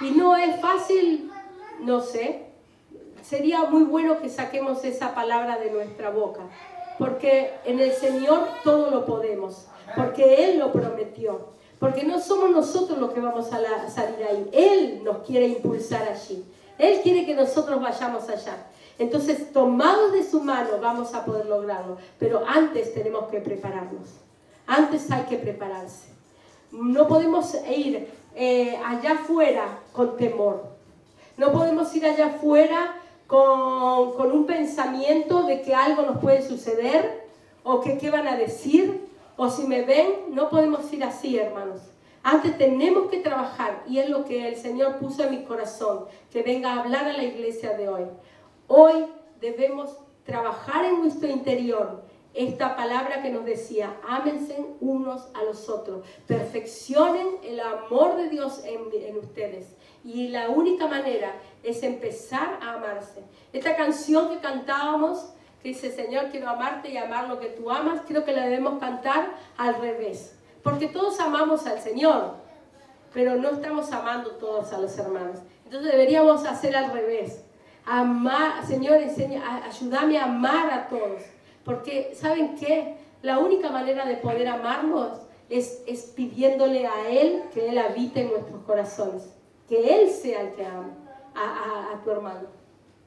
Y 0.00 0.12
no 0.12 0.36
es 0.36 0.60
fácil, 0.60 1.28
no 1.80 2.00
sé. 2.00 2.44
Sería 3.22 3.64
muy 3.64 3.82
bueno 3.82 4.20
que 4.20 4.28
saquemos 4.28 4.84
esa 4.84 5.12
palabra 5.12 5.58
de 5.58 5.72
nuestra 5.72 6.10
boca. 6.10 6.42
Porque 6.98 7.54
en 7.64 7.80
el 7.80 7.92
Señor 7.92 8.48
todo 8.64 8.90
lo 8.90 9.04
podemos. 9.06 9.66
Porque 9.96 10.44
Él 10.44 10.58
lo 10.58 10.72
prometió. 10.72 11.52
Porque 11.78 12.04
no 12.04 12.20
somos 12.20 12.50
nosotros 12.50 12.98
los 12.98 13.12
que 13.12 13.20
vamos 13.20 13.52
a, 13.52 13.90
salir 13.90 14.24
ahí. 14.24 14.48
Él 14.52 15.00
nos 15.02 15.18
quiere 15.18 15.48
impulsar 15.48 16.08
allí. 16.08 16.44
Él 16.78 17.00
quiere 17.02 17.26
que 17.26 17.34
nosotros 17.34 17.80
vayamos 17.80 18.28
allá. 18.28 18.66
Entonces, 18.98 19.52
tomados 19.52 20.12
de 20.12 20.22
su 20.22 20.40
mano, 20.40 20.78
vamos 20.80 21.12
a 21.14 21.24
poder 21.24 21.46
lograrlo. 21.46 21.96
Pero 22.18 22.44
antes 22.46 22.94
tenemos 22.94 23.28
que 23.28 23.40
prepararnos. 23.40 24.08
Antes 24.66 25.10
hay 25.10 25.24
que 25.24 25.38
prepararse. 25.38 26.08
No 26.70 27.08
podemos 27.08 27.54
ir 27.68 28.08
eh, 28.34 28.76
allá 28.84 29.14
afuera 29.14 29.80
con 29.92 30.16
temor. 30.16 30.62
No 31.36 31.50
podemos 31.52 31.94
ir 31.96 32.06
allá 32.06 32.26
afuera 32.26 33.01
con, 33.32 34.12
con, 34.12 34.30
un 34.30 34.44
pensamiento 34.44 35.44
de 35.44 35.62
que 35.62 35.74
algo 35.74 36.02
nos 36.02 36.18
puede 36.18 36.46
suceder 36.46 37.24
o 37.62 37.80
que 37.80 37.96
qué 37.96 38.10
van 38.10 38.28
a 38.28 38.36
decir 38.36 39.08
o 39.38 39.48
si 39.48 39.66
me 39.66 39.80
ven, 39.86 40.34
no 40.34 40.50
podemos 40.50 40.92
ir 40.92 41.02
así, 41.02 41.38
hermanos. 41.38 41.80
Antes 42.22 42.58
tenemos 42.58 43.10
que 43.10 43.20
trabajar 43.20 43.84
y 43.88 44.00
es 44.00 44.10
lo 44.10 44.26
que 44.26 44.48
el 44.48 44.56
Señor 44.56 44.98
puso 44.98 45.24
en 45.24 45.30
mi 45.30 45.44
corazón, 45.44 46.04
que 46.30 46.42
venga 46.42 46.74
a 46.74 46.80
hablar 46.80 47.06
a 47.06 47.14
la 47.14 47.22
iglesia 47.22 47.74
de 47.74 47.88
hoy. 47.88 48.04
Hoy 48.66 49.06
debemos 49.40 49.96
trabajar 50.24 50.84
en 50.84 51.00
nuestro 51.00 51.30
interior 51.30 52.02
esta 52.34 52.76
palabra 52.76 53.22
que 53.22 53.30
nos 53.30 53.46
decía, 53.46 53.96
ámense 54.06 54.56
unos 54.80 55.28
a 55.32 55.42
los 55.42 55.70
otros, 55.70 56.04
perfeccionen 56.26 57.26
el 57.42 57.60
amor 57.60 58.16
de 58.16 58.28
Dios 58.28 58.62
en, 58.64 58.80
en, 58.92 59.16
ustedes. 59.16 59.74
Y 60.04 60.28
la 60.28 60.50
única 60.50 60.86
manera 60.86 61.34
es 61.62 61.82
empezar 61.82 62.58
a 62.60 62.74
amarse. 62.74 63.22
Esta 63.52 63.76
canción 63.76 64.30
que 64.30 64.38
cantábamos 64.38 65.32
que 65.62 65.68
dice, 65.68 65.92
Señor, 65.92 66.26
quiero 66.30 66.48
amarte 66.48 66.90
y 66.90 66.96
amar 66.96 67.28
lo 67.28 67.38
que 67.38 67.46
tú 67.46 67.70
amas, 67.70 68.00
creo 68.06 68.24
que 68.24 68.32
la 68.32 68.46
debemos 68.46 68.80
cantar 68.80 69.36
al 69.56 69.76
revés. 69.80 70.36
Porque 70.62 70.88
todos 70.88 71.20
amamos 71.20 71.66
al 71.66 71.80
Señor, 71.80 72.34
pero 73.14 73.36
no 73.36 73.50
estamos 73.50 73.92
amando 73.92 74.32
todos 74.32 74.72
a 74.72 74.78
los 74.78 74.98
hermanos. 74.98 75.38
Entonces 75.64 75.92
deberíamos 75.92 76.44
hacer 76.46 76.74
al 76.76 76.92
revés. 76.92 77.44
Amar, 77.84 78.66
Señor, 78.66 78.96
enseña, 78.96 79.64
ayúdame 79.64 80.18
a 80.18 80.24
amar 80.24 80.70
a 80.72 80.88
todos. 80.88 81.22
Porque, 81.64 82.12
¿saben 82.14 82.56
qué? 82.56 82.96
La 83.22 83.38
única 83.38 83.70
manera 83.70 84.04
de 84.04 84.16
poder 84.16 84.48
amarnos 84.48 85.18
es, 85.48 85.82
es 85.86 86.06
pidiéndole 86.16 86.86
a 86.86 87.08
Él 87.08 87.44
que 87.54 87.68
Él 87.68 87.78
habite 87.78 88.22
en 88.22 88.30
nuestros 88.30 88.62
corazones. 88.64 89.32
Que 89.72 90.02
Él 90.02 90.10
sea 90.10 90.42
el 90.42 90.52
que 90.52 90.66
ama 90.66 90.90
a, 91.34 91.40
a, 91.40 91.94
a 91.94 92.02
tu 92.02 92.10
hermano. 92.10 92.46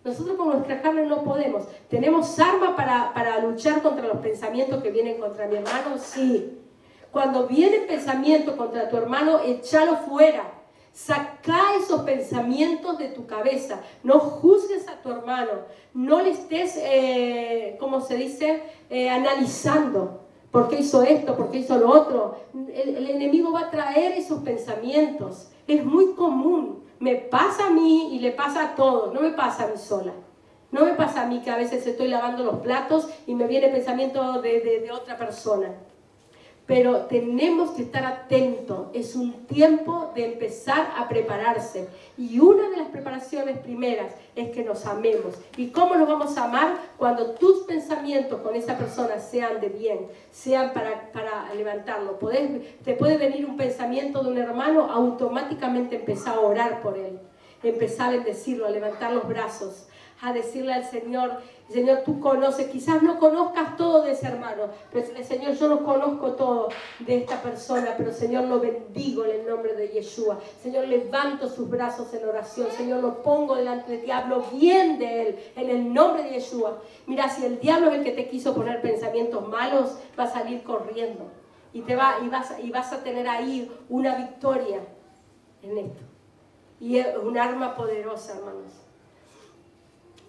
Nosotros 0.03 0.35
con 0.35 0.49
nuestra 0.49 0.81
carne 0.81 1.05
no 1.05 1.23
podemos. 1.23 1.65
¿Tenemos 1.91 2.39
arma 2.39 2.75
para, 2.75 3.13
para 3.13 3.37
luchar 3.37 3.83
contra 3.83 4.07
los 4.07 4.17
pensamientos 4.17 4.81
que 4.81 4.89
vienen 4.89 5.19
contra 5.19 5.45
mi 5.45 5.57
hermano? 5.57 5.99
Sí. 5.99 6.57
Cuando 7.11 7.45
viene 7.45 7.81
pensamiento 7.81 8.57
contra 8.57 8.89
tu 8.89 8.97
hermano, 8.97 9.41
échalo 9.41 9.97
fuera. 9.97 10.41
Saca 10.91 11.75
esos 11.79 12.01
pensamientos 12.01 12.97
de 12.97 13.09
tu 13.09 13.27
cabeza. 13.27 13.83
No 14.01 14.19
juzgues 14.19 14.87
a 14.87 14.99
tu 15.03 15.11
hermano. 15.11 15.51
No 15.93 16.19
le 16.23 16.31
estés, 16.31 16.79
eh, 16.81 17.77
como 17.79 18.01
se 18.01 18.15
dice, 18.15 18.63
eh, 18.89 19.11
analizando. 19.11 20.21
¿Por 20.49 20.67
qué 20.69 20.79
hizo 20.79 21.03
esto? 21.03 21.37
¿Por 21.37 21.51
qué 21.51 21.59
hizo 21.59 21.77
lo 21.77 21.91
otro? 21.91 22.39
el 22.73 23.07
enemigo 23.07 23.51
va 23.51 23.67
a 23.67 23.69
traer 23.69 24.13
esos 24.13 24.41
pensamientos. 24.41 25.51
Es 25.67 25.83
muy 25.83 26.13
común. 26.13 26.83
Me 26.99 27.15
pasa 27.15 27.67
a 27.67 27.69
mí 27.69 28.15
y 28.15 28.19
le 28.19 28.31
pasa 28.31 28.63
a 28.63 28.75
todos, 28.75 29.13
no 29.13 29.21
me 29.21 29.31
pasa 29.31 29.65
a 29.65 29.67
mí 29.67 29.77
sola. 29.77 30.13
No 30.71 30.85
me 30.85 30.93
pasa 30.93 31.21
a 31.21 31.27
mí 31.27 31.41
que 31.41 31.51
a 31.51 31.57
veces 31.57 31.85
estoy 31.85 32.07
lavando 32.07 32.43
los 32.43 32.59
platos 32.59 33.07
y 33.27 33.35
me 33.35 33.47
viene 33.47 33.69
pensamiento 33.69 34.41
de, 34.41 34.59
de 34.61 34.91
otra 34.91 35.17
persona 35.17 35.73
pero 36.65 37.05
tenemos 37.05 37.71
que 37.71 37.83
estar 37.83 38.03
atentos. 38.05 38.87
Es 38.93 39.15
un 39.15 39.45
tiempo 39.45 40.11
de 40.15 40.25
empezar 40.25 40.93
a 40.97 41.07
prepararse. 41.07 41.87
Y 42.17 42.39
una 42.39 42.69
de 42.69 42.77
las 42.77 42.87
preparaciones 42.87 43.59
primeras 43.59 44.13
es 44.35 44.49
que 44.49 44.63
nos 44.63 44.85
amemos. 44.85 45.35
¿Y 45.57 45.67
cómo 45.67 45.95
nos 45.95 46.07
vamos 46.07 46.37
a 46.37 46.45
amar? 46.45 46.77
Cuando 46.97 47.31
tus 47.31 47.63
pensamientos 47.63 48.41
con 48.41 48.55
esa 48.55 48.77
persona 48.77 49.19
sean 49.19 49.61
de 49.61 49.69
bien, 49.69 49.99
sean 50.31 50.73
para, 50.73 51.11
para 51.11 51.53
levantarlo. 51.53 52.17
te 52.83 52.93
puede 52.95 53.17
venir 53.17 53.45
un 53.45 53.57
pensamiento 53.57 54.23
de 54.23 54.31
un 54.31 54.37
hermano, 54.37 54.91
automáticamente 54.91 55.97
empezar 55.97 56.35
a 56.35 56.41
orar 56.41 56.81
por 56.81 56.97
él. 56.97 57.19
Empezar 57.61 58.13
a 58.13 58.17
decirlo, 58.19 58.65
a 58.65 58.69
levantar 58.69 59.11
los 59.11 59.27
brazos, 59.27 59.87
a 60.21 60.33
decirle 60.33 60.73
al 60.73 60.85
Señor, 60.85 61.41
Señor, 61.69 62.03
tú 62.05 62.19
conoces, 62.19 62.67
quizás 62.67 63.01
no 63.01 63.19
conozcas 63.19 63.75
todo 63.75 64.03
de 64.03 64.11
ese 64.11 64.27
hermano, 64.27 64.69
pero 64.91 65.05
Señor, 65.23 65.53
yo 65.55 65.67
no 65.67 65.83
conozco 65.83 66.33
todo 66.33 66.69
de 66.99 67.17
esta 67.17 67.41
persona, 67.41 67.95
pero 67.97 68.13
Señor, 68.13 68.45
lo 68.45 68.59
bendigo 68.59 69.25
en 69.25 69.41
el 69.41 69.47
nombre 69.47 69.73
de 69.73 69.89
Yeshua. 69.89 70.37
Señor, 70.61 70.87
levanto 70.87 71.49
sus 71.49 71.67
brazos 71.69 72.13
en 72.13 72.27
oración. 72.27 72.67
Señor, 72.71 73.01
lo 73.01 73.23
pongo 73.23 73.55
delante 73.55 73.93
de 73.93 73.97
ti, 73.97 74.11
hablo 74.11 74.43
bien 74.53 74.99
de 74.99 75.21
él 75.21 75.39
en 75.55 75.69
el 75.69 75.93
nombre 75.93 76.23
de 76.23 76.31
Yeshua. 76.31 76.81
Mira, 77.07 77.29
si 77.29 77.45
el 77.45 77.59
diablo 77.59 77.89
es 77.89 77.97
el 77.97 78.03
que 78.03 78.11
te 78.11 78.29
quiso 78.29 78.53
poner 78.53 78.81
pensamientos 78.81 79.47
malos, 79.47 79.97
va 80.17 80.25
a 80.25 80.31
salir 80.31 80.63
corriendo 80.63 81.31
y, 81.73 81.81
te 81.81 81.95
va, 81.95 82.17
y, 82.23 82.29
vas, 82.29 82.53
y 82.63 82.69
vas 82.69 82.93
a 82.93 83.03
tener 83.03 83.27
ahí 83.27 83.69
una 83.89 84.15
victoria 84.15 84.79
en 85.63 85.77
esto. 85.77 86.03
Y 86.79 86.97
es 86.97 87.07
un 87.17 87.37
arma 87.37 87.75
poderosa, 87.75 88.37
hermanos. 88.37 88.84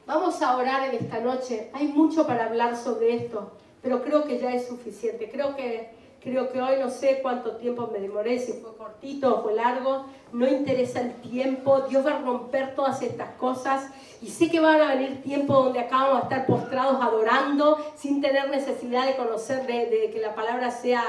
Vamos 0.06 0.40
a 0.40 0.56
orar 0.56 0.88
en 0.88 1.04
esta 1.04 1.20
noche. 1.20 1.70
Hay 1.74 1.88
mucho 1.88 2.26
para 2.26 2.46
hablar 2.46 2.76
sobre 2.76 3.16
esto, 3.16 3.52
pero 3.82 4.02
creo 4.02 4.24
que 4.24 4.38
ya 4.38 4.54
es 4.54 4.68
suficiente. 4.68 5.28
Creo 5.30 5.56
que, 5.56 5.90
Creo 6.26 6.50
que 6.50 6.60
hoy 6.60 6.80
no 6.80 6.90
sé 6.90 7.20
cuánto 7.22 7.52
tiempo 7.52 7.88
me 7.92 8.00
demoré, 8.00 8.40
si 8.40 8.54
fue 8.54 8.76
cortito 8.76 9.32
o 9.32 9.42
fue 9.44 9.54
largo. 9.54 10.06
No 10.32 10.48
interesa 10.48 11.00
el 11.00 11.12
tiempo. 11.20 11.82
Dios 11.82 12.04
va 12.04 12.16
a 12.16 12.18
romper 12.18 12.74
todas 12.74 13.00
estas 13.00 13.34
cosas. 13.34 13.92
Y 14.20 14.26
sé 14.26 14.50
que 14.50 14.58
van 14.58 14.80
a 14.80 14.96
venir 14.96 15.22
tiempos 15.22 15.66
donde 15.66 15.78
acá 15.78 15.98
vamos 15.98 16.18
a 16.18 16.22
estar 16.24 16.46
postrados 16.46 17.00
adorando 17.00 17.78
sin 17.94 18.20
tener 18.20 18.50
necesidad 18.50 19.06
de 19.06 19.14
conocer, 19.14 19.68
de, 19.68 20.10
que 20.12 20.20
la 20.20 20.34
palabra 20.34 20.72
sea 20.72 21.04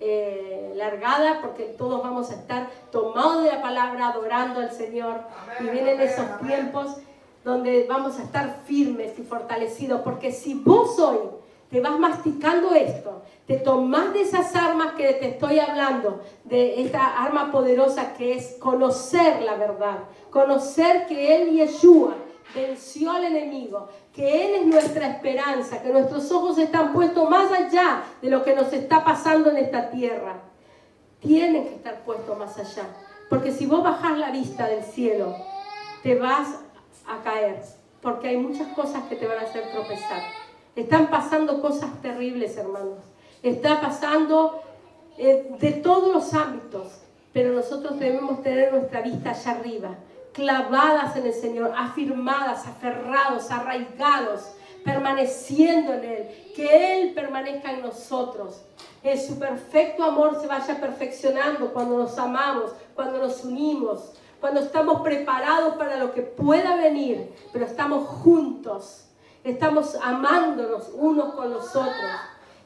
eh, 0.00 0.72
largada, 0.74 1.40
porque 1.40 1.66
todos 1.78 2.02
vamos 2.02 2.32
a 2.32 2.34
estar 2.34 2.68
tomados 2.90 3.44
de 3.44 3.52
la 3.52 3.62
palabra 3.62 4.08
adorando 4.08 4.58
al 4.58 4.72
Señor. 4.72 5.20
y 5.60 5.68
vienen 5.68 6.00
esos 6.00 6.40
tiempos 6.40 6.96
donde 7.48 7.86
vamos 7.88 8.18
a 8.18 8.22
estar 8.22 8.60
firmes 8.66 9.18
y 9.18 9.22
fortalecidos. 9.22 10.02
Porque 10.02 10.32
si 10.32 10.54
vos 10.54 10.98
hoy 10.98 11.18
te 11.70 11.80
vas 11.80 11.98
masticando 11.98 12.74
esto, 12.74 13.22
te 13.46 13.56
tomas 13.56 14.12
de 14.12 14.20
esas 14.20 14.54
armas 14.54 14.92
que 14.92 15.14
te 15.14 15.28
estoy 15.30 15.58
hablando, 15.58 16.20
de 16.44 16.82
esta 16.82 17.22
arma 17.22 17.50
poderosa 17.50 18.12
que 18.12 18.34
es 18.34 18.56
conocer 18.60 19.42
la 19.42 19.54
verdad, 19.54 19.98
conocer 20.30 21.06
que 21.06 21.36
Él, 21.36 21.50
Yeshua, 21.52 22.16
venció 22.54 23.12
al 23.12 23.24
enemigo, 23.24 23.88
que 24.12 24.46
Él 24.46 24.54
es 24.60 24.66
nuestra 24.66 25.08
esperanza, 25.08 25.82
que 25.82 25.88
nuestros 25.88 26.30
ojos 26.30 26.58
están 26.58 26.92
puestos 26.92 27.28
más 27.30 27.50
allá 27.50 28.02
de 28.20 28.28
lo 28.28 28.44
que 28.44 28.54
nos 28.54 28.72
está 28.72 29.02
pasando 29.04 29.50
en 29.50 29.56
esta 29.56 29.90
tierra. 29.90 30.36
Tienen 31.20 31.64
que 31.64 31.74
estar 31.76 32.04
puestos 32.04 32.38
más 32.38 32.58
allá, 32.58 32.84
porque 33.30 33.52
si 33.52 33.64
vos 33.66 33.82
bajás 33.82 34.18
la 34.18 34.30
vista 34.30 34.66
del 34.66 34.84
cielo, 34.84 35.34
te 36.02 36.14
vas 36.14 36.48
a 37.08 37.22
caer, 37.22 37.62
porque 38.02 38.28
hay 38.28 38.36
muchas 38.36 38.68
cosas 38.68 39.04
que 39.08 39.16
te 39.16 39.26
van 39.26 39.38
a 39.38 39.42
hacer 39.42 39.70
tropezar. 39.72 40.22
Están 40.76 41.08
pasando 41.08 41.60
cosas 41.60 41.90
terribles, 42.02 42.56
hermanos. 42.56 42.98
Está 43.42 43.80
pasando 43.80 44.62
eh, 45.16 45.56
de 45.58 45.72
todos 45.72 46.12
los 46.12 46.34
ámbitos, 46.34 47.00
pero 47.32 47.52
nosotros 47.52 47.98
debemos 47.98 48.42
tener 48.42 48.72
nuestra 48.72 49.00
vista 49.00 49.30
allá 49.30 49.52
arriba, 49.52 49.90
clavadas 50.32 51.16
en 51.16 51.26
el 51.26 51.32
Señor, 51.32 51.72
afirmadas, 51.76 52.66
aferrados, 52.66 53.50
arraigados, 53.50 54.52
permaneciendo 54.84 55.94
en 55.94 56.04
Él, 56.04 56.52
que 56.54 57.02
Él 57.02 57.14
permanezca 57.14 57.72
en 57.72 57.82
nosotros. 57.82 58.62
En 59.02 59.20
su 59.20 59.38
perfecto 59.38 60.04
amor 60.04 60.40
se 60.40 60.46
vaya 60.46 60.80
perfeccionando 60.80 61.72
cuando 61.72 61.98
nos 61.98 62.16
amamos, 62.18 62.72
cuando 62.94 63.18
nos 63.18 63.44
unimos, 63.44 64.12
cuando 64.40 64.60
estamos 64.60 65.00
preparados 65.02 65.74
para 65.74 65.96
lo 65.96 66.12
que 66.12 66.22
pueda 66.22 66.76
venir, 66.76 67.34
pero 67.52 67.64
estamos 67.64 68.06
juntos 68.06 69.08
Estamos 69.44 69.96
amándonos 70.02 70.90
unos 70.94 71.34
con 71.34 71.50
los 71.50 71.74
otros 71.74 72.10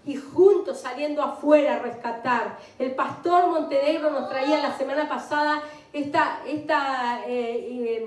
y 0.04 0.16
juntos 0.16 0.80
saliendo 0.80 1.22
afuera 1.22 1.76
a 1.76 1.78
rescatar. 1.78 2.58
El 2.76 2.94
pastor 2.96 3.46
Montenegro 3.48 4.10
nos 4.10 4.28
traía 4.28 4.60
la 4.60 4.76
semana 4.76 5.08
pasada 5.08 5.62
esta, 5.92 6.40
esta 6.44 7.20
eh, 7.26 8.04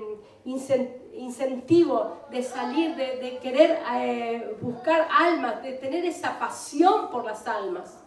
incentivo 1.14 2.18
de 2.30 2.42
salir, 2.42 2.96
de, 2.96 3.38
querer 3.40 3.80
eh, 3.94 4.56
buscar 4.60 5.08
almas, 5.10 5.62
de 5.62 5.72
tener 5.74 6.04
esa 6.04 6.38
pasión 6.38 7.10
por 7.10 7.24
las 7.24 7.46
almas. 7.46 7.98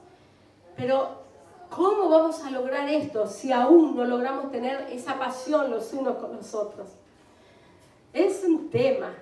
Pero, 0.76 1.24
¿cómo 1.70 2.10
vamos 2.10 2.44
a 2.44 2.52
lograr 2.52 2.88
esto 2.90 3.28
si 3.28 3.52
aún 3.52 3.96
no 3.96 4.06
logramos 4.06 4.52
tener 4.52 4.88
esa 4.92 5.18
pasión 5.18 5.72
los 5.72 5.94
unos 5.94 6.18
con 6.18 6.36
los 6.36 6.54
otros? 6.54 6.88
Es 8.14 8.44
un 8.44 8.70
tema, 8.70 9.14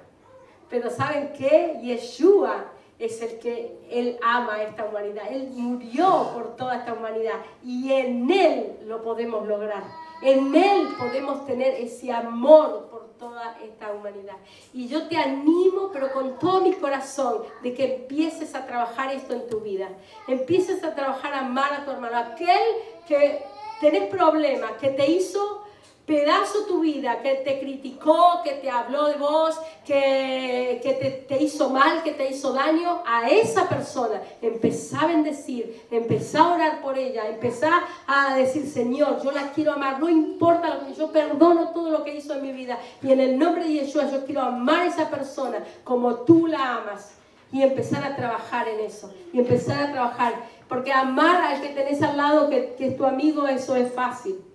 pero 0.69 0.89
¿saben 0.89 1.33
qué? 1.37 1.79
Yeshua 1.81 2.65
es 2.99 3.21
el 3.21 3.39
que 3.39 3.77
Él 3.89 4.17
ama 4.23 4.55
a 4.55 4.63
esta 4.63 4.85
humanidad. 4.85 5.25
Él 5.29 5.49
murió 5.53 6.31
por 6.33 6.55
toda 6.55 6.77
esta 6.77 6.93
humanidad 6.93 7.35
y 7.63 7.91
en 7.91 8.29
Él 8.31 8.77
lo 8.85 9.01
podemos 9.01 9.47
lograr. 9.47 9.83
En 10.21 10.55
Él 10.55 10.87
podemos 10.97 11.45
tener 11.45 11.75
ese 11.75 12.11
amor 12.11 12.87
por 12.89 13.07
toda 13.17 13.57
esta 13.63 13.91
humanidad. 13.91 14.35
Y 14.73 14.87
yo 14.87 15.07
te 15.07 15.17
animo, 15.17 15.89
pero 15.91 16.11
con 16.11 16.39
todo 16.39 16.61
mi 16.61 16.73
corazón, 16.73 17.43
de 17.61 17.73
que 17.73 17.95
empieces 17.95 18.55
a 18.55 18.65
trabajar 18.65 19.13
esto 19.13 19.33
en 19.33 19.47
tu 19.47 19.59
vida. 19.59 19.89
Empieces 20.27 20.83
a 20.83 20.95
trabajar 20.95 21.33
a 21.33 21.39
amar 21.39 21.73
a 21.73 21.85
tu 21.85 21.91
hermano. 21.91 22.17
Aquel 22.17 22.61
que 23.07 23.43
tenés 23.79 24.09
problemas, 24.09 24.71
que 24.79 24.89
te 24.89 25.09
hizo 25.09 25.66
pedazo 26.07 26.59
tu 26.67 26.79
vida, 26.79 27.21
que 27.21 27.35
te 27.35 27.59
criticó, 27.59 28.41
que 28.41 28.53
te 28.53 28.69
habló 28.69 29.09
de 29.09 29.15
vos, 29.15 29.59
que, 29.85 30.79
que 30.81 31.25
te, 31.27 31.43
hizo 31.43 31.69
mal, 31.69 32.01
que 32.01 32.13
te 32.13 32.29
hizo 32.31 32.53
daño, 32.53 33.03
a 33.05 33.29
esa 33.29 33.67
persona 33.67 34.21
empezá 34.41 35.01
a 35.01 35.07
bendecir, 35.07 35.85
empezá 35.91 36.39
a 36.39 36.55
orar 36.55 36.81
por 36.81 36.97
ella, 36.97 37.27
empezá 37.27 37.83
a 38.07 38.37
decir, 38.37 38.65
Señor, 38.67 39.21
yo 39.21 39.31
la 39.33 39.51
quiero 39.51 39.73
amar, 39.73 39.99
no 39.99 40.07
importa 40.07 40.75
lo 40.75 40.87
que 40.87 40.93
yo 40.93 41.11
perdono 41.11 41.71
todo 41.71 41.89
lo 41.89 42.05
que 42.05 42.15
hizo 42.15 42.33
en 42.35 42.41
mi 42.41 42.53
vida 42.53 42.79
y 43.03 43.11
en 43.11 43.19
el 43.19 43.37
nombre 43.37 43.65
de 43.65 43.73
Yeshua 43.73 44.09
yo 44.09 44.25
quiero 44.25 44.43
amar 44.43 44.83
a 44.83 44.87
esa 44.87 45.09
persona 45.09 45.61
como 45.83 46.19
tú 46.19 46.47
la 46.47 46.77
amas 46.77 47.15
y 47.51 47.61
empezar 47.63 48.05
a 48.05 48.15
trabajar 48.15 48.69
en 48.69 48.79
eso 48.79 49.13
y 49.33 49.39
empezar 49.39 49.83
a 49.83 49.91
trabajar 49.91 50.35
porque 50.69 50.93
amar 50.93 51.43
al 51.43 51.61
que 51.61 51.69
tenés 51.69 52.01
al 52.01 52.15
lado 52.15 52.49
que, 52.49 52.75
que 52.77 52.87
es 52.87 52.97
tu 52.97 53.05
amigo 53.05 53.45
eso 53.47 53.75
es 53.75 53.93
fácil 53.93 54.46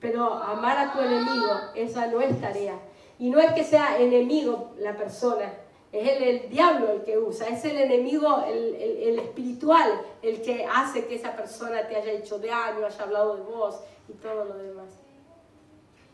pero 0.00 0.32
amar 0.32 0.78
a 0.78 0.92
tu 0.92 1.00
enemigo, 1.00 1.52
esa 1.74 2.06
no 2.06 2.20
es 2.20 2.40
tarea. 2.40 2.78
Y 3.18 3.30
no 3.30 3.40
es 3.40 3.52
que 3.52 3.64
sea 3.64 3.98
enemigo 3.98 4.74
la 4.78 4.96
persona, 4.96 5.52
es 5.92 6.20
el, 6.20 6.50
diablo 6.50 6.92
el 6.92 7.02
que 7.04 7.16
usa, 7.18 7.48
es 7.48 7.64
el 7.64 7.78
enemigo, 7.78 8.44
el, 8.46 9.18
espiritual, 9.18 9.90
el 10.22 10.42
que 10.42 10.66
hace 10.66 11.06
que 11.06 11.14
esa 11.14 11.34
persona 11.34 11.86
te 11.88 11.96
haya 11.96 12.12
hecho 12.12 12.38
daño, 12.38 12.84
haya 12.84 13.02
hablado 13.02 13.36
de 13.36 13.42
vos 13.42 13.80
y 14.08 14.12
todo 14.14 14.44
lo 14.44 14.58
demás. 14.58 14.88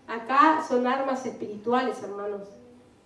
Acá 0.06 0.64
son 0.66 0.86
armas 0.86 1.24
espirituales, 1.26 2.02
hermanos. 2.02 2.42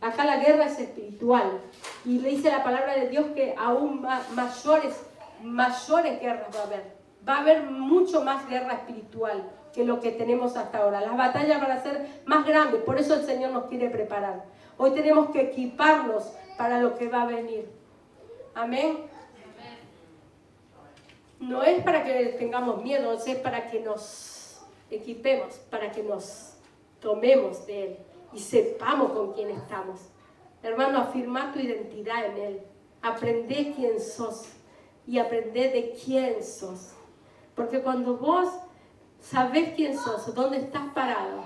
Acá 0.01 0.25
la 0.25 0.37
guerra 0.37 0.67
es 0.67 0.79
espiritual. 0.79 1.61
Y 2.05 2.19
le 2.19 2.31
dice 2.31 2.51
la 2.51 2.63
palabra 2.63 2.95
de 2.95 3.09
Dios 3.09 3.27
que 3.35 3.55
aún 3.57 4.03
mayores, 4.35 5.07
mayores 5.43 6.21
guerras 6.21 6.55
va 6.55 6.61
a 6.61 6.65
haber. 6.65 6.97
Va 7.27 7.37
a 7.37 7.41
haber 7.41 7.63
mucho 7.65 8.23
más 8.23 8.49
guerra 8.49 8.75
espiritual 8.75 9.51
que 9.77 9.85
lo 9.85 10.01
que 10.01 10.11
tenemos 10.11 10.57
hasta 10.57 10.79
ahora. 10.79 11.03
Las 11.03 11.19
batallas 11.19 11.61
van 11.61 11.71
a 11.71 11.83
ser 11.83 12.23
más 12.25 12.47
grandes, 12.47 12.81
por 12.81 12.99
eso 12.99 13.15
el 13.15 13.27
Señor 13.27 13.51
nos 13.51 13.67
quiere 13.67 13.91
preparar. 13.91 14.47
Hoy 14.79 14.93
tenemos 14.93 15.29
que 15.31 15.43
equiparnos 15.43 16.33
para 16.57 16.81
lo 16.81 16.97
que 16.97 17.09
va 17.09 17.23
a 17.23 17.27
venir. 17.27 17.69
Amén. 18.55 19.01
No 21.39 21.63
es 21.63 21.85
para 21.85 22.05
que 22.05 22.37
tengamos 22.39 22.83
miedo, 22.83 23.13
es 23.13 23.37
para 23.37 23.69
que 23.71 23.81
nos 23.81 24.63
equipemos, 24.91 25.57
para 25.71 25.93
que 25.93 26.03
nos 26.03 26.55
tomemos 26.99 27.67
de 27.67 27.85
Él 27.85 27.99
y 28.33 28.41
sepamos 28.41 29.13
con 29.13 29.35
quién 29.35 29.51
estamos. 29.51 30.01
Hermano, 30.63 31.01
afirma 31.01 31.53
tu 31.53 31.59
identidad 31.59 32.25
en 32.25 32.39
Él. 32.39 32.61
Aprende 33.03 33.75
quién 33.77 34.01
sos 34.01 34.49
y 35.07 35.19
aprende 35.19 35.69
de 35.69 35.93
quién 36.03 36.43
sos. 36.43 36.93
Porque 37.55 37.83
cuando 37.83 38.17
vos 38.17 38.49
sabes 39.31 39.71
quién 39.75 39.99
sos, 39.99 40.35
dónde 40.35 40.59
estás 40.59 40.85
parado, 40.95 41.43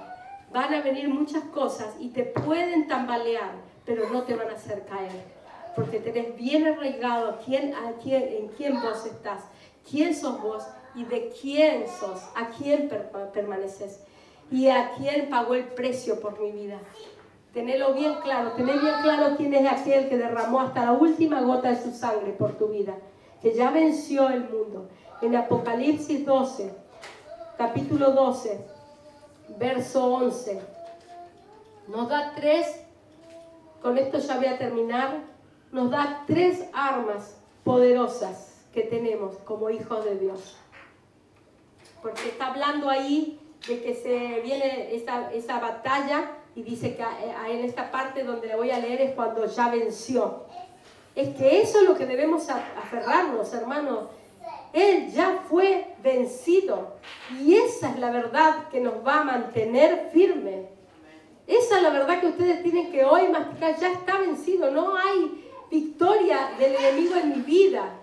van 0.52 0.74
a 0.74 0.82
venir 0.82 1.08
muchas 1.08 1.44
cosas 1.44 1.94
y 1.98 2.08
te 2.08 2.24
pueden 2.24 2.86
tambalear, 2.86 3.52
pero 3.86 4.10
no 4.10 4.22
te 4.22 4.34
van 4.34 4.50
a 4.50 4.54
hacer 4.54 4.84
caer. 4.84 5.40
Porque 5.74 5.98
tenés 5.98 6.36
bien 6.36 6.66
arraigado 6.66 7.38
quién, 7.44 7.74
a 7.74 7.92
quién, 8.02 8.22
en 8.24 8.48
quién 8.48 8.80
vos 8.82 9.06
estás, 9.06 9.44
quién 9.88 10.14
sos 10.14 10.42
vos 10.42 10.64
y 10.94 11.04
de 11.04 11.32
quién 11.40 11.86
sos, 11.88 12.20
a 12.34 12.50
quién 12.58 12.90
permaneces 13.32 14.00
y 14.50 14.68
a 14.68 14.92
quién 14.96 15.30
pagó 15.30 15.54
el 15.54 15.64
precio 15.64 16.20
por 16.20 16.38
mi 16.40 16.50
vida. 16.50 16.78
Tenelo 17.54 17.94
bien 17.94 18.14
claro, 18.22 18.52
tenés 18.52 18.80
bien 18.80 18.94
claro 19.02 19.36
quién 19.36 19.54
es 19.54 19.70
aquel 19.70 20.08
que 20.08 20.18
derramó 20.18 20.60
hasta 20.60 20.84
la 20.84 20.92
última 20.92 21.40
gota 21.40 21.70
de 21.70 21.82
su 21.82 21.92
sangre 21.92 22.32
por 22.32 22.58
tu 22.58 22.68
vida, 22.68 22.94
que 23.40 23.54
ya 23.54 23.70
venció 23.70 24.28
el 24.28 24.42
mundo. 24.42 24.88
En 25.22 25.36
Apocalipsis 25.36 26.24
12, 26.24 26.72
capítulo 27.60 28.12
12, 28.12 28.58
verso 29.58 30.14
11. 30.14 30.62
Nos 31.88 32.08
da 32.08 32.32
tres, 32.34 32.80
con 33.82 33.98
esto 33.98 34.16
ya 34.16 34.36
voy 34.38 34.46
a 34.46 34.56
terminar, 34.56 35.24
nos 35.70 35.90
da 35.90 36.24
tres 36.26 36.64
armas 36.72 37.36
poderosas 37.62 38.64
que 38.72 38.80
tenemos 38.84 39.36
como 39.44 39.68
hijos 39.68 40.06
de 40.06 40.18
Dios. 40.18 40.56
Porque 42.00 42.30
está 42.30 42.46
hablando 42.46 42.88
ahí 42.88 43.38
de 43.68 43.82
que 43.82 43.94
se 43.94 44.40
viene 44.40 44.94
esa, 44.94 45.30
esa 45.30 45.60
batalla 45.60 46.30
y 46.54 46.62
dice 46.62 46.96
que 46.96 47.02
en 47.02 47.62
esta 47.62 47.90
parte 47.90 48.24
donde 48.24 48.46
le 48.46 48.56
voy 48.56 48.70
a 48.70 48.78
leer 48.78 49.02
es 49.02 49.14
cuando 49.14 49.44
ya 49.44 49.68
venció. 49.68 50.46
Es 51.14 51.36
que 51.36 51.60
eso 51.60 51.80
es 51.80 51.84
lo 51.84 51.94
que 51.94 52.06
debemos 52.06 52.48
aferrarnos, 52.48 53.52
hermanos 53.52 54.08
él 54.72 55.10
ya 55.12 55.42
fue 55.48 55.94
vencido. 56.02 56.96
Y 57.38 57.54
esa 57.56 57.90
es 57.90 57.98
la 57.98 58.10
verdad 58.10 58.68
que 58.68 58.80
nos 58.80 59.06
va 59.06 59.20
a 59.20 59.24
mantener 59.24 60.10
firme. 60.12 60.68
Esa 61.46 61.78
es 61.78 61.82
la 61.82 61.90
verdad 61.90 62.20
que 62.20 62.28
ustedes 62.28 62.62
tienen 62.62 62.92
que 62.92 63.04
hoy 63.04 63.28
masticar. 63.28 63.78
Ya 63.78 63.92
está 63.92 64.18
vencido. 64.18 64.70
No 64.70 64.96
hay 64.96 65.44
victoria 65.70 66.50
del 66.58 66.74
enemigo 66.76 67.16
en 67.16 67.30
mi 67.30 67.40
vida. 67.42 67.96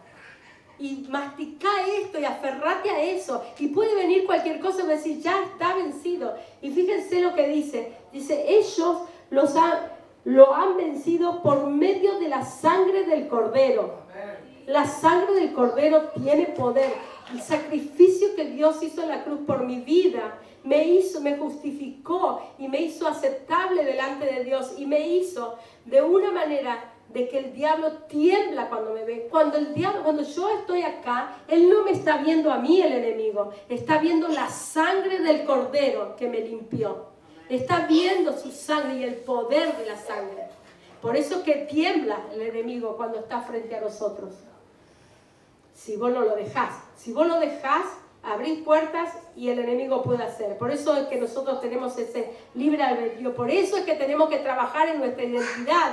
y 0.80 1.08
mastica 1.10 1.70
esto 2.00 2.20
y 2.20 2.26
aferrate 2.26 2.92
a 2.92 3.02
eso. 3.02 3.44
Y 3.58 3.70
puede 3.70 3.96
venir 3.96 4.28
cualquier 4.28 4.60
cosa 4.60 4.84
y 4.84 4.88
decir, 4.88 5.20
ya 5.22 5.42
está 5.42 5.74
vencido. 5.74 6.36
Y 6.62 6.70
fíjense 6.70 7.20
lo 7.22 7.34
que 7.34 7.48
dice. 7.48 7.94
Dice, 8.12 8.46
ellos 8.48 9.00
los 9.32 9.56
lo 10.24 10.54
han 10.54 10.76
vencido 10.76 11.42
por 11.42 11.68
medio 11.68 12.20
de 12.20 12.28
la 12.28 12.46
sangre 12.46 13.06
del 13.06 13.28
cordero. 13.28 14.07
La 14.68 14.86
sangre 14.86 15.34
del 15.36 15.54
cordero 15.54 16.10
tiene 16.22 16.48
poder. 16.48 16.92
El 17.34 17.42
sacrificio 17.42 18.36
que 18.36 18.44
Dios 18.44 18.84
hizo 18.84 19.02
en 19.02 19.08
la 19.08 19.24
cruz 19.24 19.40
por 19.48 19.64
mi 19.64 19.80
vida 19.80 20.40
me 20.66 20.84
hizo, 20.84 21.22
me 21.22 21.38
justificó 21.38 22.42
y 22.60 22.68
me 22.68 22.82
hizo 22.82 23.08
aceptable 23.08 23.86
delante 23.86 24.26
de 24.26 24.44
Dios 24.44 24.74
y 24.78 24.86
me 24.86 25.08
hizo 25.08 25.56
de 25.86 26.02
una 26.02 26.32
manera 26.32 26.96
de 27.08 27.30
que 27.30 27.38
el 27.38 27.54
diablo 27.54 27.94
tiembla 28.10 28.68
cuando 28.68 28.92
me 28.92 29.06
ve. 29.06 29.30
Cuando 29.32 29.58
el 29.58 29.74
diablo, 29.74 30.04
cuando 30.04 30.24
yo 30.24 30.50
estoy 30.50 30.82
acá, 30.82 31.38
él 31.48 31.70
no 31.70 31.84
me 31.84 31.92
está 31.92 32.18
viendo 32.18 32.52
a 32.52 32.58
mí 32.58 32.82
el 32.82 32.92
enemigo, 32.92 33.54
está 33.70 34.00
viendo 34.00 34.28
la 34.28 34.50
sangre 34.50 35.20
del 35.20 35.46
cordero 35.46 36.18
que 36.18 36.28
me 36.28 36.42
limpió. 36.42 37.06
Está 37.48 37.88
viendo 37.88 38.38
su 38.38 38.52
sangre 38.52 38.98
y 38.98 39.04
el 39.04 39.16
poder 39.16 39.78
de 39.78 39.86
la 39.86 39.96
sangre. 39.96 40.50
Por 41.02 41.16
eso 41.16 41.42
que 41.44 41.54
tiembla 41.72 42.20
el 42.34 42.42
enemigo 42.42 42.98
cuando 42.98 43.20
está 43.20 43.40
frente 43.40 43.74
a 43.74 43.80
nosotros. 43.80 44.34
Si 45.78 45.96
vos 45.96 46.12
no 46.12 46.22
lo 46.22 46.36
dejás, 46.36 46.74
si 46.98 47.14
vos 47.14 47.28
lo 47.28 47.40
dejás, 47.40 47.86
abrís 48.24 48.64
puertas 48.64 49.14
y 49.36 49.50
el 49.50 49.60
enemigo 49.60 50.02
puede 50.02 50.24
hacer. 50.24 50.58
Por 50.58 50.72
eso 50.72 50.96
es 50.98 51.08
que 51.08 51.18
nosotros 51.18 51.62
tenemos 51.62 51.98
ese 52.00 52.34
libre 52.56 52.82
albedrío. 52.82 53.36
Por 53.36 53.52
eso 53.52 53.78
es 53.78 53.86
que 53.86 53.94
tenemos 53.94 54.28
que 54.28 54.40
trabajar 54.40 54.90
en 54.90 54.98
nuestra 54.98 55.24
identidad 55.24 55.92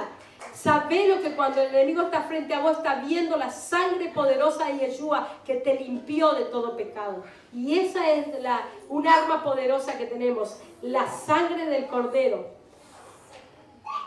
lo 0.64 1.22
que 1.22 1.34
cuando 1.36 1.60
el 1.60 1.74
enemigo 1.74 2.02
está 2.02 2.22
frente 2.22 2.54
a 2.54 2.60
vos 2.60 2.78
está 2.78 2.96
viendo 2.96 3.36
la 3.36 3.50
sangre 3.50 4.10
poderosa 4.14 4.66
de 4.66 4.78
Yeshua 4.78 5.28
que 5.44 5.56
te 5.56 5.74
limpió 5.74 6.32
de 6.32 6.44
todo 6.44 6.76
pecado. 6.76 7.22
Y 7.52 7.78
esa 7.78 8.10
es 8.12 8.40
la, 8.40 8.62
un 8.88 9.06
arma 9.06 9.42
poderosa 9.42 9.98
que 9.98 10.06
tenemos, 10.06 10.58
la 10.82 11.06
sangre 11.06 11.66
del 11.66 11.86
cordero. 11.86 12.46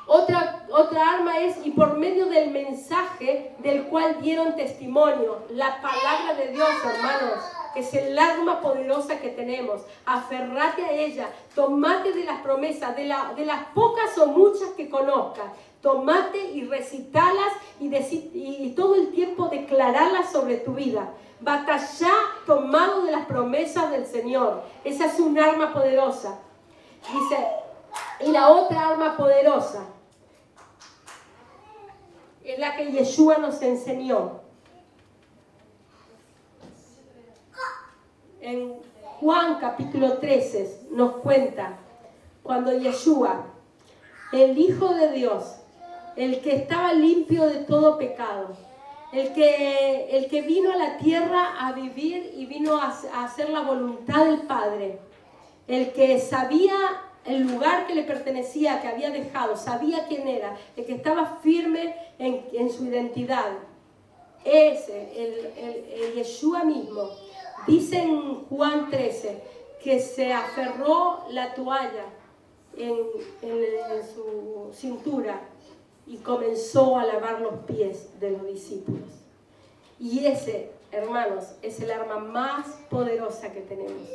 Otra, 0.07 0.65
otra 0.71 1.15
arma 1.15 1.39
es, 1.39 1.65
y 1.65 1.71
por 1.71 1.97
medio 1.97 2.27
del 2.27 2.51
mensaje 2.51 3.53
del 3.59 3.83
cual 3.87 4.21
dieron 4.21 4.55
testimonio, 4.55 5.43
la 5.49 5.81
palabra 5.81 6.33
de 6.33 6.47
Dios, 6.53 6.69
hermanos 6.85 7.43
es 7.77 7.93
el 7.93 8.17
arma 8.17 8.59
poderosa 8.59 9.19
que 9.19 9.29
tenemos. 9.29 9.81
Aferrate 10.05 10.83
a 10.83 10.91
ella, 10.91 11.29
tomate 11.53 12.11
de 12.11 12.23
las 12.23 12.41
promesas, 12.41 12.95
de, 12.95 13.05
la, 13.05 13.33
de 13.35 13.45
las 13.45 13.65
pocas 13.73 14.17
o 14.17 14.27
muchas 14.27 14.69
que 14.69 14.89
conozcas. 14.89 15.45
Tomate 15.81 16.39
y 16.51 16.65
recitalas 16.65 17.53
y, 17.79 17.93
y 17.93 18.73
todo 18.75 18.95
el 18.95 19.11
tiempo 19.11 19.47
declararlas 19.47 20.31
sobre 20.31 20.57
tu 20.57 20.73
vida. 20.73 21.11
Batalla 21.39 22.11
tomado 22.47 23.03
de 23.03 23.11
las 23.11 23.25
promesas 23.27 23.91
del 23.91 24.05
Señor. 24.07 24.63
Esa 24.83 25.05
es 25.05 25.19
un 25.19 25.37
arma 25.37 25.71
poderosa. 25.71 26.39
Dice, 27.13 27.47
y 28.21 28.31
la 28.31 28.49
otra 28.49 28.89
arma 28.89 29.15
poderosa 29.15 29.85
es 32.47 32.59
la 32.59 32.77
que 32.77 32.91
Yeshua 32.91 33.37
nos 33.39 33.61
enseñó. 33.61 34.39
En 38.39 38.75
Juan 39.19 39.59
capítulo 39.59 40.19
13 40.19 40.87
nos 40.91 41.17
cuenta 41.17 41.77
cuando 42.43 42.71
Yeshua, 42.71 43.47
el 44.31 44.57
Hijo 44.57 44.93
de 44.93 45.11
Dios, 45.11 45.57
el 46.15 46.39
que 46.39 46.55
estaba 46.55 46.93
limpio 46.93 47.47
de 47.47 47.65
todo 47.65 47.97
pecado, 47.97 48.55
el 49.11 49.33
que, 49.33 50.17
el 50.17 50.29
que 50.29 50.41
vino 50.41 50.71
a 50.71 50.77
la 50.77 50.97
tierra 50.97 51.55
a 51.59 51.73
vivir 51.73 52.31
y 52.33 52.45
vino 52.45 52.77
a, 52.77 52.95
hacer 53.23 53.49
la 53.49 53.61
voluntad 53.61 54.25
del 54.25 54.43
Padre, 54.43 54.99
el 55.67 55.91
que 55.91 56.17
sabía 56.19 56.75
el 57.27 57.41
lugar 57.41 57.85
que 57.85 57.93
le 57.93 58.03
pertenecía, 58.03 58.81
que 58.81 58.87
había 58.87 59.09
dejado, 59.09 59.57
sabía 59.57 60.05
quién 60.07 60.27
era, 60.27 60.57
el 60.75 60.85
que 60.85 60.93
estaba 60.93 61.39
firme 61.43 61.95
en, 62.17 62.71
su 62.71 62.85
identidad. 62.85 63.51
Ese, 64.45 65.11
el, 65.15 65.45
el, 65.57 66.13
Yeshua 66.15 66.63
mismo, 66.63 67.09
dice 67.67 67.97
en 67.97 68.45
Juan 68.45 68.89
13 68.89 69.43
que 69.83 69.99
se 69.99 70.31
aferró 70.31 71.25
la 71.29 71.53
toalla 71.53 72.05
en, 72.77 72.97
en 73.41 74.07
su 74.07 74.71
cintura 74.73 75.41
y 76.05 76.17
comenzó 76.17 76.97
a 76.97 77.05
lavar 77.05 77.41
los 77.41 77.65
pies 77.65 78.07
de 78.21 78.31
los 78.31 78.47
discípulos. 78.47 79.09
Y 79.99 80.25
ese, 80.25 80.71
hermanos, 80.91 81.55
es 81.61 81.81
el 81.81 81.91
arma 81.91 82.19
más 82.19 82.67
poderosa 82.89 83.51
que 83.51 83.61
tenemos. 83.61 84.07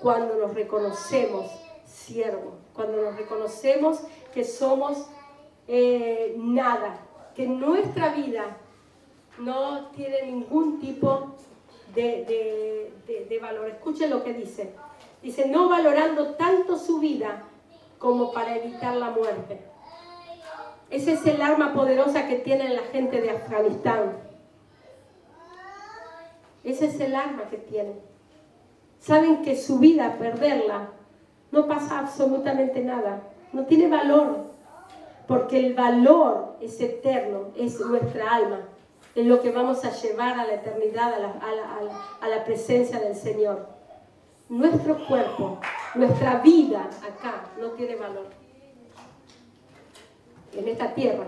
Cuando 0.00 0.34
nos 0.34 0.52
reconocemos 0.52 1.46
siervos, 1.92 2.54
cuando 2.74 3.02
nos 3.02 3.16
reconocemos 3.16 4.00
que 4.32 4.44
somos 4.44 5.06
eh, 5.68 6.34
nada, 6.38 6.98
que 7.34 7.46
nuestra 7.46 8.14
vida 8.14 8.56
no 9.38 9.86
tiene 9.88 10.22
ningún 10.22 10.80
tipo 10.80 11.36
de, 11.94 12.92
de 13.06 13.38
valor. 13.38 13.68
Escuchen 13.68 14.10
lo 14.10 14.24
que 14.24 14.32
dice. 14.32 14.72
Dice, 15.22 15.46
no 15.46 15.68
valorando 15.68 16.34
tanto 16.34 16.76
su 16.76 16.98
vida 16.98 17.44
como 17.98 18.32
para 18.32 18.56
evitar 18.56 18.96
la 18.96 19.10
muerte 19.10 19.72
ese 20.92 21.14
es 21.14 21.26
el 21.26 21.40
arma 21.40 21.72
poderosa 21.72 22.28
que 22.28 22.36
tiene 22.36 22.68
la 22.68 22.82
gente 22.82 23.22
de 23.22 23.30
Afganistán. 23.30 24.12
Ese 26.62 26.84
es 26.84 27.00
el 27.00 27.14
arma 27.14 27.48
que 27.48 27.56
tienen. 27.56 27.98
Saben 29.00 29.42
que 29.42 29.56
su 29.56 29.78
vida, 29.78 30.18
perderla, 30.18 30.90
no 31.52 31.68
pasa 31.68 32.00
absolutamente 32.00 32.80
nada. 32.80 33.22
No 33.52 33.66
tiene 33.66 33.88
valor. 33.88 34.50
Porque 35.28 35.64
el 35.64 35.74
valor 35.74 36.56
es 36.60 36.80
eterno, 36.80 37.50
es 37.56 37.78
nuestra 37.80 38.34
alma. 38.34 38.60
Es 39.14 39.26
lo 39.26 39.40
que 39.40 39.52
vamos 39.52 39.84
a 39.84 39.90
llevar 39.90 40.40
a 40.40 40.46
la 40.46 40.54
eternidad, 40.54 41.12
a 41.12 41.18
la, 41.18 41.34
a 42.20 42.28
la 42.28 42.44
presencia 42.44 42.98
del 42.98 43.14
Señor. 43.14 43.68
Nuestro 44.48 45.06
cuerpo, 45.06 45.58
nuestra 45.94 46.38
vida 46.38 46.88
acá 47.02 47.44
no 47.60 47.68
tiene 47.70 47.96
valor 47.96 48.26
en 50.54 50.68
esta 50.68 50.94
tierra. 50.94 51.26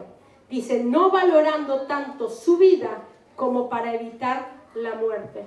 Dice, 0.50 0.82
no 0.82 1.10
valorando 1.10 1.82
tanto 1.82 2.28
su 2.28 2.58
vida 2.58 3.02
como 3.36 3.68
para 3.68 3.94
evitar 3.94 4.48
la 4.74 4.94
muerte. 4.94 5.46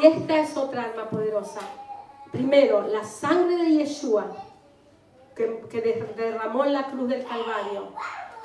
Y 0.00 0.06
esta 0.06 0.40
es 0.40 0.56
otra 0.56 0.84
arma 0.84 1.08
poderosa. 1.08 1.60
Primero, 2.32 2.86
la 2.88 3.04
sangre 3.04 3.56
de 3.56 3.70
Yeshua 3.76 4.26
que, 5.70 6.14
derramó 6.16 6.64
en 6.64 6.72
la 6.72 6.86
cruz 6.90 7.08
del 7.08 7.24
Calvario. 7.24 7.92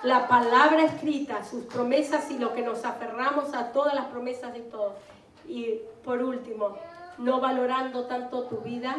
La 0.03 0.27
palabra 0.27 0.83
escrita, 0.83 1.43
sus 1.43 1.63
promesas 1.65 2.29
y 2.29 2.37
lo 2.37 2.53
que 2.53 2.61
nos 2.61 2.85
aferramos 2.85 3.53
a 3.53 3.71
todas 3.71 3.93
las 3.95 4.05
promesas 4.05 4.53
de 4.53 4.59
todo. 4.59 4.95
Y 5.47 5.79
por 6.03 6.21
último, 6.21 6.77
no 7.17 7.39
valorando 7.39 8.05
tanto 8.05 8.43
tu 8.43 8.57
vida, 8.57 8.97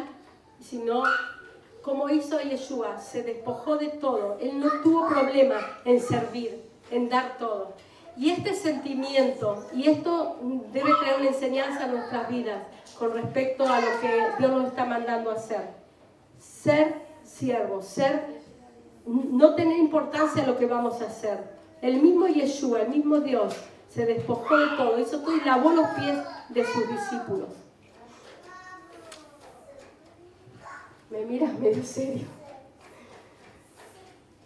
sino 0.59 1.03
como 1.81 2.09
hizo 2.09 2.39
Yeshua, 2.39 2.99
se 2.99 3.23
despojó 3.23 3.77
de 3.77 3.89
todo. 3.89 4.37
Él 4.39 4.59
no 4.59 4.69
tuvo 4.81 5.07
problema 5.07 5.57
en 5.85 6.01
servir, 6.01 6.67
en 6.89 7.09
dar 7.09 7.37
todo. 7.37 7.73
Y 8.17 8.29
este 8.29 8.53
sentimiento, 8.53 9.67
y 9.73 9.89
esto 9.89 10.39
debe 10.71 10.91
traer 11.01 11.19
una 11.19 11.29
enseñanza 11.29 11.83
a 11.83 11.87
nuestras 11.87 12.29
vidas 12.29 12.63
con 12.97 13.13
respecto 13.13 13.67
a 13.67 13.81
lo 13.81 13.87
que 13.99 14.23
Dios 14.39 14.51
nos 14.51 14.67
está 14.67 14.85
mandando 14.85 15.31
a 15.31 15.33
hacer. 15.33 15.69
Ser 16.39 16.95
siervo, 17.23 17.81
ser, 17.81 18.41
no 19.05 19.55
tener 19.55 19.77
importancia 19.77 20.45
lo 20.45 20.57
que 20.57 20.65
vamos 20.65 21.01
a 21.01 21.07
hacer. 21.07 21.55
El 21.81 22.01
mismo 22.01 22.27
Yeshua, 22.27 22.83
el 22.83 22.89
mismo 22.89 23.19
Dios, 23.19 23.53
se 23.89 24.05
despojó 24.05 24.57
de 24.57 24.67
todo, 24.77 24.99
hizo 24.99 25.19
todo 25.19 25.35
y 25.35 25.41
lavó 25.41 25.71
los 25.71 25.87
pies 25.89 26.17
de 26.49 26.65
sus 26.65 26.87
discípulos. 26.87 27.49
me 31.15 31.25
mira 31.25 31.47
medio 31.47 31.83
serio. 31.83 32.27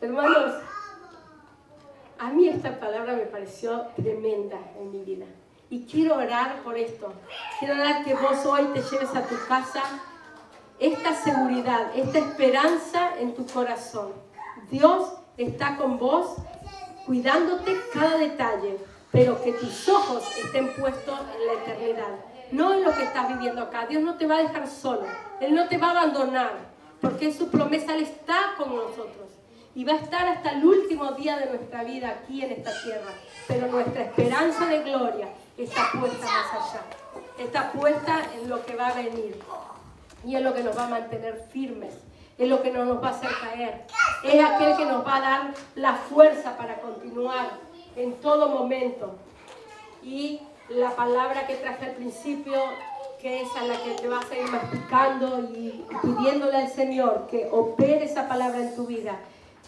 Hermanos, 0.02 0.62
a 2.20 2.30
mí 2.30 2.48
esta 2.48 2.80
palabra 2.80 3.14
me 3.14 3.26
pareció 3.26 3.88
tremenda 3.96 4.58
en 4.80 4.92
mi 4.92 5.04
vida. 5.04 5.26
Y 5.70 5.86
quiero 5.86 6.16
orar 6.16 6.62
por 6.64 6.78
esto. 6.78 7.14
Quiero 7.60 7.76
orar 7.76 8.04
que 8.04 8.14
vos 8.14 8.46
hoy 8.46 8.66
te 8.74 8.82
lleves 8.82 9.16
a 9.16 9.24
tu 9.24 9.36
casa 9.48 9.84
esta 10.80 11.14
seguridad, 11.14 11.92
esta 11.96 12.20
esperanza 12.20 13.18
en 13.20 13.34
tu 13.34 13.46
corazón. 13.46 14.14
Dios 14.70 15.14
está 15.38 15.78
con 15.78 15.98
vos, 15.98 16.38
cuidándote 17.06 17.76
cada 17.94 18.18
detalle, 18.18 18.78
pero 19.12 19.42
que 19.42 19.54
tus 19.54 19.90
ojos 19.90 20.24
estén 20.38 20.74
puestos 20.74 21.20
en 21.36 21.48
la 21.48 21.54
eternidad 21.54 22.30
no 22.52 22.74
en 22.74 22.84
lo 22.84 22.94
que 22.94 23.04
estás 23.04 23.28
viviendo 23.30 23.62
acá. 23.62 23.86
Dios 23.88 24.04
no 24.04 24.16
te 24.16 24.28
va 24.28 24.38
a 24.38 24.44
dejar 24.44 24.68
solo, 24.68 25.04
Él 25.40 25.54
no 25.54 25.68
te 25.68 25.78
va 25.78 25.88
a 25.88 25.92
abandonar, 25.92 26.54
porque 27.02 27.32
su 27.32 27.50
promesa, 27.50 27.96
Él 27.96 28.04
está 28.04 28.56
con 28.58 28.76
nosotros. 28.76 29.28
Y 29.76 29.84
va 29.84 29.94
a 29.94 29.98
estar 29.98 30.28
hasta 30.28 30.52
el 30.52 30.66
último 30.66 31.12
día 31.12 31.38
de 31.38 31.46
nuestra 31.46 31.84
vida 31.84 32.10
aquí 32.10 32.44
en 32.44 32.52
esta 32.52 32.72
tierra. 32.84 33.12
Pero 33.48 33.68
nuestra 33.68 34.04
esperanza 34.04 34.66
de 34.66 34.84
gloria 34.84 35.30
está 35.58 35.90
puesta 36.00 36.26
más 36.26 36.54
allá. 36.54 36.82
Está 37.38 37.72
puesta 37.72 38.22
en 38.36 38.50
lo 38.50 38.66
que 38.66 38.76
va 38.76 38.88
a 38.88 38.94
venir. 38.94 39.40
Y 40.26 40.36
es 40.36 40.42
lo 40.42 40.54
que 40.54 40.64
nos 40.64 40.78
va 40.78 40.88
a 40.88 40.90
mantener 40.90 41.48
firmes. 41.52 41.94
Es 42.38 42.50
lo 42.50 42.62
que 42.62 42.72
no 42.72 42.86
nos 42.86 43.04
va 43.04 43.10
a 43.10 43.12
hacer 43.12 43.30
caer. 43.42 43.86
Es 44.24 44.44
aquel 44.44 44.76
que 44.76 44.86
nos 44.86 45.06
va 45.06 45.18
a 45.18 45.22
dar 45.22 45.54
la 45.76 45.94
fuerza 45.94 46.58
para 46.58 46.76
continuar 46.82 47.50
en 47.96 48.14
todo 48.16 48.50
momento. 48.50 49.16
Y 50.02 50.42
la 50.70 50.96
palabra 50.96 51.48
que 51.48 51.56
traje 51.56 51.86
al 51.86 51.92
principio, 51.94 52.56
que 53.22 53.42
es 53.42 53.50
a 53.58 53.64
la 53.64 53.76
que 53.76 53.92
te 54.02 54.08
vas 54.08 54.30
a 54.32 54.38
ir 54.38 54.50
masticando 54.50 55.40
y 55.54 55.86
pidiéndole 56.02 56.58
al 56.58 56.70
Señor 56.70 57.28
que 57.30 57.50
opere 57.52 58.06
esa 58.06 58.28
palabra 58.28 58.60
en 58.60 58.76
tu 58.76 58.86
vida, 58.86 59.20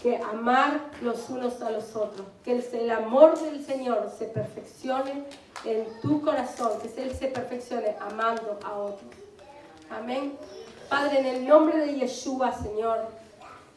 que 0.01 0.17
amar 0.17 0.79
los 1.01 1.29
unos 1.29 1.61
a 1.61 1.69
los 1.69 1.95
otros, 1.95 2.25
que 2.43 2.57
el, 2.57 2.91
amor 2.91 3.39
del 3.39 3.63
Señor 3.63 4.11
se 4.17 4.25
perfeccione 4.25 5.25
en 5.63 5.85
tu 6.01 6.21
corazón, 6.21 6.71
que 6.81 7.01
Él 7.01 7.15
se 7.15 7.27
perfeccione 7.27 7.95
amando 7.99 8.59
a 8.65 8.73
otros. 8.73 9.11
Amén. 9.91 10.33
Padre, 10.89 11.19
en 11.19 11.25
el 11.27 11.47
nombre 11.47 11.77
de 11.77 11.95
Yeshua, 11.95 12.51
Señor, 12.51 12.97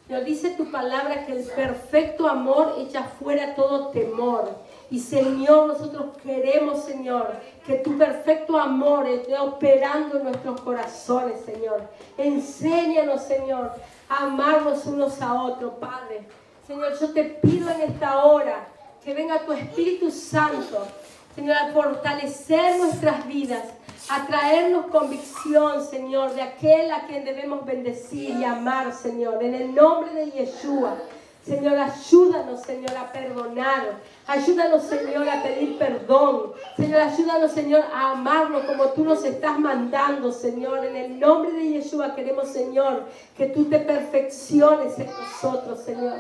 nos 0.09 0.25
dice 0.25 0.51
tu 0.51 0.70
palabra 0.70 1.27
que 1.27 1.33
el 1.33 1.45
perfecto 1.45 2.29
amor 2.29 2.75
echa 2.79 3.05
fuera 3.05 3.55
todo 3.55 3.89
temor. 3.89 4.51
Y 4.91 5.01
Señor, 5.01 5.66
nosotros 5.66 6.16
queremos, 6.22 6.85
Señor, 6.85 7.33
que 7.66 7.77
tu 7.77 7.97
perfecto 7.97 8.59
amor 8.59 9.07
esté 9.09 9.39
operando 9.39 10.18
en 10.18 10.25
nuestros 10.25 10.61
corazones, 10.61 11.41
Señor. 11.41 11.89
Enséñanos, 12.18 13.22
Señor, 13.22 13.72
amarnos 14.09 14.86
unos 14.86 15.20
a 15.20 15.34
otros, 15.34 15.74
Padre. 15.80 16.26
Señor, 16.66 16.98
yo 16.98 17.12
te 17.12 17.24
pido 17.24 17.70
en 17.70 17.80
esta 17.82 18.24
hora 18.24 18.66
que 19.02 19.12
venga 19.14 19.44
tu 19.44 19.52
Espíritu 19.52 20.11
Santo, 20.11 20.86
Señor, 21.34 21.57
a 21.57 21.72
fortalecer 21.72 22.78
nuestras 22.78 23.26
vidas 23.26 23.64
a 24.09 24.26
traernos 24.26 24.86
convicción, 24.86 25.84
Señor, 25.84 26.34
de 26.34 26.42
aquel 26.42 26.92
a 26.92 27.07
quien 27.07 27.24
debemos 27.24 27.64
bendecir 27.64 28.36
y 28.38 28.44
amar, 28.44 28.92
Señor, 28.92 29.42
en 29.42 29.55
el 29.55 29.74
nombre 29.74 30.12
de 30.12 30.30
Yeshua. 30.30 30.96
Señor, 31.44 31.78
ayúdanos, 31.78 32.62
Señor, 32.62 32.96
a 32.96 33.12
perdonar. 33.12 33.98
Ayúdanos, 34.27 34.85
Señor, 34.85 35.29
a 35.29 35.43
pedir 35.43 35.77
perdón. 35.77 36.53
Señor, 36.77 37.01
ayúdanos, 37.03 37.53
Señor, 37.53 37.85
a 37.93 38.12
amarnos 38.12 38.64
como 38.64 38.87
tú 38.89 39.05
nos 39.05 39.22
estás 39.25 39.59
mandando, 39.59 40.33
Señor. 40.33 40.85
En 40.85 40.97
el 40.97 41.20
nombre 41.20 41.53
de 41.53 41.68
Yeshua 41.72 42.14
queremos, 42.14 42.49
Señor, 42.49 43.05
que 43.37 43.47
tú 43.47 43.66
te 43.66 43.79
perfecciones 43.81 44.99
en 44.99 45.07
nosotros, 45.07 45.81
Señor. 45.81 46.14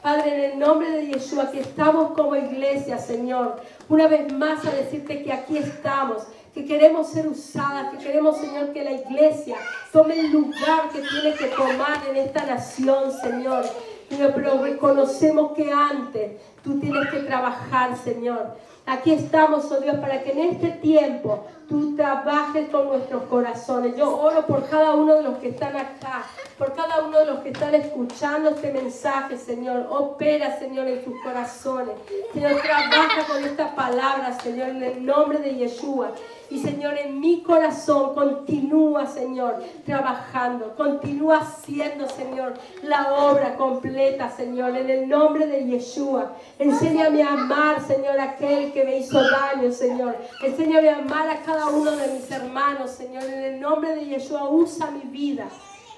Padre, 0.00 0.34
en 0.34 0.52
el 0.52 0.58
nombre 0.58 0.90
de 0.90 1.08
Yeshua, 1.08 1.50
que 1.50 1.60
estamos 1.60 2.12
como 2.12 2.36
iglesia, 2.36 2.98
Señor, 2.98 3.60
una 3.88 4.06
vez 4.06 4.32
más 4.32 4.64
a 4.64 4.70
decirte 4.70 5.22
que 5.24 5.32
aquí 5.32 5.58
estamos 5.58 6.22
que 6.54 6.64
queremos 6.64 7.08
ser 7.08 7.28
usadas, 7.28 7.92
que 7.92 8.04
queremos, 8.04 8.38
Señor, 8.38 8.72
que 8.72 8.82
la 8.82 8.92
iglesia 8.92 9.56
tome 9.92 10.18
el 10.18 10.32
lugar 10.32 10.88
que 10.92 11.00
tiene 11.00 11.34
que 11.36 11.46
tomar 11.46 12.02
en 12.08 12.16
esta 12.16 12.44
nación, 12.44 13.12
Señor. 13.12 13.64
Pero 14.10 14.62
reconocemos 14.62 15.52
que 15.52 15.70
antes 15.72 16.32
tú 16.64 16.78
tienes 16.80 17.08
que 17.10 17.20
trabajar, 17.20 17.96
Señor. 17.96 18.56
Aquí 18.86 19.12
estamos, 19.12 19.70
oh 19.70 19.80
Dios, 19.80 19.96
para 19.98 20.22
que 20.22 20.32
en 20.32 20.40
este 20.40 20.68
tiempo 20.68 21.44
tú 21.68 21.94
trabajes 21.94 22.68
con 22.70 22.88
nuestros 22.88 23.22
corazones. 23.24 23.96
Yo 23.96 24.16
oro 24.20 24.44
por 24.46 24.68
cada 24.68 24.94
uno 24.94 25.14
de 25.14 25.22
los 25.22 25.38
que 25.38 25.50
están 25.50 25.76
acá, 25.76 26.24
por 26.58 26.74
cada 26.74 27.04
uno 27.04 27.20
de 27.20 27.26
los 27.26 27.38
que 27.40 27.50
están 27.50 27.74
escuchando 27.74 28.50
este 28.50 28.72
mensaje, 28.72 29.36
Señor. 29.36 29.86
Opera, 29.90 30.58
Señor, 30.58 30.88
en 30.88 31.04
sus 31.04 31.14
corazones. 31.22 31.94
Señor, 32.32 32.60
trabaja 32.62 33.24
con 33.28 33.44
esta 33.44 33.76
palabra, 33.76 34.36
Señor, 34.40 34.70
en 34.70 34.82
el 34.82 35.06
nombre 35.06 35.38
de 35.38 35.54
Yeshua. 35.54 36.12
Y 36.50 36.58
Señor, 36.58 36.98
en 36.98 37.20
mi 37.20 37.42
corazón 37.42 38.12
continúa, 38.12 39.06
Señor, 39.06 39.62
trabajando. 39.86 40.74
Continúa 40.76 41.38
haciendo, 41.38 42.08
Señor, 42.08 42.54
la 42.82 43.14
obra 43.14 43.56
completa, 43.56 44.28
Señor, 44.30 44.76
en 44.76 44.90
el 44.90 45.08
nombre 45.08 45.46
de 45.46 45.64
Yeshua. 45.64 46.32
Enséñame 46.58 47.22
a 47.22 47.34
amar, 47.34 47.80
Señor, 47.86 48.18
a 48.18 48.32
aquel 48.32 48.72
que 48.72 48.84
me 48.84 48.98
hizo 48.98 49.22
daño, 49.30 49.70
Señor. 49.70 50.16
Enséñame 50.42 50.88
a 50.88 50.98
amar 50.98 51.28
a 51.30 51.40
cada 51.42 51.68
uno 51.68 51.92
de 51.92 52.08
mis 52.14 52.28
hermanos, 52.30 52.90
Señor. 52.90 53.22
En 53.22 53.44
el 53.44 53.60
nombre 53.60 53.94
de 53.94 54.06
Yeshua, 54.06 54.48
usa 54.50 54.90
mi 54.90 55.08
vida. 55.08 55.46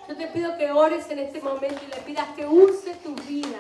Yo 0.06 0.16
te 0.16 0.26
pido 0.26 0.58
que 0.58 0.70
ores 0.70 1.08
en 1.10 1.20
este 1.20 1.40
momento 1.40 1.80
y 1.86 1.94
le 1.94 2.02
pidas 2.02 2.26
que 2.36 2.46
use 2.46 2.94
tu 2.96 3.14
vida 3.26 3.58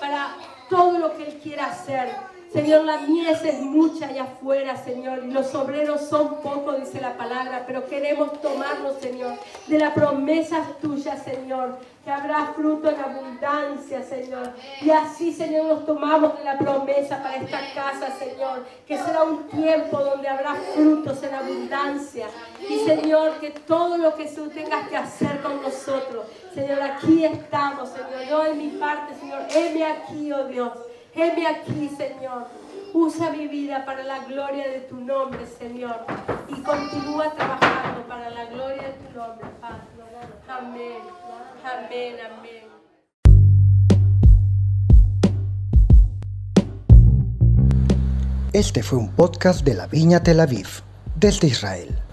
para 0.00 0.34
todo 0.68 0.98
lo 0.98 1.16
que 1.16 1.28
Él 1.28 1.38
quiera 1.40 1.66
hacer. 1.66 2.33
Señor, 2.54 2.84
la 2.84 2.98
mies 2.98 3.42
es 3.42 3.60
mucha 3.62 4.06
allá 4.06 4.22
afuera, 4.22 4.76
Señor, 4.76 5.24
y 5.24 5.32
los 5.32 5.52
obreros 5.56 6.02
son 6.02 6.36
pocos, 6.40 6.78
dice 6.78 7.00
la 7.00 7.16
palabra, 7.16 7.64
pero 7.66 7.84
queremos 7.84 8.40
tomarnos, 8.40 8.94
Señor, 9.00 9.34
de 9.66 9.76
las 9.76 9.92
promesas 9.92 10.78
tuyas, 10.80 11.20
Señor, 11.24 11.78
que 12.04 12.12
habrá 12.12 12.52
fruto 12.54 12.88
en 12.88 13.00
abundancia, 13.00 14.04
Señor. 14.04 14.52
Y 14.80 14.88
así, 14.90 15.32
Señor, 15.32 15.64
nos 15.66 15.84
tomamos 15.84 16.38
de 16.38 16.44
la 16.44 16.56
promesa 16.56 17.20
para 17.24 17.38
esta 17.38 17.58
casa, 17.74 18.16
Señor, 18.16 18.64
que 18.86 18.98
será 18.98 19.24
un 19.24 19.48
tiempo 19.48 19.98
donde 19.98 20.28
habrá 20.28 20.54
frutos 20.54 21.24
en 21.24 21.34
abundancia. 21.34 22.28
Y, 22.60 22.78
Señor, 22.86 23.40
que 23.40 23.50
todo 23.50 23.98
lo 23.98 24.14
que 24.14 24.26
tú 24.26 24.48
tengas 24.50 24.88
que 24.88 24.96
hacer 24.96 25.40
con 25.42 25.60
nosotros, 25.60 26.26
Señor, 26.54 26.80
aquí 26.82 27.24
estamos, 27.24 27.88
Señor. 27.88 28.28
Yo 28.30 28.46
en 28.46 28.58
mi 28.58 28.68
parte, 28.78 29.12
Señor, 29.18 29.42
heme 29.52 29.84
aquí, 29.84 30.30
oh 30.30 30.44
Dios. 30.44 30.70
Heme 31.14 31.46
aquí, 31.46 31.88
Señor. 31.96 32.48
Usa 32.92 33.30
mi 33.30 33.48
vida 33.48 33.84
para 33.84 34.02
la 34.04 34.24
gloria 34.24 34.68
de 34.68 34.80
tu 34.80 35.00
nombre, 35.00 35.46
Señor. 35.46 36.04
Y 36.48 36.60
continúa 36.62 37.32
trabajando 37.34 38.02
para 38.08 38.30
la 38.30 38.46
gloria 38.46 38.82
de 38.82 38.92
tu 38.94 39.18
nombre, 39.18 39.46
Padre. 39.60 39.94
Amén. 40.48 41.02
Amén, 41.64 42.16
amén. 42.24 42.64
Este 48.52 48.82
fue 48.84 48.98
un 48.98 49.10
podcast 49.16 49.64
de 49.64 49.74
la 49.74 49.88
Viña 49.88 50.22
Tel 50.22 50.38
Aviv, 50.38 50.68
desde 51.16 51.48
Israel. 51.48 52.03